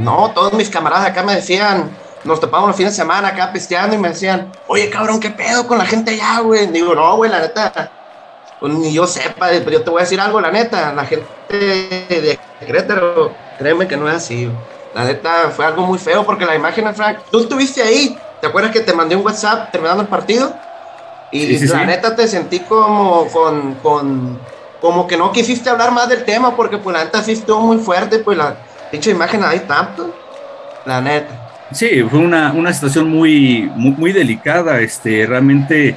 no, 0.00 0.32
todos 0.34 0.54
mis 0.54 0.68
camaradas 0.68 1.08
acá 1.08 1.22
me 1.22 1.36
decían, 1.36 1.90
nos 2.28 2.40
topamos 2.40 2.68
los 2.68 2.76
fines 2.76 2.92
de 2.92 3.02
semana 3.02 3.28
acá 3.28 3.52
pisteando 3.52 3.96
y 3.96 3.98
me 3.98 4.10
decían, 4.10 4.52
oye, 4.68 4.90
cabrón, 4.90 5.18
¿qué 5.18 5.30
pedo 5.30 5.66
con 5.66 5.78
la 5.78 5.86
gente 5.86 6.12
allá, 6.12 6.40
güey? 6.40 6.66
Digo, 6.68 6.94
no, 6.94 7.16
güey, 7.16 7.30
la 7.30 7.40
neta, 7.40 7.90
pues 8.60 8.72
ni 8.74 8.92
yo 8.92 9.06
sepa, 9.06 9.48
pero 9.48 9.70
yo 9.70 9.82
te 9.82 9.90
voy 9.90 10.00
a 10.00 10.04
decir 10.04 10.20
algo, 10.20 10.40
la 10.40 10.50
neta, 10.50 10.92
la 10.92 11.04
gente 11.04 11.26
de 11.48 12.38
Querétaro, 12.60 13.32
créeme 13.58 13.88
que 13.88 13.96
no 13.96 14.08
es 14.08 14.16
así, 14.16 14.50
La 14.94 15.04
neta, 15.04 15.50
fue 15.54 15.64
algo 15.64 15.82
muy 15.86 15.98
feo 15.98 16.24
porque 16.24 16.44
la 16.44 16.54
imagen, 16.54 16.94
Frank, 16.94 17.18
tú 17.30 17.40
estuviste 17.40 17.82
ahí, 17.82 18.18
¿te 18.40 18.46
acuerdas 18.46 18.72
que 18.72 18.80
te 18.80 18.92
mandé 18.92 19.16
un 19.16 19.24
WhatsApp 19.24 19.70
terminando 19.72 20.02
el 20.02 20.08
partido? 20.08 20.54
Y 21.32 21.58
la 21.66 21.84
neta 21.84 22.14
te 22.14 22.28
sentí 22.28 22.60
como 22.60 23.26
con, 23.28 23.74
con, 23.76 24.38
como 24.80 25.06
que 25.06 25.16
no 25.16 25.32
quisiste 25.32 25.68
hablar 25.68 25.92
más 25.92 26.08
del 26.08 26.24
tema 26.24 26.56
porque 26.56 26.78
pues 26.78 26.96
la 26.96 27.04
neta 27.04 27.22
sí 27.22 27.32
estuvo 27.32 27.60
muy 27.60 27.78
fuerte, 27.78 28.18
pues 28.18 28.36
la 28.36 28.56
dicha 28.92 29.10
imagen 29.10 29.44
ahí 29.44 29.60
tanto, 29.60 30.14
la 30.84 31.00
neta. 31.00 31.47
Sí, 31.72 32.02
fue 32.08 32.20
una, 32.20 32.52
una 32.52 32.72
situación 32.72 33.10
muy, 33.10 33.70
muy, 33.76 34.12
delicada. 34.12 34.80
Este, 34.80 35.26
realmente 35.26 35.96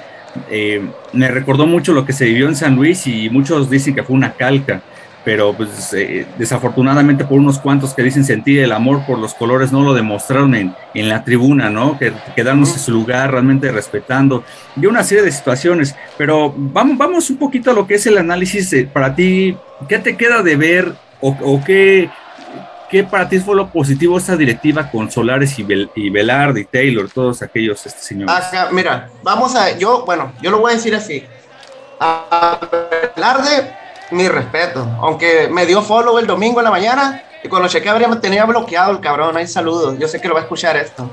eh, 0.49 0.81
me 1.13 1.29
recordó 1.29 1.65
mucho 1.65 1.93
lo 1.93 2.05
que 2.05 2.13
se 2.13 2.25
vivió 2.25 2.47
en 2.47 2.55
San 2.55 2.75
Luis 2.75 3.07
y 3.07 3.29
muchos 3.29 3.69
dicen 3.69 3.95
que 3.95 4.03
fue 4.03 4.15
una 4.15 4.33
calca, 4.33 4.81
pero 5.23 5.53
pues 5.53 5.93
eh, 5.93 6.25
desafortunadamente 6.37 7.23
por 7.23 7.39
unos 7.39 7.57
cuantos 7.59 7.93
que 7.93 8.03
dicen 8.03 8.25
sentir 8.25 8.59
el 8.59 8.73
amor 8.73 9.05
por 9.05 9.17
los 9.17 9.33
colores 9.33 9.71
no 9.71 9.81
lo 9.83 9.93
demostraron 9.93 10.55
en, 10.55 10.75
en 10.93 11.07
la 11.07 11.23
tribuna, 11.23 11.69
¿no? 11.69 11.97
Que 11.97 12.11
quedarnos 12.35 12.73
en 12.73 12.79
su 12.79 12.91
lugar 12.91 13.31
realmente 13.31 13.71
respetando 13.71 14.43
y 14.75 14.87
una 14.87 15.05
serie 15.05 15.23
de 15.23 15.31
situaciones. 15.31 15.95
Pero 16.17 16.53
vamos, 16.57 16.97
vamos 16.97 17.29
un 17.29 17.37
poquito 17.37 17.71
a 17.71 17.73
lo 17.73 17.87
que 17.87 17.95
es 17.95 18.05
el 18.07 18.17
análisis 18.17 18.75
para 18.91 19.15
ti. 19.15 19.55
¿Qué 19.87 19.99
te 19.99 20.17
queda 20.17 20.43
de 20.43 20.57
ver 20.57 20.93
o, 21.21 21.29
o 21.29 21.63
qué 21.63 22.09
¿Qué 22.91 23.05
para 23.05 23.29
ti 23.29 23.39
fue 23.39 23.55
lo 23.55 23.69
positivo 23.69 24.17
esta 24.17 24.35
directiva 24.35 24.91
con 24.91 25.09
Solares 25.09 25.57
y, 25.57 25.63
Bel 25.63 25.89
y 25.95 26.09
Velarde 26.09 26.59
y 26.59 26.65
Taylor, 26.65 27.09
todos 27.09 27.41
aquellos 27.41 27.85
este, 27.85 28.01
señores? 28.01 28.35
mira, 28.71 29.09
vamos 29.23 29.55
a, 29.55 29.77
yo, 29.77 30.03
bueno, 30.05 30.33
yo 30.41 30.51
lo 30.51 30.59
voy 30.59 30.73
a 30.73 30.75
decir 30.75 30.93
así. 30.93 31.25
a 32.01 32.59
Velarde, 33.15 33.73
mi 34.11 34.27
respeto. 34.27 34.85
Aunque 34.99 35.47
me 35.49 35.65
dio 35.65 35.81
follow 35.81 36.19
el 36.19 36.27
domingo 36.27 36.59
en 36.59 36.65
la 36.65 36.71
mañana 36.71 37.23
y 37.41 37.47
cuando 37.47 37.69
chequé 37.69 37.93
me 37.93 38.15
tenía 38.17 38.43
bloqueado 38.43 38.91
el 38.91 38.99
cabrón. 38.99 39.37
Ahí 39.37 39.47
saludos. 39.47 39.97
Yo 39.97 40.09
sé 40.09 40.19
que 40.19 40.27
lo 40.27 40.33
va 40.33 40.41
a 40.41 40.43
escuchar 40.43 40.75
esto. 40.75 41.09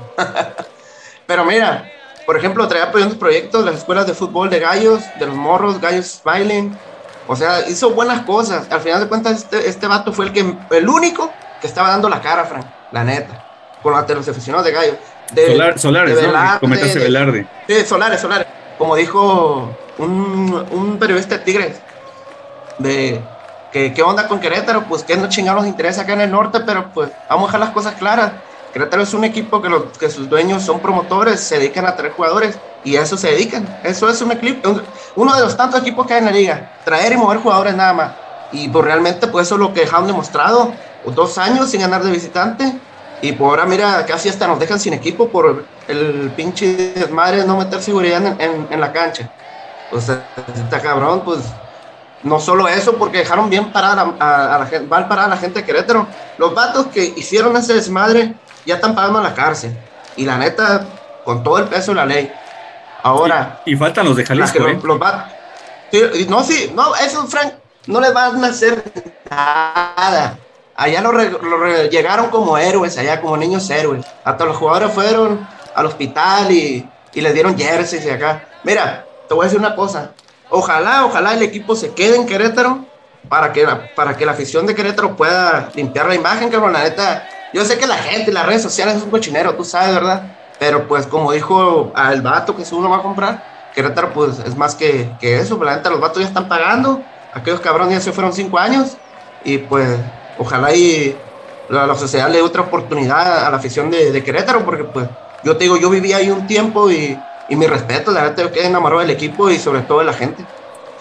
Pero 1.25 1.45
mira, 1.45 1.89
por 2.25 2.35
ejemplo, 2.35 2.67
traía 2.67 2.85
apoyando 2.85 3.17
proyectos 3.17 3.63
las 3.63 3.75
escuelas 3.75 4.05
de 4.05 4.13
fútbol 4.13 4.49
de 4.49 4.59
gallos, 4.59 5.01
de 5.17 5.27
los 5.27 5.35
morros, 5.35 5.79
gallos 5.79 6.21
smiling. 6.21 6.77
O 7.25 7.37
sea, 7.37 7.69
hizo 7.69 7.91
buenas 7.91 8.25
cosas. 8.25 8.69
Al 8.69 8.81
final 8.81 8.99
de 8.99 9.07
cuentas, 9.07 9.37
este, 9.37 9.69
este 9.69 9.87
vato 9.87 10.11
fue 10.11 10.25
el, 10.25 10.33
que, 10.33 10.55
el 10.71 10.89
único 10.89 11.31
que 11.59 11.67
estaba 11.67 11.89
dando 11.89 12.09
la 12.09 12.21
cara, 12.21 12.45
Frank. 12.45 12.65
La 12.91 13.03
neta. 13.03 13.45
Con 13.81 13.93
los 13.93 14.27
aficionados 14.27 14.65
de 14.65 14.71
gallos. 14.71 14.95
De, 15.31 15.77
Solares, 15.77 16.21
¿no? 16.21 16.59
Comentaste 16.59 16.99
Velarde. 16.99 17.47
Sí, 17.67 17.85
Solares, 17.85 18.19
Solares. 18.19 18.47
Como 18.77 18.95
dijo 18.95 19.75
un, 19.97 20.65
un 20.71 20.97
periodista 20.97 21.37
de 21.37 21.43
Tigres, 21.43 21.81
de 22.79 23.21
que 23.71 23.93
qué 23.93 24.01
onda 24.01 24.27
con 24.27 24.39
Querétaro, 24.39 24.85
pues 24.85 25.03
que 25.03 25.15
no 25.17 25.29
chingados 25.29 25.61
nos 25.61 25.69
interesa 25.69 26.01
acá 26.01 26.13
en 26.13 26.21
el 26.21 26.31
norte, 26.31 26.61
pero 26.61 26.89
pues 26.93 27.11
vamos 27.29 27.43
a 27.43 27.47
dejar 27.47 27.59
las 27.59 27.69
cosas 27.71 27.95
claras. 27.95 28.31
Querétaro 28.73 29.03
es 29.03 29.13
un 29.13 29.23
equipo 29.23 29.61
que, 29.61 29.69
que 29.99 30.09
sus 30.09 30.29
dueños 30.29 30.63
son 30.63 30.79
promotores, 30.79 31.39
se 31.39 31.57
dedican 31.57 31.85
a 31.85 31.95
traer 31.95 32.13
jugadores 32.13 32.57
y 32.83 32.95
a 32.95 33.01
eso 33.01 33.17
se 33.17 33.29
dedican. 33.31 33.79
Eso 33.83 34.09
es 34.09 34.21
un 34.21 34.31
equipo, 34.31 34.81
uno 35.15 35.35
de 35.35 35.41
los 35.41 35.57
tantos 35.57 35.81
equipos 35.81 36.05
que 36.05 36.13
hay 36.13 36.19
en 36.19 36.25
la 36.25 36.31
liga, 36.31 36.71
traer 36.85 37.13
y 37.13 37.17
mover 37.17 37.39
jugadores 37.39 37.75
nada 37.75 37.93
más. 37.93 38.11
Y 38.51 38.67
pues 38.69 38.83
realmente 38.85 39.27
pues 39.27 39.47
eso 39.47 39.55
es 39.55 39.61
lo 39.61 39.73
que 39.73 39.87
han 39.91 40.07
demostrado, 40.07 40.73
dos 41.05 41.37
años 41.37 41.69
sin 41.69 41.81
ganar 41.81 42.03
de 42.03 42.11
visitante 42.11 42.73
y 43.21 43.33
por 43.33 43.49
ahora 43.49 43.65
mira, 43.65 44.05
casi 44.05 44.29
hasta 44.29 44.47
nos 44.47 44.59
dejan 44.59 44.79
sin 44.79 44.93
equipo 44.93 45.29
por 45.29 45.65
el 45.87 46.31
pinche 46.35 46.93
desmadre 46.93 47.37
de 47.37 47.45
no 47.45 47.57
meter 47.57 47.81
seguridad 47.81 48.25
en, 48.39 48.67
en, 48.69 48.79
la 48.79 48.93
cancha. 48.93 49.29
Pues 49.89 50.07
está 50.09 50.79
cabrón, 50.81 51.23
pues 51.25 51.39
no 52.23 52.39
solo 52.39 52.67
eso, 52.67 52.95
porque 52.95 53.19
dejaron 53.19 53.49
bien 53.49 53.71
parada 53.71 54.13
a, 54.19 54.57
la 54.59 54.65
gente, 54.65 54.87
mal 54.87 55.07
parada 55.07 55.27
a 55.27 55.29
la 55.31 55.37
gente 55.37 55.59
de 55.59 55.65
Querétaro. 55.65 56.07
Los 56.37 56.53
vatos 56.53 56.87
que 56.87 57.13
hicieron 57.17 57.55
ese 57.57 57.73
desmadre 57.73 58.35
ya 58.65 58.75
están 58.75 58.95
pagando 58.95 59.19
a 59.19 59.23
la 59.23 59.33
cárcel. 59.33 59.77
Y 60.15 60.25
la 60.25 60.37
neta, 60.37 60.85
con 61.25 61.43
todo 61.43 61.57
el 61.57 61.65
peso 61.65 61.91
de 61.91 61.95
la 61.95 62.05
ley. 62.05 62.31
Ahora. 63.03 63.61
Y, 63.65 63.75
faltan 63.75 64.05
los 64.05 64.15
de 64.15 64.25
Jalisco. 64.25 64.65
¿eh? 64.67 64.79
Los, 64.81 64.99
vatos, 64.99 65.31
no, 66.27 66.43
sí, 66.43 66.71
no, 66.75 66.95
eso, 66.95 67.25
Frank, 67.27 67.53
no 67.87 67.99
les 67.99 68.13
van 68.13 68.43
a 68.43 68.47
hacer 68.47 68.83
nada. 69.29 70.37
Allá 70.79 71.01
lo, 71.01 71.11
llegaron 71.89 72.29
como 72.29 72.57
héroes, 72.57 72.97
allá 72.97 73.19
como 73.19 73.35
niños 73.35 73.69
héroes. 73.69 74.05
Hasta 74.23 74.45
los 74.45 74.55
jugadores 74.55 74.93
fueron 74.93 75.45
al 75.75 75.85
hospital 75.85 76.49
y, 76.51 76.89
y 77.13 77.19
les 77.19 77.33
dieron 77.33 77.57
jerseys 77.57 78.05
y 78.05 78.09
acá. 78.09 78.45
Mira, 78.63 79.05
te 79.27 79.33
voy 79.33 79.43
a 79.43 79.45
decir 79.47 79.59
una 79.59 79.75
cosa. 79.75 80.11
Ojalá, 80.49 81.05
ojalá 81.05 81.33
el 81.33 81.41
equipo 81.41 81.75
se 81.75 81.93
quede 81.93 82.15
en 82.15 82.25
Querétaro 82.25 82.85
para 83.27 83.51
que, 83.51 83.67
para 83.93 84.15
que 84.15 84.25
la 84.25 84.31
afición 84.31 84.65
de 84.67 84.73
Querétaro 84.73 85.17
pueda 85.17 85.67
limpiar 85.75 86.07
la 86.07 86.15
imagen, 86.15 86.49
que 86.49 86.57
la 86.57 86.83
neta, 86.83 87.27
yo 87.51 87.65
sé 87.65 87.77
que 87.77 87.85
la 87.85 87.97
gente, 87.97 88.31
las 88.31 88.45
redes 88.45 88.61
sociales 88.61 88.95
es 88.95 89.03
un 89.03 89.11
cochinero, 89.11 89.55
tú 89.55 89.65
sabes, 89.65 89.93
¿verdad? 89.93 90.37
Pero 90.59 90.87
pues 90.87 91.05
como 91.07 91.33
dijo 91.33 91.91
al 91.93 92.21
vato 92.21 92.55
que 92.55 92.63
si 92.63 92.73
uno 92.73 92.89
va 92.89 92.99
a 92.99 93.01
comprar, 93.01 93.43
Querétaro 93.75 94.13
pues 94.13 94.39
es 94.39 94.55
más 94.55 94.75
que, 94.75 95.11
que 95.19 95.39
eso, 95.39 95.61
la 95.61 95.75
neta 95.75 95.89
los 95.89 95.99
vatos 95.99 96.21
ya 96.21 96.27
están 96.29 96.47
pagando, 96.47 97.03
aquellos 97.33 97.59
cabrones 97.59 97.95
ya 97.95 97.99
se 97.99 98.13
fueron 98.13 98.31
cinco 98.31 98.57
años 98.57 98.95
y 99.43 99.57
pues 99.57 99.99
ojalá 100.39 100.73
y 100.73 101.15
la, 101.69 101.93
sociedad 101.93 102.29
le 102.29 102.37
dé 102.37 102.41
otra 102.41 102.63
oportunidad 102.63 103.45
a 103.45 103.51
la 103.51 103.57
afición 103.57 103.91
de, 103.91 104.23
Querétaro, 104.23 104.65
porque 104.65 104.85
pues 104.85 105.07
yo 105.43 105.55
te 105.55 105.65
digo, 105.65 105.77
yo 105.77 105.91
viví 105.91 106.13
ahí 106.13 106.31
un 106.31 106.47
tiempo 106.47 106.89
y 106.89 107.15
y 107.49 107.55
mi 107.55 107.67
respeto, 107.67 108.11
la 108.11 108.23
verdad, 108.23 108.51
que 108.51 108.65
enamorado 108.65 109.01
del 109.01 109.09
equipo 109.09 109.49
y 109.49 109.57
sobre 109.57 109.81
todo 109.81 109.99
de 109.99 110.05
la 110.05 110.13
gente. 110.13 110.43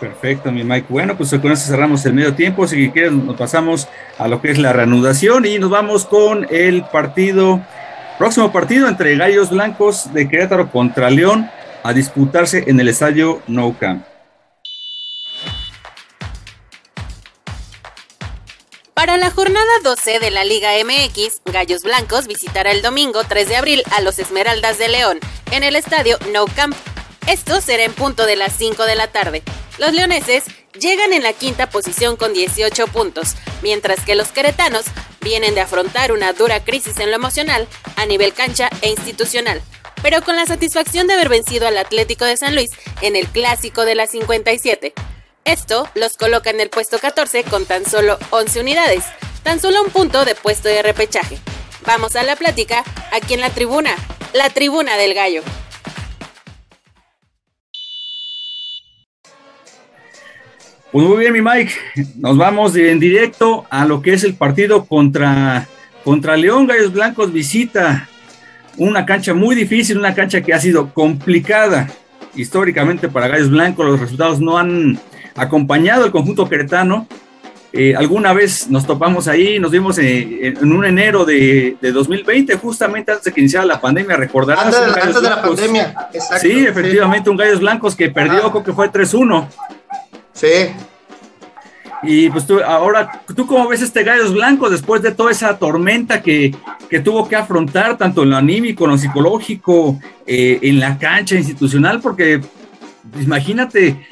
Perfecto, 0.01 0.51
mi 0.51 0.65
Mike. 0.65 0.87
Bueno, 0.89 1.17
pues 1.17 1.31
con 1.31 1.53
eso 1.53 1.67
cerramos 1.67 2.05
el 2.07 2.15
medio 2.15 2.35
tiempo. 2.35 2.67
Si 2.67 2.91
quieres, 2.91 3.13
nos 3.13 3.37
pasamos 3.37 3.89
a 4.17 4.29
lo 4.29 4.41
que 4.41 4.51
es 4.51 4.59
la 4.59 4.73
reanudación 4.73 5.45
y 5.45 5.59
nos 5.59 5.71
vamos 5.71 6.07
con 6.07 6.47
el 6.51 6.85
partido, 6.85 7.61
próximo 8.17 8.51
partido 8.53 8.89
entre 8.89 9.17
Gallos 9.17 9.51
Blancos 9.51 10.13
de 10.15 10.29
Querétaro 10.29 10.71
contra 10.71 11.11
León 11.11 11.51
a 11.83 11.93
disputarse 11.93 12.65
en 12.69 12.81
el 12.81 12.89
estadio 12.89 13.43
No 13.47 13.75
Camp. 13.79 14.05
Para 18.99 19.17
la 19.17 19.31
jornada 19.31 19.71
12 19.85 20.19
de 20.19 20.33
la 20.33 20.43
Liga 20.43 20.73
MX, 20.85 21.43
Gallos 21.45 21.85
Blancos 21.85 22.27
visitará 22.27 22.73
el 22.73 22.83
domingo 22.83 23.23
3 23.23 23.49
de 23.49 23.55
abril 23.55 23.85
a 23.93 24.01
los 24.01 24.19
Esmeraldas 24.19 24.77
de 24.77 24.89
León 24.89 25.21
en 25.53 25.63
el 25.63 25.77
estadio 25.77 26.19
No 26.33 26.47
Camp. 26.47 26.77
Esto 27.29 27.61
será 27.61 27.85
en 27.85 27.93
punto 27.93 28.27
de 28.27 28.35
las 28.35 28.55
5 28.55 28.87
de 28.87 28.97
la 28.97 29.07
tarde. 29.07 29.45
Los 29.79 29.93
leoneses 29.93 30.47
llegan 30.81 31.13
en 31.13 31.23
la 31.23 31.33
quinta 31.33 31.71
posición 31.71 32.17
con 32.17 32.33
18 32.33 32.89
puntos, 32.89 33.37
mientras 33.63 34.05
que 34.05 34.17
los 34.17 34.33
queretanos 34.33 34.87
vienen 35.21 35.55
de 35.55 35.61
afrontar 35.61 36.11
una 36.11 36.33
dura 36.33 36.65
crisis 36.65 36.99
en 36.99 37.11
lo 37.11 37.15
emocional 37.15 37.69
a 37.95 38.05
nivel 38.05 38.33
cancha 38.33 38.69
e 38.83 38.89
institucional, 38.91 39.63
pero 40.03 40.23
con 40.23 40.35
la 40.35 40.47
satisfacción 40.47 41.07
de 41.07 41.15
haber 41.15 41.29
vencido 41.29 41.69
al 41.69 41.79
Atlético 41.79 42.25
de 42.25 42.37
San 42.37 42.57
Luis 42.57 42.71
en 43.01 43.15
el 43.15 43.29
clásico 43.29 43.85
de 43.85 43.95
la 43.95 44.09
57. 44.09 44.93
Esto 45.49 45.89
los 45.95 46.19
coloca 46.19 46.51
en 46.51 46.61
el 46.61 46.69
puesto 46.69 46.99
14 46.99 47.43
con 47.45 47.65
tan 47.65 47.87
solo 47.87 48.19
11 48.29 48.61
unidades, 48.61 49.03
tan 49.43 49.59
solo 49.59 49.83
un 49.83 49.91
punto 49.91 50.27
de 50.27 50.35
puesto 50.35 50.69
de 50.69 50.83
repechaje. 50.83 51.39
Vamos 51.87 52.17
a 52.17 52.23
la 52.23 52.37
plática 52.37 52.85
aquí 53.15 53.33
en 53.33 53.41
la 53.41 53.49
tribuna, 53.49 53.93
la 54.35 54.51
tribuna 54.51 54.99
del 54.99 55.15
gallo. 55.15 55.41
Pues 60.93 61.07
muy 61.07 61.17
bien, 61.17 61.33
mi 61.33 61.41
Mike. 61.41 61.73
Nos 62.17 62.37
vamos 62.37 62.77
en 62.77 63.01
directo 63.01 63.65
a 63.71 63.87
lo 63.87 64.03
que 64.03 64.13
es 64.13 64.25
el 64.25 64.35
partido 64.35 64.85
contra, 64.85 65.67
contra 66.05 66.37
León. 66.37 66.67
Gallos 66.67 66.93
Blancos 66.93 67.33
visita 67.33 68.07
una 68.77 69.07
cancha 69.07 69.33
muy 69.33 69.57
difícil, 69.57 69.97
una 69.97 70.15
cancha 70.15 70.43
que 70.43 70.53
ha 70.53 70.61
sido 70.61 70.93
complicada 70.93 71.89
históricamente 72.35 73.09
para 73.09 73.29
Gallos 73.29 73.49
Blancos. 73.49 73.87
Los 73.87 74.01
resultados 74.01 74.41
no 74.41 74.59
han 74.59 75.01
acompañado 75.39 76.05
el 76.05 76.13
conjunto 76.13 76.49
queretano. 76.49 77.07
Eh, 77.73 77.95
alguna 77.95 78.33
vez 78.33 78.69
nos 78.71 78.87
topamos 78.87 79.29
ahí, 79.29 79.59
nos 79.59 79.71
vimos 79.71 79.99
en, 79.99 80.73
un 80.73 80.85
enero 80.87 81.27
de, 81.27 81.77
2020, 81.81 82.57
justamente 82.57 83.13
antes 83.13 83.27
de 83.27 83.33
que 83.33 83.41
iniciara 83.41 83.67
la 83.67 83.81
pandemia, 83.81 84.17
recordarás. 84.17 84.75
Antes, 84.75 85.23
de 85.23 85.29
la 85.29 85.43
pandemia, 85.43 86.09
exacto. 86.13 86.49
Sí, 86.49 86.67
efectivamente, 86.67 87.29
un 87.29 87.37
Gallos 87.37 87.61
Blancos 87.61 87.95
que 87.95 88.09
perdió, 88.09 88.51
creo 88.51 88.65
que 88.65 88.73
fue 88.73 88.91
3-1. 88.91 89.47
Sí. 90.33 90.49
Y 92.03 92.31
pues 92.31 92.47
tú, 92.47 92.61
ahora, 92.63 93.23
¿tú 93.35 93.47
cómo 93.47 93.69
ves 93.69 93.83
este 93.83 94.03
Gallos 94.05 94.33
Blancos 94.33 94.71
después 94.71 95.03
de 95.03 95.11
toda 95.11 95.31
esa 95.31 95.59
tormenta 95.59 96.23
que, 96.23 96.55
que 96.89 97.01
tuvo 97.01 97.29
que 97.29 97.37
afrontar, 97.37 97.99
tanto 97.99 98.23
en 98.23 98.31
lo 98.31 98.37
anímico, 98.37 98.85
en 98.85 98.93
lo 98.93 98.99
psicológico, 98.99 99.99
eh, 100.27 100.59
en 100.63 100.81
la 100.81 100.97
cancha 100.97 101.35
institucional? 101.35 102.01
Porque 102.01 102.41
imagínate, 103.21 104.07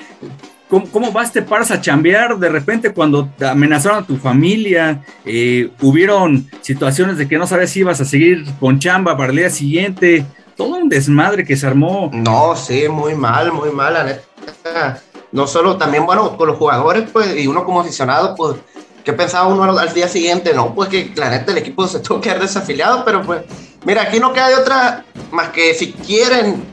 ¿Cómo, 0.69 1.13
vas 1.13 1.33
te 1.33 1.43
paras 1.43 1.71
a 1.71 1.81
chambear 1.81 2.39
de 2.39 2.49
repente 2.49 2.93
cuando 2.93 3.29
te 3.39 3.47
amenazaron 3.47 4.03
a 4.03 4.07
tu 4.07 4.17
familia? 4.17 5.05
Eh, 5.25 5.71
hubieron 5.81 6.51
situaciones 6.61 7.19
de 7.19 7.29
que 7.29 7.39
no 7.39 7.47
sabes 7.47 7.71
si 7.71 7.81
ibas 7.81 8.01
a 8.01 8.05
seguir 8.05 8.45
con 8.59 8.81
chamba 8.81 9.17
para 9.17 9.31
el 9.31 9.37
día 9.37 9.51
siguiente. 9.51 10.27
Todo 10.57 10.77
un 10.77 10.89
desmadre 10.89 11.45
que 11.45 11.57
se 11.57 11.69
armó. 11.69 12.11
No, 12.13 12.57
sí, 12.57 12.89
muy 12.89 13.15
mal, 13.15 13.53
muy 13.53 13.71
mal, 13.71 13.95
la 13.95 14.05
neta. 14.05 15.03
No 15.31 15.47
solo, 15.47 15.77
también, 15.77 16.05
bueno, 16.05 16.37
con 16.37 16.49
los 16.49 16.57
jugadores, 16.57 17.05
pues, 17.13 17.37
y 17.37 17.47
uno 17.47 17.65
como 17.65 17.81
aficionado, 17.81 18.35
pues, 18.35 18.57
¿qué 19.05 19.13
pensaba 19.13 19.47
uno 19.47 19.79
al 19.79 19.95
día 19.95 20.09
siguiente? 20.09 20.53
No, 20.53 20.75
pues 20.75 20.89
que 20.89 21.13
la 21.15 21.31
neta 21.31 21.53
el 21.53 21.59
equipo 21.59 21.87
se 21.87 22.01
tuvo 22.01 22.21
que 22.21 22.31
haber 22.31 22.43
desafiliado, 22.43 23.05
pero 23.05 23.23
pues, 23.23 23.43
mira, 23.85 24.03
aquí 24.03 24.19
no 24.19 24.33
queda 24.33 24.49
de 24.49 24.57
otra 24.57 25.05
más 25.31 25.51
que 25.51 25.75
si 25.75 25.93
quieren, 25.93 26.65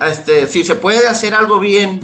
este, 0.00 0.46
si 0.46 0.62
se 0.62 0.76
puede 0.76 1.08
hacer 1.08 1.34
algo 1.34 1.58
bien 1.58 2.00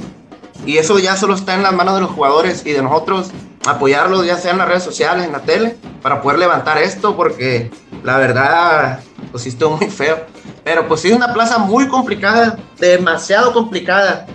y 0.67 0.79
eso 0.79 0.99
ya 0.99 1.17
solo 1.17 1.35
está 1.35 1.55
en 1.55 1.63
las 1.63 1.73
manos 1.73 1.95
de 1.95 2.01
los 2.03 2.11
jugadores 2.11 2.65
y 2.67 2.73
de 2.73 2.83
nosotros 2.83 3.31
apoyarlos, 3.67 4.27
ya 4.27 4.39
sea 4.39 4.53
en 4.53 4.59
las 4.59 4.69
redes 4.69 4.83
sociales, 4.83 5.27
en 5.27 5.33
la 5.33 5.41
tele, 5.41 5.77
para 6.03 6.23
poder 6.23 6.39
levantar 6.39 6.79
esto, 6.79 7.17
porque 7.17 7.71
la 8.03 8.17
verdad, 8.17 9.01
pues 9.31 9.43
sí 9.43 9.51
estuvo 9.51 9.77
muy 9.77 9.89
feo. 9.89 10.19
Pero 10.65 10.87
pues 10.89 11.01
sí 11.01 11.13
una 11.13 11.33
plaza 11.33 11.59
muy 11.59 11.89
complicada, 11.89 12.59
demasiado 12.79 13.53
complicada. 13.53 14.27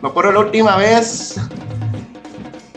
Me 0.00 0.08
acuerdo 0.08 0.32
la 0.32 0.40
última 0.40 0.76
vez, 0.76 1.36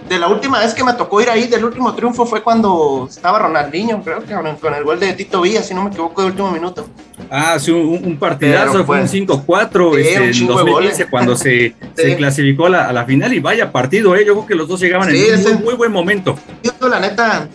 de 0.08 0.20
la 0.20 0.28
última 0.28 0.60
vez 0.60 0.74
que 0.74 0.84
me 0.84 0.93
tocó 0.93 1.22
ir 1.22 1.30
ahí, 1.30 1.48
del 1.48 1.66
último 1.66 1.93
triunfo 1.93 2.26
fue 2.26 2.41
cuando 2.41 3.08
estaba 3.10 3.39
Ronaldinho, 3.39 4.02
creo 4.02 4.24
que 4.24 4.34
con 4.60 4.74
el 4.74 4.84
gol 4.84 5.00
de 5.00 5.14
Tito 5.14 5.41
Villa, 5.41 5.62
si 5.62 5.74
no 5.74 5.84
me 5.84 5.89
equivoco, 5.89 6.22
de 6.22 6.28
último 6.28 6.52
minuto. 6.52 6.88
Ah, 7.30 7.57
sí, 7.59 7.71
un, 7.71 8.17
partidazo, 8.17 8.86
fue 8.86 9.01
un 9.01 9.07
5-4 9.07 9.97
este, 9.97 10.15
en 10.15 10.47
2015 10.47 11.09
cuando 11.09 11.36
se, 11.36 11.75
se 11.95 12.15
clasificó 12.15 12.67
a 12.67 12.93
la, 12.93 13.05
final 13.05 13.34
y 13.34 13.39
vaya 13.39 13.71
partido, 13.71 14.15
¿eh? 14.15 14.25
yo 14.25 14.34
creo 14.34 14.45
que 14.45 14.55
los 14.55 14.67
dos 14.67 14.80
llegaban 14.80 15.09
en 15.09 15.45
un 15.45 15.63
muy, 15.63 15.73
buen 15.75 15.91
momento. 15.91 16.38
La 16.82 16.99
neta, 16.99 17.47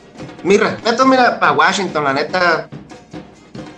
mi 0.43 0.57
respeto, 0.57 1.07
mira, 1.07 1.41
para 1.41 1.53
Washington, 1.53 2.05
la 2.05 2.13
neta, 2.13 2.69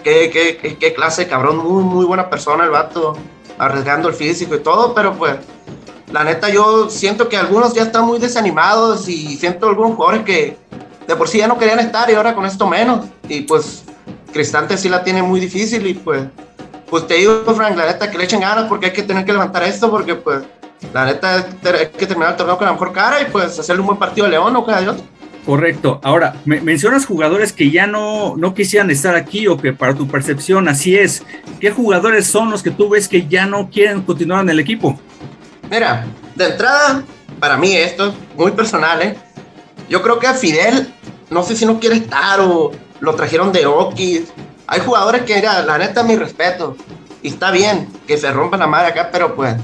qué, 0.02 0.30
qué, 0.30 0.76
qué, 0.76 0.94
clase 0.94 1.28
cabrón, 1.28 1.58
muy, 1.58 1.84
muy 1.84 2.04
buena 2.04 2.28
persona 2.28 2.64
el 2.64 2.70
vato, 2.70 3.16
arriesgando 3.58 4.08
el 4.08 4.14
físico 4.14 4.56
y 4.56 4.60
todo, 4.60 4.94
pero 4.94 5.14
pues 5.14 5.36
la 6.12 6.24
neta 6.24 6.48
yo 6.48 6.90
siento 6.90 7.28
que 7.28 7.36
algunos 7.36 7.74
ya 7.74 7.82
están 7.82 8.04
muy 8.04 8.18
desanimados 8.18 9.08
y 9.08 9.36
siento 9.36 9.68
algunos 9.68 9.94
jugadores 9.94 10.24
que 10.24 10.56
de 11.06 11.16
por 11.16 11.28
sí 11.28 11.38
ya 11.38 11.48
no 11.48 11.58
querían 11.58 11.80
estar 11.80 12.10
y 12.10 12.14
ahora 12.14 12.34
con 12.34 12.46
esto 12.46 12.66
menos. 12.66 13.06
Y 13.28 13.42
pues 13.42 13.83
Cristante 14.34 14.76
sí 14.76 14.88
la 14.88 15.04
tiene 15.04 15.22
muy 15.22 15.38
difícil 15.38 15.86
y 15.86 15.94
pues, 15.94 16.24
pues 16.90 17.06
te 17.06 17.14
digo, 17.14 17.44
Frank, 17.54 17.76
la 17.76 17.86
neta 17.86 18.10
que 18.10 18.18
le 18.18 18.24
echen 18.24 18.40
ganas 18.40 18.64
porque 18.64 18.86
hay 18.86 18.92
que 18.92 19.04
tener 19.04 19.24
que 19.24 19.32
levantar 19.32 19.62
esto 19.62 19.88
porque 19.88 20.16
pues 20.16 20.42
la 20.92 21.04
neta 21.04 21.36
hay 21.36 21.86
que 21.96 22.04
terminar 22.04 22.32
el 22.32 22.36
torneo 22.36 22.58
con 22.58 22.66
la 22.66 22.72
mejor 22.72 22.92
cara 22.92 23.22
y 23.22 23.26
pues 23.26 23.56
hacerle 23.56 23.80
un 23.80 23.86
buen 23.86 23.98
partido 23.98 24.26
a 24.26 24.30
León 24.30 24.56
o 24.56 24.66
cada 24.66 24.80
de 24.80 24.88
otro. 24.88 25.04
Correcto. 25.46 26.00
Ahora, 26.02 26.34
me 26.46 26.60
mencionas 26.60 27.06
jugadores 27.06 27.52
que 27.52 27.70
ya 27.70 27.86
no, 27.86 28.34
no 28.36 28.54
quisieran 28.54 28.90
estar 28.90 29.14
aquí 29.14 29.46
o 29.46 29.56
que 29.56 29.72
para 29.72 29.94
tu 29.94 30.08
percepción 30.08 30.68
así 30.68 30.96
es. 30.96 31.22
¿Qué 31.60 31.70
jugadores 31.70 32.26
son 32.26 32.50
los 32.50 32.62
que 32.62 32.72
tú 32.72 32.88
ves 32.88 33.06
que 33.06 33.28
ya 33.28 33.46
no 33.46 33.70
quieren 33.70 34.02
continuar 34.02 34.42
en 34.42 34.50
el 34.50 34.58
equipo? 34.58 34.98
Mira, 35.70 36.06
de 36.34 36.46
entrada, 36.46 37.04
para 37.38 37.56
mí 37.56 37.76
esto 37.76 38.08
es 38.08 38.14
muy 38.36 38.50
personal, 38.50 39.00
¿eh? 39.00 39.16
Yo 39.88 40.02
creo 40.02 40.18
que 40.18 40.26
a 40.26 40.34
Fidel, 40.34 40.92
no 41.30 41.44
sé 41.44 41.54
si 41.54 41.66
no 41.66 41.78
quiere 41.78 41.96
estar 41.96 42.40
o 42.40 42.72
lo 43.00 43.14
trajeron 43.14 43.52
de 43.52 43.66
Oki. 43.66 44.26
Hay 44.66 44.80
jugadores 44.80 45.22
que, 45.22 45.34
mira, 45.36 45.62
la 45.62 45.78
neta, 45.78 46.02
mi 46.02 46.16
respeto. 46.16 46.76
Y 47.22 47.28
está 47.28 47.50
bien 47.50 47.88
que 48.06 48.16
se 48.16 48.30
rompan 48.32 48.60
la 48.60 48.66
madre 48.66 48.88
acá, 48.88 49.08
pero 49.10 49.34
pues 49.34 49.56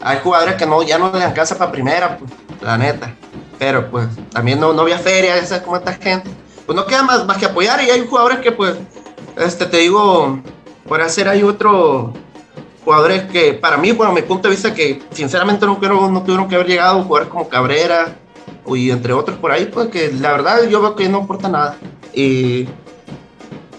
hay 0.00 0.18
jugadores 0.22 0.54
que 0.54 0.66
no, 0.66 0.82
ya 0.82 0.98
no 0.98 1.12
le 1.12 1.32
casa 1.32 1.56
para 1.56 1.72
primera, 1.72 2.18
pues, 2.18 2.30
la 2.60 2.76
neta. 2.78 3.14
Pero 3.58 3.90
pues 3.90 4.08
también 4.30 4.60
no, 4.60 4.72
no 4.72 4.82
había 4.82 4.98
feria, 4.98 5.36
esa 5.36 5.62
como 5.62 5.76
esta 5.76 5.94
gente. 5.94 6.30
Pues 6.66 6.76
no 6.76 6.86
queda 6.86 7.02
más, 7.02 7.26
más 7.26 7.38
que 7.38 7.46
apoyar 7.46 7.82
y 7.82 7.90
hay 7.90 8.06
jugadores 8.06 8.38
que 8.38 8.52
pues, 8.52 8.74
este, 9.36 9.66
te 9.66 9.78
digo, 9.78 10.40
por 10.86 11.00
hacer 11.00 11.28
hay 11.28 11.42
otro 11.42 12.12
jugadores 12.84 13.22
que 13.24 13.54
para 13.54 13.78
mí, 13.78 13.92
bueno, 13.92 14.12
mi 14.12 14.22
punto 14.22 14.48
de 14.48 14.54
vista 14.54 14.74
que 14.74 15.02
sinceramente 15.10 15.64
no, 15.64 15.78
creo, 15.78 16.10
no 16.10 16.22
tuvieron 16.22 16.48
que 16.48 16.54
haber 16.54 16.66
llegado, 16.66 17.02
jugadores 17.02 17.32
como 17.32 17.48
Cabrera 17.48 18.16
y 18.66 18.90
entre 18.90 19.12
otros 19.12 19.38
por 19.38 19.52
ahí, 19.52 19.66
pues 19.66 19.88
que 19.88 20.12
la 20.12 20.32
verdad 20.32 20.68
yo 20.68 20.80
veo 20.80 20.94
que 20.94 21.08
no 21.08 21.22
aporta 21.22 21.48
nada. 21.48 21.76
Y, 22.14 22.68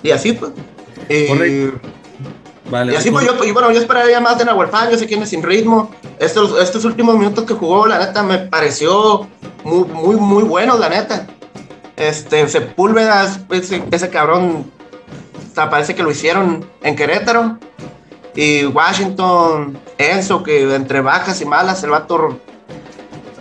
y 0.03 0.11
así 0.11 0.33
pues. 0.33 0.51
Vale, 2.69 2.93
y 2.93 2.95
así 2.95 3.11
pues 3.11 3.25
yo, 3.25 3.43
y 3.43 3.51
bueno, 3.51 3.71
yo 3.71 3.79
esperaría 3.79 4.19
más 4.19 4.39
de 4.39 4.45
Nahuel 4.45 4.69
yo 4.91 4.97
sé 4.97 5.05
quién 5.05 5.21
es 5.21 5.29
sin 5.29 5.43
ritmo. 5.43 5.91
Estos, 6.19 6.59
estos 6.61 6.83
últimos 6.86 7.17
minutos 7.17 7.45
que 7.45 7.53
jugó, 7.53 7.86
la 7.86 7.99
neta, 7.99 8.23
me 8.23 8.39
pareció 8.39 9.27
muy, 9.63 9.86
muy, 9.86 10.15
muy 10.15 10.43
bueno, 10.43 10.77
la 10.77 10.89
neta. 10.89 11.27
Este, 11.95 12.47
Sepúlveda, 12.47 13.45
ese, 13.51 13.83
ese 13.91 14.09
cabrón, 14.09 14.71
parece 15.53 15.95
que 15.95 16.03
lo 16.03 16.11
hicieron 16.11 16.65
en 16.81 16.95
Querétaro. 16.95 17.57
Y 18.36 18.65
Washington, 18.65 19.77
Enzo, 19.97 20.43
que 20.43 20.75
entre 20.75 21.01
bajas 21.01 21.39
y 21.41 21.45
malas, 21.45 21.83
el 21.83 21.91
vato 21.91 22.38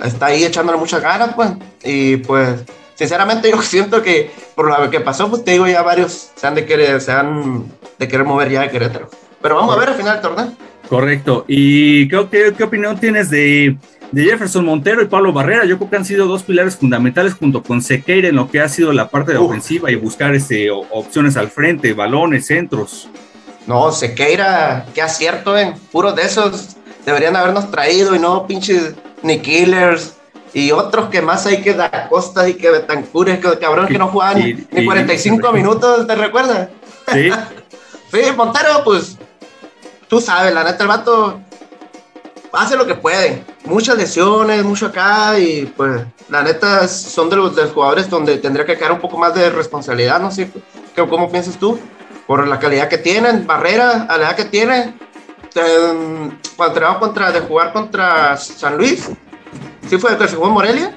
está 0.03 0.27
ahí 0.27 0.45
echándole 0.45 0.79
muchas 0.79 1.03
ganas, 1.03 1.35
pues. 1.35 1.51
Y 1.83 2.19
pues, 2.19 2.63
sinceramente, 2.95 3.51
yo 3.51 3.63
siento 3.63 4.03
que 4.03 4.31
por 4.55 4.69
lo 4.69 4.91
que 4.91 5.01
pasó, 5.01 5.29
pues 5.29 5.45
te 5.45 5.53
digo, 5.53 5.67
ya 5.67 5.83
varios 5.83 6.31
se 6.35 6.47
han 6.47 6.55
de 6.55 6.65
querer, 6.65 7.01
se 7.01 7.13
han 7.13 7.65
de 7.99 8.09
querer 8.09 8.27
mover 8.27 8.51
ya 8.51 8.63
de 8.63 8.71
Querétaro. 8.71 9.09
Pero 9.41 9.57
vamos 9.57 9.75
a 9.75 9.79
ver 9.79 9.91
al 9.91 9.95
final 9.95 10.15
del 10.15 10.23
torneo. 10.23 10.53
Correcto. 10.89 11.45
¿Y 11.49 12.09
qué, 12.09 12.55
qué, 12.57 12.65
opinión 12.65 12.99
tienes 12.99 13.31
de, 13.31 13.77
de, 14.11 14.25
Jefferson 14.25 14.65
Montero 14.65 15.03
y 15.03 15.07
Pablo 15.07 15.33
Barrera? 15.33 15.65
Yo 15.65 15.79
creo 15.79 15.91
que 15.91 15.97
han 15.97 16.05
sido 16.05 16.27
dos 16.27 16.43
pilares 16.43 16.77
fundamentales 16.77 17.35
junto 17.35 17.63
con 17.63 17.83
Sequeira 17.83 18.29
en 18.29 18.37
lo 18.37 18.51
que 18.51 18.61
ha 18.61 18.69
sido 18.69 18.93
la 18.93 19.09
parte 19.09 19.33
de 19.33 19.39
ofensiva 19.39 19.91
y 19.91 19.97
buscar 19.97 20.35
este, 20.35 20.71
opciones 20.71 21.37
al 21.37 21.49
frente, 21.49 21.93
balones, 21.95 22.47
centros. 22.47 23.09
No, 23.67 23.93
Sequeira, 23.93 24.87
qué 24.95 25.01
acierto, 25.01 25.57
en 25.57 25.75
puros 25.91 26.15
de 26.17 26.23
esos 26.23 26.77
deberían 27.07 27.37
habernos 27.37 27.71
traído 27.71 28.15
y 28.15 28.19
no 28.19 28.47
pinches 28.47 28.95
ni 29.23 29.41
Killers 29.41 30.15
y 30.55 30.73
otros 30.73 31.11
que 31.11 31.21
más 31.21 31.45
hay 31.47 31.61
que 31.61 31.75
da 31.75 32.09
Costa 32.09 32.49
y 32.49 32.55
que 32.55 32.71
Betancures, 32.71 33.41
que 33.41 33.59
cabrón 33.59 33.89
que 33.89 33.99
no 33.99 34.09
juegan 34.09 34.67
ni 34.71 34.85
45 34.85 35.53
minutos, 35.53 36.07
¿te 36.07 36.15
recuerdas? 36.15 36.69
Sí. 37.13 37.31
sí, 38.13 38.21
Montero, 38.37 38.83
pues 38.85 39.19
tú 40.09 40.21
sabes, 40.21 40.55
la 40.55 40.65
neta, 40.65 40.85
el 40.85 40.89
vato 40.89 41.41
hace 42.53 42.77
lo 42.77 42.87
que 42.87 42.95
puede. 42.95 43.45
Muchas 43.65 43.99
lesiones, 43.99 44.65
mucho 44.65 44.87
acá 44.87 45.39
y 45.39 45.67
pues 45.77 46.03
la 46.29 46.43
neta 46.43 46.87
son 46.89 47.29
de 47.29 47.37
los, 47.37 47.55
de 47.57 47.63
los 47.63 47.73
jugadores 47.73 48.09
donde 48.09 48.39
tendría 48.39 48.65
que 48.65 48.79
caer 48.79 48.93
un 48.93 49.01
poco 49.01 49.19
más 49.19 49.35
de 49.35 49.51
responsabilidad, 49.51 50.21
no 50.21 50.31
sé, 50.31 50.51
¿cómo 50.95 51.31
piensas 51.31 51.59
tú? 51.59 51.79
por 52.27 52.47
la 52.47 52.59
calidad 52.59 52.89
que 52.89 52.99
tienen, 52.99 53.47
Barrera, 53.47 54.07
a 54.09 54.17
la 54.17 54.29
edad 54.29 54.37
que 54.37 54.45
tiene. 54.45 54.95
cuando 56.57 56.99
contra, 56.99 57.33
de 57.33 57.41
jugar 57.41 57.73
contra 57.73 58.37
San 58.37 58.77
Luis, 58.77 59.11
¿sí 59.89 59.99
fue 59.99 60.17
que 60.17 60.29
se 60.29 60.37
jugó 60.37 60.49
en 60.49 60.55
Morelia? 60.55 60.97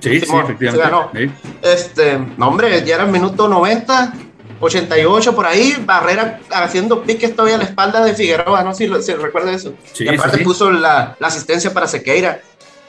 Sí, 0.00 0.20
sí, 0.20 0.36
efectivamente. 0.36 1.30
Este, 1.62 2.18
no, 2.36 2.48
hombre, 2.48 2.84
ya 2.84 2.96
era 2.96 3.04
el 3.04 3.10
minuto 3.10 3.48
90, 3.48 4.12
88 4.60 5.34
por 5.34 5.46
ahí, 5.46 5.76
Barrera 5.84 6.40
haciendo 6.50 7.02
piques 7.02 7.34
todavía 7.34 7.56
a 7.56 7.58
la 7.58 7.64
espalda 7.64 8.04
de 8.04 8.14
Figueroa, 8.14 8.62
no 8.62 8.74
sé 8.74 8.88
si, 8.88 9.02
si 9.02 9.14
recuerda 9.14 9.52
eso. 9.52 9.74
y 9.98 10.08
aparte 10.08 10.38
puso 10.38 10.70
la, 10.70 11.16
la, 11.18 11.26
asistencia 11.26 11.72
para 11.72 11.88
Sequeira. 11.88 12.40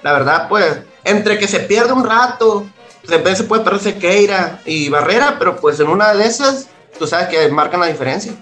La 0.04 0.14
verdad, 0.14 0.48
pues, 0.48 0.80
entre 1.04 1.38
que 1.38 1.48
se 1.48 1.60
pierde 1.62 1.94
un 1.94 2.06
rato, 2.06 2.66
de 3.08 3.18
vez 3.18 3.38
se 3.38 3.44
puede 3.44 3.64
perder 3.64 3.82
Sequeira 3.82 4.62
y 4.66 4.90
Barrera, 4.90 5.36
pero 5.40 5.58
pues 5.58 5.80
en 5.80 5.88
una 5.88 6.14
de 6.14 6.26
esas 6.26 6.68
tú 6.98 7.08
sabes 7.08 7.28
que 7.28 7.50
marcan 7.50 7.80
la 7.80 7.88
diferencia. 7.88 8.34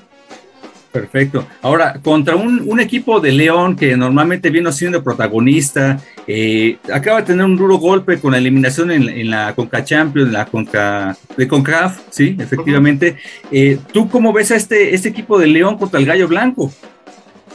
Perfecto. 1.00 1.48
Ahora, 1.62 2.00
contra 2.04 2.36
un, 2.36 2.80
equipo 2.80 3.20
de 3.20 3.32
León 3.32 3.76
que 3.76 3.96
normalmente 3.98 4.50
viene 4.50 4.72
siendo 4.72 5.04
protagonista, 5.04 6.00
eh, 6.26 6.78
acaba 6.92 7.22
de 7.22 7.28
tener 7.28 7.46
un 7.46 7.56
duro 7.56 7.78
golpe 7.78 8.20
con 8.20 8.32
la 8.32 8.38
eliminación 8.38 8.92
en, 8.92 9.30
la 9.30 9.54
Conca 9.56 9.84
Champions, 9.84 10.28
en 10.28 10.34
la 10.34 10.46
Conca, 10.46 11.16
de 11.36 11.48
CONCAF, 11.48 12.00
sí, 12.10 12.36
efectivamente. 12.40 13.18
Eh, 13.52 13.78
¿Tú 13.92 14.10
cómo 14.10 14.34
ves 14.34 14.52
a 14.52 14.56
este, 14.56 14.96
este 14.96 15.10
equipo 15.10 15.38
de 15.38 15.48
León 15.48 15.78
contra 15.78 16.00
el 16.00 16.06
Gallo 16.06 16.28
Blanco? 16.28 16.72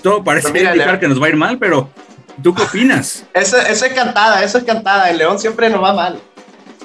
Todo 0.02 0.22
parece 0.22 0.50
pues 0.50 0.62
indicar 0.62 1.00
que 1.00 1.08
nos 1.08 1.20
va 1.20 1.26
a 1.26 1.30
ir 1.30 1.36
mal, 1.36 1.58
pero 1.58 1.88
¿tú 2.42 2.54
qué 2.54 2.62
opinas? 2.62 3.24
eso, 3.34 3.56
eso 3.58 3.84
es 3.86 3.92
cantada, 3.92 4.42
eso 4.44 4.58
es 4.58 4.64
cantada. 4.64 5.10
El 5.10 5.18
León 5.18 5.38
siempre 5.38 5.70
nos 5.70 5.82
va 5.82 5.92
mal. 5.92 6.20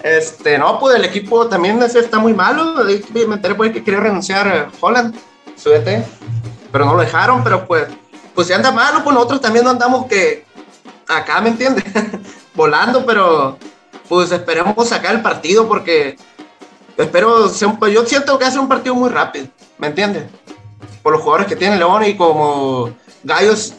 Este, 0.04 0.58
no, 0.58 0.80
pues 0.80 0.96
el 0.96 1.06
equipo 1.06 1.48
también 1.48 1.82
está 1.82 2.20
muy 2.20 2.34
malo. 2.34 2.76
Me 3.14 3.36
enteré 3.36 3.56
por 3.56 3.72
que 3.72 3.84
quería 3.84 4.00
renunciar 4.00 4.48
a 4.48 4.72
Holland, 4.80 5.16
su 5.58 5.74
e 5.74 6.06
pero 6.72 6.86
no 6.86 6.94
lo 6.94 7.02
dejaron. 7.02 7.44
Pero 7.44 7.66
pues, 7.66 7.88
pues 8.34 8.48
si 8.48 8.54
anda 8.54 8.72
malo, 8.72 9.04
pues 9.04 9.14
nosotros 9.14 9.42
también 9.42 9.66
no 9.66 9.72
andamos 9.72 10.06
que 10.06 10.46
acá, 11.08 11.42
¿me 11.42 11.50
entiendes? 11.50 11.84
Volando, 12.56 13.06
pero 13.06 13.58
pues 14.08 14.32
esperemos 14.32 14.88
sacar 14.88 15.16
el 15.16 15.22
partido 15.22 15.68
porque 15.68 16.16
espero, 16.98 17.52
yo 17.90 18.06
siento 18.06 18.40
que 18.40 18.46
hace 18.46 18.58
un 18.58 18.68
partido 18.68 18.96
muy 18.96 19.10
rápido, 19.10 19.48
¿me 19.78 19.88
entiendes? 19.88 20.24
Por 21.04 21.14
los 21.14 21.22
jugadores 21.22 21.48
que 21.48 21.56
tiene 21.56 21.78
León 21.78 22.06
y 22.06 22.16
como 22.16 22.96
Gallos 23.24 23.74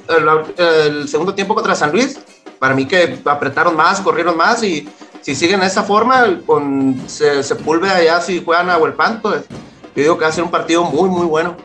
el 0.59 1.09
segundo 1.09 1.35
tiempo 1.35 1.55
contra 1.55 1.74
San 1.74 1.93
Luis, 1.93 2.18
para 2.59 2.74
mí 2.74 2.87
que 2.87 3.20
apretaron 3.24 3.74
más, 3.74 4.01
corrieron 4.01 4.37
más 4.37 4.62
y 4.62 4.89
si 5.22 5.35
siguen 5.35 5.61
de 5.61 5.66
esa 5.66 5.83
forma, 5.83 6.41
con 6.47 7.03
se, 7.07 7.43
Sepúlveda 7.43 7.97
allá, 7.97 8.20
si 8.20 8.43
juegan 8.45 8.70
a 8.70 8.79
Huelpan, 8.79 9.20
pues 9.20 9.43
yo 9.95 10.03
digo 10.03 10.18
que 10.18 10.24
va 10.24 10.31
a 10.31 10.33
ser 10.33 10.45
un 10.45 10.51
partido 10.51 10.85
muy, 10.85 11.09
muy 11.09 11.26
bueno. 11.26 11.57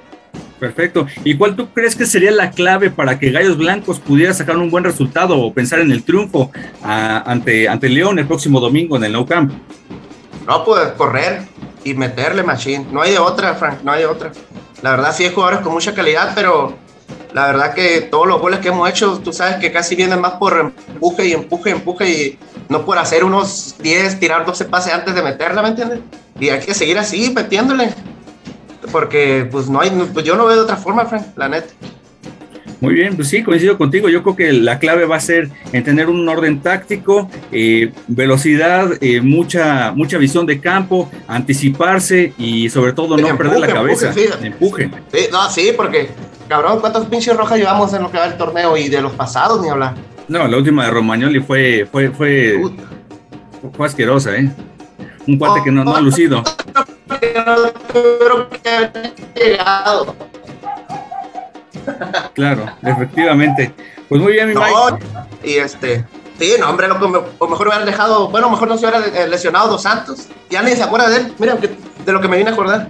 Perfecto. 0.59 1.07
¿Y 1.23 1.35
cuál 1.35 1.55
tú 1.55 1.67
crees 1.73 1.95
que 1.95 2.05
sería 2.05 2.31
la 2.31 2.51
clave 2.51 2.89
para 2.89 3.19
que 3.19 3.31
Gallos 3.31 3.57
Blancos 3.57 3.99
pudiera 3.99 4.33
sacar 4.33 4.57
un 4.57 4.71
buen 4.71 4.83
resultado 4.83 5.37
o 5.37 5.53
pensar 5.53 5.79
en 5.79 5.91
el 5.91 6.03
triunfo 6.03 6.51
ante, 6.81 7.67
ante 7.67 7.89
León 7.89 8.19
el 8.19 8.27
próximo 8.27 8.59
domingo 8.59 8.95
en 8.95 9.03
el 9.03 9.11
Nou 9.11 9.25
Camp? 9.25 9.51
No, 10.47 10.63
pues 10.63 10.89
correr 10.97 11.41
y 11.83 11.93
meterle 11.93 12.43
machine. 12.43 12.85
No 12.91 13.01
hay 13.01 13.11
de 13.11 13.19
otra, 13.19 13.55
Frank, 13.55 13.83
no 13.83 13.91
hay 13.91 14.01
de 14.01 14.05
otra. 14.07 14.31
La 14.81 14.91
verdad 14.91 15.13
sí 15.15 15.23
hay 15.23 15.33
jugadores 15.33 15.61
con 15.61 15.73
mucha 15.73 15.93
calidad, 15.93 16.31
pero 16.35 16.75
la 17.33 17.47
verdad 17.47 17.73
que 17.73 18.01
todos 18.01 18.27
los 18.27 18.39
goles 18.39 18.59
que 18.59 18.67
hemos 18.69 18.89
hecho, 18.89 19.19
tú 19.19 19.33
sabes 19.33 19.55
que 19.57 19.71
casi 19.71 19.95
vienen 19.95 20.21
más 20.21 20.33
por 20.33 20.73
empuje 20.89 21.27
y 21.27 21.33
empuje 21.33 21.69
y 21.69 21.73
empuje 21.73 22.09
y 22.09 22.39
no 22.69 22.85
por 22.85 22.97
hacer 22.97 23.23
unos 23.23 23.75
10, 23.79 24.19
tirar 24.19 24.45
12 24.45 24.65
pases 24.65 24.93
antes 24.93 25.15
de 25.15 25.23
meterla, 25.23 25.61
¿me 25.61 25.69
entiendes? 25.69 25.99
Y 26.39 26.49
hay 26.49 26.59
que 26.59 26.73
seguir 26.73 26.97
así, 26.97 27.31
metiéndole. 27.33 27.93
Porque 28.91 29.47
pues 29.51 29.69
no 29.69 29.81
hay, 29.81 29.89
pues 30.13 30.25
yo 30.25 30.35
no 30.35 30.45
veo 30.45 30.57
de 30.57 30.61
otra 30.61 30.77
forma, 30.77 31.05
Frank, 31.05 31.25
la 31.35 31.49
neta. 31.49 31.73
Muy 32.83 32.95
bien, 32.95 33.15
pues 33.15 33.29
sí, 33.29 33.41
coincido 33.43 33.77
contigo. 33.77 34.09
Yo 34.09 34.23
creo 34.23 34.35
que 34.35 34.51
la 34.51 34.77
clave 34.77 35.05
va 35.05 35.15
a 35.15 35.19
ser 35.21 35.49
en 35.71 35.85
tener 35.85 36.09
un 36.09 36.27
orden 36.27 36.59
táctico, 36.61 37.29
eh, 37.49 37.93
velocidad, 38.07 38.89
eh, 38.99 39.21
mucha, 39.21 39.93
mucha 39.93 40.17
visión 40.17 40.45
de 40.45 40.59
campo, 40.59 41.09
anticiparse 41.25 42.33
y 42.37 42.69
sobre 42.69 42.91
todo 42.91 43.15
no 43.15 43.37
perder 43.37 43.61
la 43.61 43.67
cabeza. 43.67 44.13
Empuje. 44.41 44.89
Sí, 45.13 45.19
no, 45.31 45.49
sí, 45.49 45.71
porque, 45.77 46.09
cabrón, 46.49 46.81
¿cuántos 46.81 47.05
pinches 47.05 47.37
rojas 47.37 47.57
llevamos 47.57 47.93
en 47.93 48.03
lo 48.03 48.11
que 48.11 48.17
va 48.17 48.25
el 48.25 48.35
torneo 48.35 48.75
y 48.75 48.89
de 48.89 49.01
los 49.01 49.13
pasados 49.13 49.61
ni 49.61 49.69
hablar? 49.69 49.93
No, 50.27 50.45
la 50.45 50.57
última 50.57 50.83
de 50.83 50.91
Romagnoli 50.91 51.39
fue, 51.39 51.87
fue, 51.89 52.09
fue, 52.09 52.61
fue 53.77 53.87
asquerosa, 53.87 54.35
¿eh? 54.35 54.51
Un 55.25 55.37
cuate 55.37 55.63
que 55.63 55.71
no, 55.71 55.85
no 55.85 55.95
ha 55.95 56.01
lucido. 56.01 56.43
Claro, 62.33 62.65
efectivamente. 62.81 63.73
Pues 64.09 64.21
muy 64.21 64.33
bien, 64.33 64.49
mi 64.49 64.53
No, 64.53 64.61
Mike. 64.61 65.05
y 65.43 65.55
este, 65.55 66.05
sí, 66.39 66.53
no, 66.59 66.69
hombre, 66.69 66.87
loco, 66.87 67.25
o 67.39 67.47
mejor 67.47 67.67
hubieran 67.67 67.85
dejado, 67.85 68.29
bueno, 68.29 68.49
mejor 68.49 68.67
no 68.67 68.77
se 68.77 68.85
hubiera 68.87 69.05
eh, 69.05 69.27
lesionado 69.27 69.69
Dos 69.69 69.81
Santos. 69.83 70.27
Ya 70.49 70.61
ni 70.61 70.71
se 70.71 70.83
acuerda 70.83 71.09
de 71.09 71.17
él, 71.17 71.33
mira, 71.39 71.57
que- 71.57 71.75
de 72.05 72.11
lo 72.11 72.21
que 72.21 72.27
me 72.27 72.37
vine 72.37 72.49
a 72.49 72.53
acordar. 72.53 72.89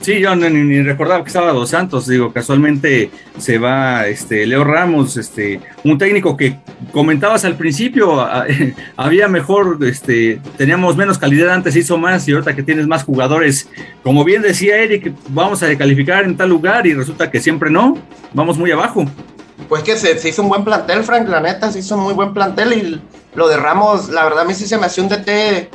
Sí, 0.00 0.20
yo 0.20 0.34
ni, 0.34 0.82
recordaba 0.82 1.22
que 1.22 1.28
estaba 1.28 1.52
Dos 1.52 1.70
Santos, 1.70 2.06
digo, 2.08 2.32
casualmente 2.32 3.10
se 3.38 3.58
va 3.58 4.06
este 4.08 4.46
Leo 4.46 4.64
Ramos, 4.64 5.16
este, 5.16 5.60
un 5.84 5.96
técnico 5.98 6.36
que 6.36 6.58
comentabas 6.92 7.44
al 7.44 7.56
principio, 7.56 8.20
a- 8.20 8.44
había 8.96 9.28
mejor, 9.28 9.78
este, 9.82 10.40
teníamos 10.56 10.96
menos 10.96 11.18
calidad 11.18 11.52
antes, 11.52 11.76
hizo 11.76 11.98
más, 11.98 12.26
y 12.28 12.32
ahorita 12.32 12.56
que 12.56 12.62
tienes 12.62 12.86
más 12.86 13.04
jugadores, 13.04 13.68
como 14.02 14.24
bien 14.24 14.42
decía 14.42 14.78
Eric, 14.78 15.12
vamos 15.28 15.62
a 15.62 15.76
calificar 15.76 16.24
en 16.24 16.36
tal 16.36 16.48
lugar, 16.48 16.86
y 16.86 16.94
resulta 16.94 17.30
que 17.30 17.40
siempre 17.40 17.70
no, 17.70 17.96
vamos 18.32 18.58
muy 18.58 18.70
abajo. 18.72 19.04
Pues 19.68 19.84
que 19.84 19.96
se, 19.96 20.18
se 20.18 20.30
hizo 20.30 20.42
un 20.42 20.48
buen 20.48 20.64
plantel, 20.64 21.04
Frank, 21.04 21.28
la 21.28 21.40
neta, 21.40 21.70
se 21.70 21.78
hizo 21.78 21.96
un 21.96 22.02
muy 22.02 22.14
buen 22.14 22.34
plantel 22.34 22.72
y 22.72 23.00
lo 23.36 23.48
de 23.48 23.56
Ramos, 23.56 24.08
la 24.08 24.24
verdad 24.24 24.40
a 24.40 24.44
mí 24.44 24.54
sí 24.54 24.66
se 24.66 24.76
me 24.76 24.86
hacía 24.86 25.04
un 25.04 25.08
DT 25.08 25.70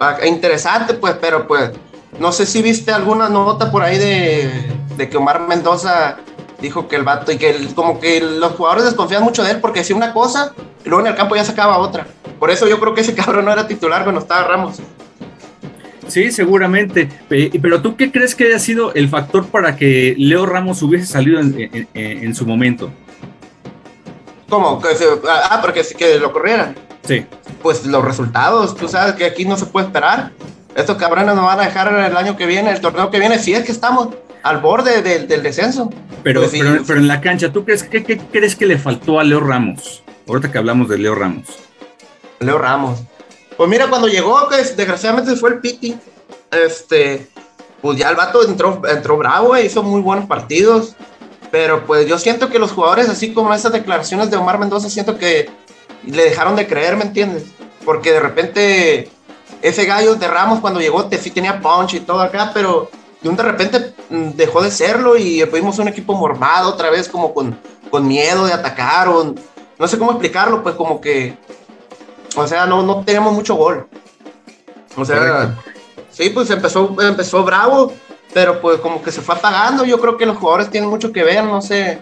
ah, 0.00 0.18
interesante, 0.26 0.94
pues, 0.94 1.14
pero 1.20 1.46
pues, 1.46 1.70
no 2.18 2.32
sé 2.32 2.46
si 2.46 2.62
viste 2.62 2.90
alguna 2.92 3.28
nota 3.28 3.70
por 3.70 3.82
ahí 3.82 3.98
de, 3.98 4.50
de 4.96 5.08
que 5.08 5.16
Omar 5.16 5.46
Mendoza 5.46 6.16
dijo 6.60 6.88
que 6.88 6.96
el 6.96 7.04
vato 7.04 7.30
y 7.32 7.36
que 7.38 7.50
el- 7.50 7.74
como 7.74 8.00
que 8.00 8.20
los 8.20 8.52
jugadores 8.52 8.84
desconfían 8.84 9.22
mucho 9.22 9.44
de 9.44 9.52
él 9.52 9.60
porque 9.60 9.80
decía 9.80 9.94
una 9.96 10.12
cosa 10.12 10.52
y 10.84 10.88
luego 10.88 11.04
en 11.04 11.12
el 11.12 11.16
campo 11.16 11.36
ya 11.36 11.44
sacaba 11.44 11.78
otra. 11.78 12.06
Por 12.38 12.50
eso 12.50 12.66
yo 12.68 12.80
creo 12.80 12.94
que 12.94 13.02
ese 13.02 13.14
cabrón 13.14 13.44
no 13.44 13.52
era 13.52 13.66
titular 13.68 14.02
cuando 14.02 14.20
estaba 14.20 14.42
Ramos. 14.46 14.76
Sí, 16.08 16.32
seguramente. 16.32 17.08
Pe- 17.28 17.50
Pero 17.60 17.82
tú 17.82 17.94
qué 17.96 18.10
crees 18.10 18.34
que 18.34 18.44
haya 18.46 18.58
sido 18.58 18.94
el 18.94 19.08
factor 19.10 19.46
para 19.46 19.76
que 19.76 20.14
Leo 20.16 20.46
Ramos 20.46 20.82
hubiese 20.82 21.06
salido 21.06 21.38
en, 21.38 21.54
en- 21.60 21.88
en- 21.94 22.24
en 22.24 22.34
su 22.34 22.46
momento? 22.46 22.90
Como 24.48 24.80
que 24.80 24.94
se, 24.96 25.04
ah, 25.28 25.58
porque 25.60 25.82
que 25.96 26.18
lo 26.18 26.32
corrieran. 26.32 26.74
Sí. 27.06 27.26
Pues 27.62 27.84
los 27.86 28.02
resultados, 28.04 28.74
tú 28.74 28.88
sabes 28.88 29.14
que 29.14 29.26
aquí 29.26 29.44
no 29.44 29.56
se 29.56 29.66
puede 29.66 29.86
esperar. 29.86 30.32
Estos 30.78 30.96
cabrones 30.96 31.34
nos 31.34 31.44
van 31.44 31.58
a 31.58 31.64
dejar 31.64 31.92
el 31.92 32.16
año 32.16 32.36
que 32.36 32.46
viene, 32.46 32.70
el 32.70 32.80
torneo 32.80 33.10
que 33.10 33.18
viene, 33.18 33.38
si 33.40 33.52
es 33.52 33.64
que 33.64 33.72
estamos 33.72 34.10
al 34.44 34.58
borde 34.58 35.02
del, 35.02 35.26
del 35.26 35.42
descenso. 35.42 35.90
Pero, 36.22 36.40
Pues 36.40 36.52
sí. 36.52 36.60
pero, 36.60 36.82
pero 36.86 37.00
en 37.00 37.08
la 37.08 37.20
cancha, 37.20 37.52
¿tú 37.52 37.64
crees 37.64 37.82
qué 37.82 38.04
crees 38.04 38.54
que 38.54 38.64
le 38.64 38.78
faltó 38.78 39.18
a 39.18 39.24
Leo 39.24 39.40
Ramos? 39.40 40.04
Ahorita 40.28 40.52
que 40.52 40.58
hablamos 40.58 40.88
de 40.88 40.98
Leo 40.98 41.16
Ramos. 41.16 41.46
Leo 42.38 42.58
Ramos. 42.58 43.00
Pues 43.56 43.68
mira, 43.68 43.88
cuando 43.88 44.06
llegó, 44.06 44.48
que 44.48 44.56
desgraciadamente 44.56 45.34
fue 45.34 45.50
el 45.50 45.58
Piti, 45.58 45.96
este, 46.52 47.26
pues 47.82 47.98
ya 47.98 48.10
el 48.10 48.16
vato 48.16 48.46
entró, 48.46 48.80
entró 48.88 49.16
bravo, 49.16 49.56
e 49.56 49.64
hizo 49.66 49.82
muy 49.82 50.00
buenos 50.00 50.26
partidos. 50.26 50.94
Pero 51.50 51.86
pues 51.86 52.06
yo 52.06 52.18
siento 52.18 52.50
que 52.50 52.58
los 52.60 52.70
jugadores, 52.70 53.08
así 53.08 53.32
como 53.32 53.52
esas 53.52 53.72
declaraciones 53.72 54.30
de 54.30 54.36
Omar 54.36 54.58
Mendoza, 54.60 54.88
siento 54.88 55.18
que 55.18 55.50
le 56.06 56.22
dejaron 56.24 56.54
de 56.54 56.68
creer, 56.68 56.96
¿me 56.96 57.04
entiendes? 57.04 57.44
Porque 57.84 58.12
de 58.12 58.20
repente 58.20 59.10
ese 59.62 59.84
gallo 59.84 60.14
de 60.14 60.28
Ramos 60.28 60.60
cuando 60.60 60.80
llegó 60.80 61.06
te, 61.06 61.18
sí 61.18 61.30
tenía 61.30 61.60
punch 61.60 61.94
y 61.94 62.00
todo 62.00 62.20
acá, 62.20 62.50
pero 62.54 62.90
de 63.20 63.28
un 63.28 63.36
de 63.36 63.42
repente 63.42 63.94
mm, 64.10 64.30
dejó 64.30 64.62
de 64.62 64.70
serlo 64.70 65.16
y 65.16 65.42
fuimos 65.50 65.78
un 65.78 65.88
equipo 65.88 66.14
mormado 66.14 66.70
otra 66.70 66.90
vez, 66.90 67.08
como 67.08 67.34
con, 67.34 67.58
con 67.90 68.06
miedo 68.06 68.46
de 68.46 68.52
atacar, 68.52 69.08
o 69.08 69.34
no 69.78 69.88
sé 69.88 69.98
cómo 69.98 70.12
explicarlo, 70.12 70.62
pues 70.62 70.74
como 70.74 71.00
que, 71.00 71.36
o 72.36 72.46
sea, 72.46 72.66
no, 72.66 72.82
no 72.82 73.04
tenemos 73.04 73.32
mucho 73.32 73.54
gol. 73.54 73.86
O 74.96 75.04
sea, 75.04 75.18
Correcto. 75.18 75.62
sí, 76.10 76.30
pues 76.30 76.50
empezó, 76.50 76.94
empezó 77.00 77.44
bravo, 77.44 77.92
pero 78.34 78.60
pues 78.60 78.80
como 78.80 79.02
que 79.02 79.12
se 79.12 79.20
fue 79.20 79.36
apagando. 79.36 79.84
Yo 79.84 80.00
creo 80.00 80.16
que 80.16 80.26
los 80.26 80.36
jugadores 80.36 80.70
tienen 80.70 80.90
mucho 80.90 81.12
que 81.12 81.22
ver, 81.22 81.44
no 81.44 81.62
sé, 81.62 82.00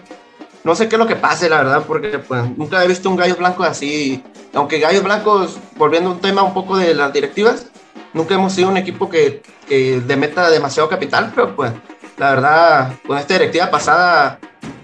no 0.67 0.75
sé 0.75 0.89
qué 0.89 0.97
es 0.97 0.99
lo 0.99 1.07
que 1.07 1.15
pase, 1.15 1.47
la 1.47 1.59
verdad, 1.59 1.83
porque 1.87 2.19
pues 2.19 2.43
nunca 2.57 2.83
he 2.83 2.87
visto 2.89 3.09
un 3.09 3.15
gallo 3.15 3.37
blanco 3.37 3.63
así. 3.63 4.21
Aunque 4.53 4.79
gallos 4.79 5.01
blancos, 5.01 5.57
volviendo 5.77 6.09
a 6.09 6.13
un 6.13 6.19
tema 6.19 6.43
un 6.43 6.53
poco 6.53 6.75
de 6.75 6.93
las 6.93 7.13
directivas, 7.13 7.67
nunca 8.13 8.35
hemos 8.35 8.51
sido 8.51 8.67
un 8.67 8.75
equipo 8.75 9.09
que, 9.09 9.41
que 9.65 10.03
le 10.05 10.15
meta 10.17 10.49
demasiado 10.49 10.89
capital, 10.89 11.31
pero 11.33 11.55
pues 11.55 11.71
la 12.17 12.31
verdad, 12.31 12.93
con 13.07 13.17
esta 13.17 13.35
directiva 13.35 13.71
pasada 13.71 14.39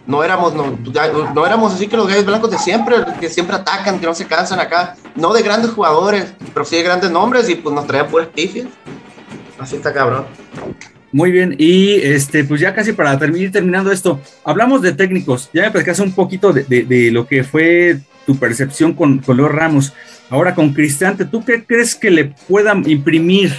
no 0.08 0.24
éramos, 0.24 0.54
no 0.56 1.46
éramos 1.46 1.74
así 1.74 1.90
que 1.90 1.98
los 1.98 2.08
gallos 2.08 2.26
blancos 2.26 2.50
de 2.50 2.60
siempre, 2.60 3.04
que 3.20 3.30
siempre 3.30 3.58
atacan, 3.58 4.00
que 4.00 4.06
no 4.06 4.16
se 4.16 4.26
cansan 4.26 4.62
acá, 4.62 4.96
no 5.16 5.34
de 5.34 5.42
grandes 5.42 5.72
jugadores, 5.72 6.34
pero 6.54 6.64
sí 6.64 6.78
de 6.78 6.84
grandes 6.84 7.12
nombres 7.12 7.50
y 7.50 7.56
pues 7.56 7.76
nos 7.76 7.86
traían 7.86 8.08
puras 8.08 8.30
pifias. 8.30 8.68
Así 9.60 9.76
está 9.76 9.92
cabrón. 9.92 10.26
Muy 11.14 11.32
bien, 11.32 11.56
y 11.60 11.92
este, 12.02 12.44
pues 12.44 12.60
ya 12.60 12.74
casi 12.74 12.92
para 12.92 13.18
termi- 13.20 13.38
ir 13.38 13.52
terminando 13.52 13.92
esto, 13.92 14.20
hablamos 14.44 14.82
de 14.82 14.94
técnicos. 14.94 15.50
Ya 15.54 15.62
me 15.62 15.70
platicaste 15.72 16.02
un 16.02 16.12
poquito 16.14 16.52
de, 16.52 16.64
de- 16.64 17.12
lo 17.12 17.28
que 17.28 17.44
fue 17.44 18.00
tu 18.26 18.36
percepción 18.38 18.94
con, 18.94 19.20
con 19.20 19.38
Ramos. 19.38 19.94
Ahora 20.32 20.56
con 20.56 20.74
Cristante, 20.74 21.26
¿tú 21.26 21.46
qué 21.46 21.64
crees 21.66 21.94
que 21.94 22.10
le 22.10 22.26
puedan 22.48 22.90
imprimir 22.90 23.54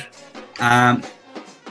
a, 0.58 0.98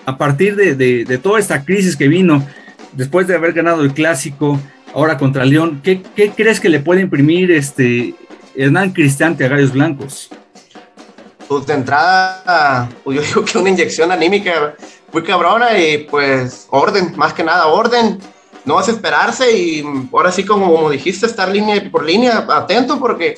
a 0.05 0.17
partir 0.17 0.55
de, 0.55 0.73
de- 0.75 1.03
de 1.03 1.17
toda 1.17 1.37
esta 1.37 1.65
crisis 1.65 1.97
que 1.97 2.07
vino 2.07 2.47
después 2.93 3.27
de 3.27 3.35
haber 3.35 3.51
ganado 3.51 3.81
el 3.81 3.93
clásico, 3.93 4.61
ahora 4.93 5.17
contra 5.17 5.43
León? 5.43 5.81
¿Qué, 5.83 6.01
qué 6.15 6.29
crees 6.29 6.61
que 6.61 6.69
le 6.69 6.79
puede 6.79 7.01
imprimir 7.01 7.51
este 7.51 8.15
Hernán 8.55 8.91
Cristante 8.93 9.43
a 9.43 9.49
Gallos 9.49 9.73
Blancos? 9.73 10.29
Pues 11.45 11.65
de 11.67 11.73
entrada, 11.73 12.89
pues 13.03 13.17
yo 13.17 13.21
digo 13.21 13.43
que 13.43 13.57
una 13.57 13.69
inyección 13.69 14.13
anímica 14.13 14.75
muy 15.13 15.23
cabrona 15.23 15.77
y 15.77 15.99
pues 15.99 16.67
orden, 16.71 17.13
más 17.15 17.33
que 17.33 17.43
nada 17.43 17.67
orden. 17.67 18.19
No 18.65 18.75
vas 18.75 18.87
a 18.87 18.91
esperarse 18.91 19.51
y 19.57 19.85
ahora 20.11 20.31
sí, 20.31 20.45
como, 20.45 20.71
como 20.71 20.89
dijiste, 20.89 21.25
estar 21.25 21.49
línea 21.49 21.89
por 21.91 22.03
línea, 22.03 22.45
atento 22.49 22.99
porque 22.99 23.35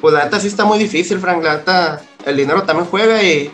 pues 0.00 0.14
la 0.14 0.24
neta 0.24 0.40
sí 0.40 0.48
está 0.48 0.64
muy 0.64 0.78
difícil, 0.78 1.18
Frank. 1.18 1.42
La 1.42 1.56
neta, 1.56 2.02
el 2.24 2.36
dinero 2.36 2.62
también 2.62 2.88
juega 2.88 3.22
y 3.22 3.52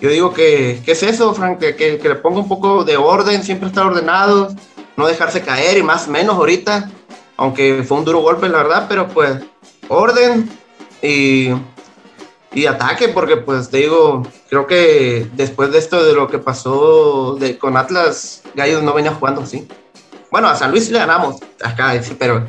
yo 0.00 0.10
digo 0.10 0.32
que, 0.32 0.80
¿qué 0.84 0.92
es 0.92 1.02
eso, 1.02 1.34
Frank? 1.34 1.58
Que, 1.58 1.76
que, 1.76 1.98
que 1.98 2.08
le 2.08 2.14
ponga 2.14 2.38
un 2.38 2.48
poco 2.48 2.84
de 2.84 2.96
orden, 2.96 3.42
siempre 3.42 3.68
estar 3.68 3.84
ordenado, 3.84 4.54
no 4.96 5.06
dejarse 5.06 5.42
caer 5.42 5.76
y 5.76 5.82
más 5.82 6.08
menos 6.08 6.36
ahorita, 6.36 6.90
aunque 7.36 7.84
fue 7.86 7.98
un 7.98 8.04
duro 8.04 8.20
golpe, 8.20 8.48
la 8.48 8.58
verdad, 8.58 8.86
pero 8.88 9.08
pues 9.08 9.38
orden 9.88 10.48
y 11.02 11.50
y 12.52 12.66
ataque, 12.66 13.08
porque 13.08 13.36
pues 13.36 13.68
te 13.70 13.78
digo, 13.78 14.22
creo 14.48 14.66
que 14.66 15.28
después 15.34 15.70
de 15.72 15.78
esto 15.78 16.02
de 16.04 16.14
lo 16.14 16.28
que 16.28 16.38
pasó 16.38 17.36
de, 17.38 17.58
con 17.58 17.76
Atlas, 17.76 18.42
Gallos 18.54 18.82
no 18.82 18.94
venía 18.94 19.12
jugando 19.14 19.42
así. 19.42 19.68
Bueno, 20.30 20.48
a 20.48 20.56
San 20.56 20.70
Luis 20.70 20.90
le 20.90 20.98
ganamos 20.98 21.36
acá, 21.62 21.92
pero 22.18 22.44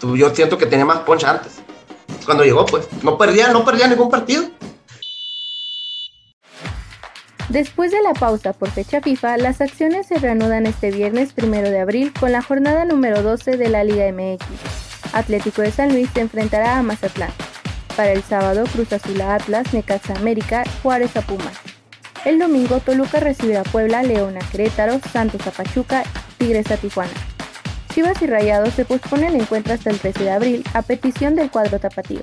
tú- 0.00 0.16
yo 0.16 0.34
siento 0.34 0.58
que 0.58 0.66
tenía 0.66 0.84
más 0.84 0.98
punch 1.00 1.24
antes. 1.24 1.54
Cuando 2.24 2.44
llegó, 2.44 2.66
pues, 2.66 2.88
no 3.02 3.16
perdía, 3.18 3.48
no 3.48 3.64
perdía 3.64 3.86
ningún 3.88 4.10
partido. 4.10 4.44
Después 7.48 7.92
de 7.92 8.02
la 8.02 8.12
pausa 8.12 8.52
por 8.52 8.70
fecha 8.70 9.00
FIFA, 9.00 9.36
las 9.36 9.60
acciones 9.60 10.08
se 10.08 10.18
reanudan 10.18 10.66
este 10.66 10.90
viernes 10.90 11.32
1 11.40 11.70
de 11.70 11.78
abril 11.80 12.12
con 12.18 12.32
la 12.32 12.42
jornada 12.42 12.84
número 12.84 13.22
12 13.22 13.56
de 13.56 13.68
la 13.68 13.84
Liga 13.84 14.10
MX. 14.10 14.44
Atlético 15.14 15.62
de 15.62 15.70
San 15.70 15.92
Luis 15.92 16.08
se 16.12 16.20
enfrentará 16.20 16.78
a 16.78 16.82
Mazatlán. 16.82 17.30
Para 17.96 18.12
el 18.12 18.22
sábado, 18.22 18.64
Cruz 18.72 18.92
Azul 18.92 19.20
a 19.22 19.34
Atlas, 19.36 19.72
Necaxa 19.72 20.14
América, 20.14 20.64
Juárez 20.82 21.16
a 21.16 21.22
Pumas. 21.22 21.54
El 22.24 22.38
domingo, 22.38 22.80
Toluca 22.80 23.20
recibirá 23.20 23.60
a 23.60 23.64
Puebla, 23.64 24.02
León 24.02 24.36
a 24.36 24.40
Querétaro, 24.50 25.00
Santos 25.12 25.46
a 25.46 25.50
Pachuca, 25.50 26.02
Tigres 26.38 26.70
a 26.70 26.76
Tijuana. 26.76 27.12
Chivas 27.94 28.20
y 28.20 28.26
Rayados 28.26 28.74
se 28.74 28.84
pospone 28.84 29.28
el 29.28 29.36
encuentro 29.36 29.72
hasta 29.72 29.88
el 29.90 29.98
13 29.98 30.24
de 30.24 30.30
abril 30.30 30.64
a 30.74 30.82
petición 30.82 31.34
del 31.36 31.50
cuadro 31.50 31.78
tapatío. 31.78 32.20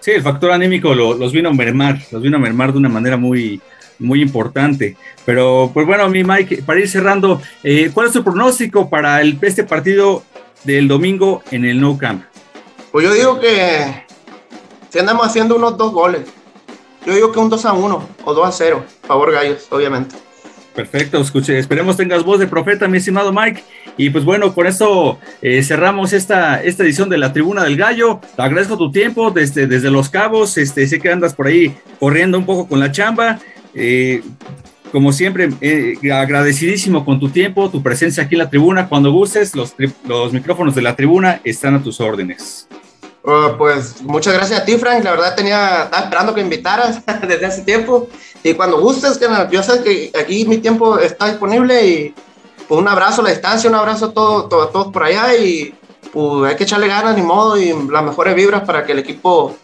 Sí, 0.00 0.10
el 0.10 0.22
factor 0.22 0.50
anímico 0.50 0.94
lo- 0.94 1.14
los 1.14 1.32
vino 1.32 1.50
a 1.50 1.52
mermar, 1.52 1.98
los 2.10 2.20
vino 2.20 2.36
a 2.36 2.40
mermar 2.40 2.72
de 2.72 2.78
una 2.78 2.88
manera 2.88 3.16
muy, 3.16 3.60
muy 4.00 4.20
importante. 4.20 4.96
Pero, 5.24 5.70
pues 5.72 5.86
bueno, 5.86 6.08
mi 6.08 6.24
Mike, 6.24 6.62
para 6.66 6.80
ir 6.80 6.88
cerrando, 6.88 7.40
eh, 7.62 7.90
¿cuál 7.94 8.08
es 8.08 8.12
tu 8.12 8.24
pronóstico 8.24 8.90
para 8.90 9.22
este 9.22 9.64
partido 9.64 10.24
del 10.64 10.88
domingo 10.88 11.42
en 11.50 11.64
el 11.64 11.80
No 11.80 11.96
Camp? 11.96 12.24
Pues 12.92 13.06
yo 13.06 13.14
digo 13.14 13.40
que 13.40 14.04
si 14.90 14.98
andamos 14.98 15.26
haciendo 15.26 15.56
unos 15.56 15.76
dos 15.76 15.92
goles, 15.92 16.22
yo 17.06 17.14
digo 17.14 17.32
que 17.32 17.38
un 17.38 17.50
2 17.50 17.64
a 17.66 17.72
1 17.72 18.08
o 18.24 18.34
2 18.34 18.48
a 18.48 18.52
0, 18.52 18.84
favor 19.06 19.32
Gallos, 19.32 19.66
obviamente. 19.70 20.16
Perfecto, 20.74 21.20
escuche, 21.20 21.56
esperemos 21.56 21.96
tengas 21.96 22.24
voz 22.24 22.40
de 22.40 22.48
profeta, 22.48 22.88
mi 22.88 22.98
estimado 22.98 23.32
Mike. 23.32 23.62
Y 23.96 24.10
pues 24.10 24.24
bueno, 24.24 24.52
con 24.54 24.66
esto 24.66 25.18
eh, 25.40 25.62
cerramos 25.62 26.12
esta, 26.12 26.60
esta 26.62 26.82
edición 26.82 27.08
de 27.08 27.18
la 27.18 27.32
Tribuna 27.32 27.62
del 27.62 27.76
Gallo. 27.76 28.20
Te 28.34 28.42
agradezco 28.42 28.76
tu 28.76 28.90
tiempo 28.90 29.30
desde, 29.30 29.68
desde 29.68 29.90
Los 29.90 30.08
Cabos. 30.08 30.58
Este, 30.58 30.88
sé 30.88 30.98
que 30.98 31.12
andas 31.12 31.34
por 31.34 31.46
ahí 31.46 31.76
corriendo 32.00 32.38
un 32.38 32.46
poco 32.46 32.66
con 32.66 32.80
la 32.80 32.90
chamba. 32.90 33.38
Eh, 33.72 34.22
como 34.94 35.12
siempre, 35.12 35.50
eh, 35.60 35.98
agradecidísimo 36.12 37.04
con 37.04 37.18
tu 37.18 37.28
tiempo, 37.28 37.68
tu 37.68 37.82
presencia 37.82 38.22
aquí 38.22 38.36
en 38.36 38.38
la 38.38 38.48
tribuna. 38.48 38.88
Cuando 38.88 39.10
gustes, 39.10 39.56
los, 39.56 39.74
los 40.06 40.32
micrófonos 40.32 40.76
de 40.76 40.82
la 40.82 40.94
tribuna 40.94 41.40
están 41.42 41.74
a 41.74 41.82
tus 41.82 42.00
órdenes. 42.00 42.68
Uh, 43.24 43.56
pues 43.58 44.00
muchas 44.02 44.34
gracias 44.34 44.60
a 44.60 44.64
ti, 44.64 44.76
Frank. 44.76 45.02
La 45.02 45.10
verdad 45.10 45.34
tenía, 45.34 45.82
estaba 45.82 46.04
esperando 46.04 46.32
que 46.32 46.42
invitaras 46.42 47.02
desde 47.26 47.44
hace 47.44 47.62
tiempo. 47.62 48.08
Y 48.44 48.54
cuando 48.54 48.80
gustes, 48.80 49.18
que 49.18 49.26
yo 49.50 49.64
sé 49.64 49.82
que 49.82 50.12
aquí 50.16 50.46
mi 50.46 50.58
tiempo 50.58 50.96
está 51.00 51.26
disponible 51.26 51.84
y, 51.84 52.14
pues 52.68 52.80
un 52.80 52.86
abrazo 52.86 53.20
a 53.20 53.24
la 53.24 53.30
distancia, 53.30 53.68
un 53.68 53.74
abrazo 53.74 54.06
a 54.06 54.14
todos, 54.14 54.48
todos, 54.48 54.70
todos 54.70 54.92
por 54.92 55.02
allá 55.02 55.34
y 55.34 55.74
pues 56.12 56.52
hay 56.52 56.56
que 56.56 56.62
echarle 56.62 56.86
ganas, 56.86 57.16
ni 57.16 57.22
modo, 57.22 57.58
y 57.58 57.74
las 57.90 58.04
mejores 58.04 58.36
vibras 58.36 58.62
para 58.62 58.86
que 58.86 58.92
el 58.92 59.00
equipo 59.00 59.56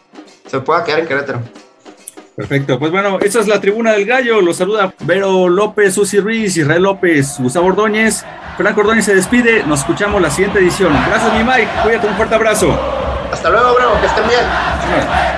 se 0.51 0.59
pueda 0.59 0.83
quedar 0.83 0.99
en 0.99 1.07
Querétaro. 1.07 1.41
Perfecto, 2.41 2.78
pues 2.78 2.91
bueno, 2.91 3.18
esa 3.20 3.41
es 3.41 3.49
la 3.49 3.61
tribuna 3.61 3.93
del 3.93 4.07
gallo. 4.07 4.41
Los 4.41 4.57
saluda 4.57 4.95
Vero 5.01 5.47
López, 5.47 5.93
Susi 5.93 6.20
Ruiz, 6.20 6.57
Israel 6.57 6.84
López, 6.84 7.36
Gustavo 7.38 7.66
Ordóñez. 7.66 8.24
Franco 8.57 8.80
Ordóñez 8.80 9.05
se 9.05 9.14
despide. 9.14 9.62
Nos 9.64 9.80
escuchamos 9.80 10.22
la 10.22 10.30
siguiente 10.30 10.59
edición. 10.59 10.91
Gracias, 11.07 11.34
mi 11.34 11.45
Mike. 11.45 11.68
Cuídate, 11.82 12.07
un 12.07 12.14
fuerte 12.14 12.34
abrazo. 12.36 12.80
Hasta 13.30 13.51
luego, 13.51 13.74
bro. 13.74 14.01
Que 14.01 14.07
estén 14.07 14.26
bien. 14.26 15.30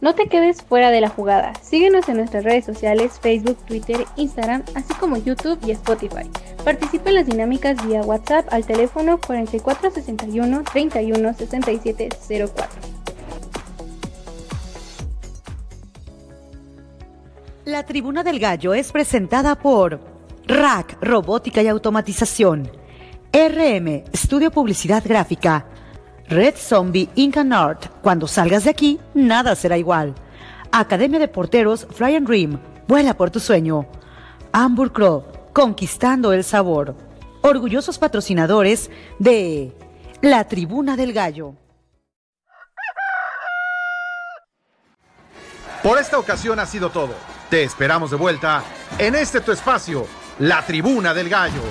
No 0.00 0.14
te 0.14 0.28
quedes 0.28 0.62
fuera 0.62 0.90
de 0.90 1.02
la 1.02 1.10
jugada. 1.10 1.52
Síguenos 1.60 2.08
en 2.08 2.16
nuestras 2.16 2.42
redes 2.42 2.64
sociales, 2.64 3.20
Facebook, 3.20 3.58
Twitter, 3.66 4.06
Instagram, 4.16 4.62
así 4.74 4.94
como 4.94 5.18
YouTube 5.18 5.58
y 5.66 5.72
Spotify. 5.72 6.28
Participa 6.64 7.10
en 7.10 7.16
las 7.16 7.26
dinámicas 7.26 7.86
vía 7.86 8.00
WhatsApp 8.00 8.46
al 8.50 8.64
teléfono 8.64 9.18
4461 9.18 10.62
31 10.72 11.34
67 11.34 12.08
04. 12.28 12.66
La 17.66 17.84
Tribuna 17.84 18.24
del 18.24 18.40
Gallo 18.40 18.72
es 18.72 18.92
presentada 18.92 19.54
por 19.54 20.00
Rack 20.46 20.96
Robótica 21.02 21.62
y 21.62 21.68
Automatización, 21.68 22.70
RM 23.34 24.04
Estudio 24.12 24.50
Publicidad 24.50 25.02
Gráfica, 25.06 25.66
Red 26.30 26.54
Zombie 26.56 27.10
Ink 27.16 27.38
and 27.38 27.52
Art. 27.52 27.86
Cuando 28.02 28.28
salgas 28.28 28.62
de 28.62 28.70
aquí, 28.70 29.00
nada 29.14 29.56
será 29.56 29.76
igual. 29.76 30.14
Academia 30.70 31.18
de 31.18 31.26
Porteros 31.26 31.88
Fly 31.90 32.14
and 32.14 32.26
Dream. 32.28 32.60
Vuela 32.86 33.14
por 33.14 33.32
tu 33.32 33.40
sueño. 33.40 33.86
Amber 34.52 34.92
Crow. 34.92 35.24
Conquistando 35.52 36.32
el 36.32 36.44
sabor. 36.44 36.94
Orgullosos 37.42 37.98
patrocinadores 37.98 38.90
de 39.18 39.76
La 40.22 40.46
Tribuna 40.46 40.96
del 40.96 41.12
Gallo. 41.12 41.54
Por 45.82 45.98
esta 45.98 46.16
ocasión 46.16 46.60
ha 46.60 46.66
sido 46.66 46.90
todo. 46.90 47.14
Te 47.48 47.64
esperamos 47.64 48.12
de 48.12 48.16
vuelta 48.16 48.62
en 48.98 49.16
este 49.16 49.40
tu 49.40 49.50
espacio, 49.50 50.06
La 50.38 50.64
Tribuna 50.64 51.12
del 51.12 51.28
Gallo. 51.28 51.62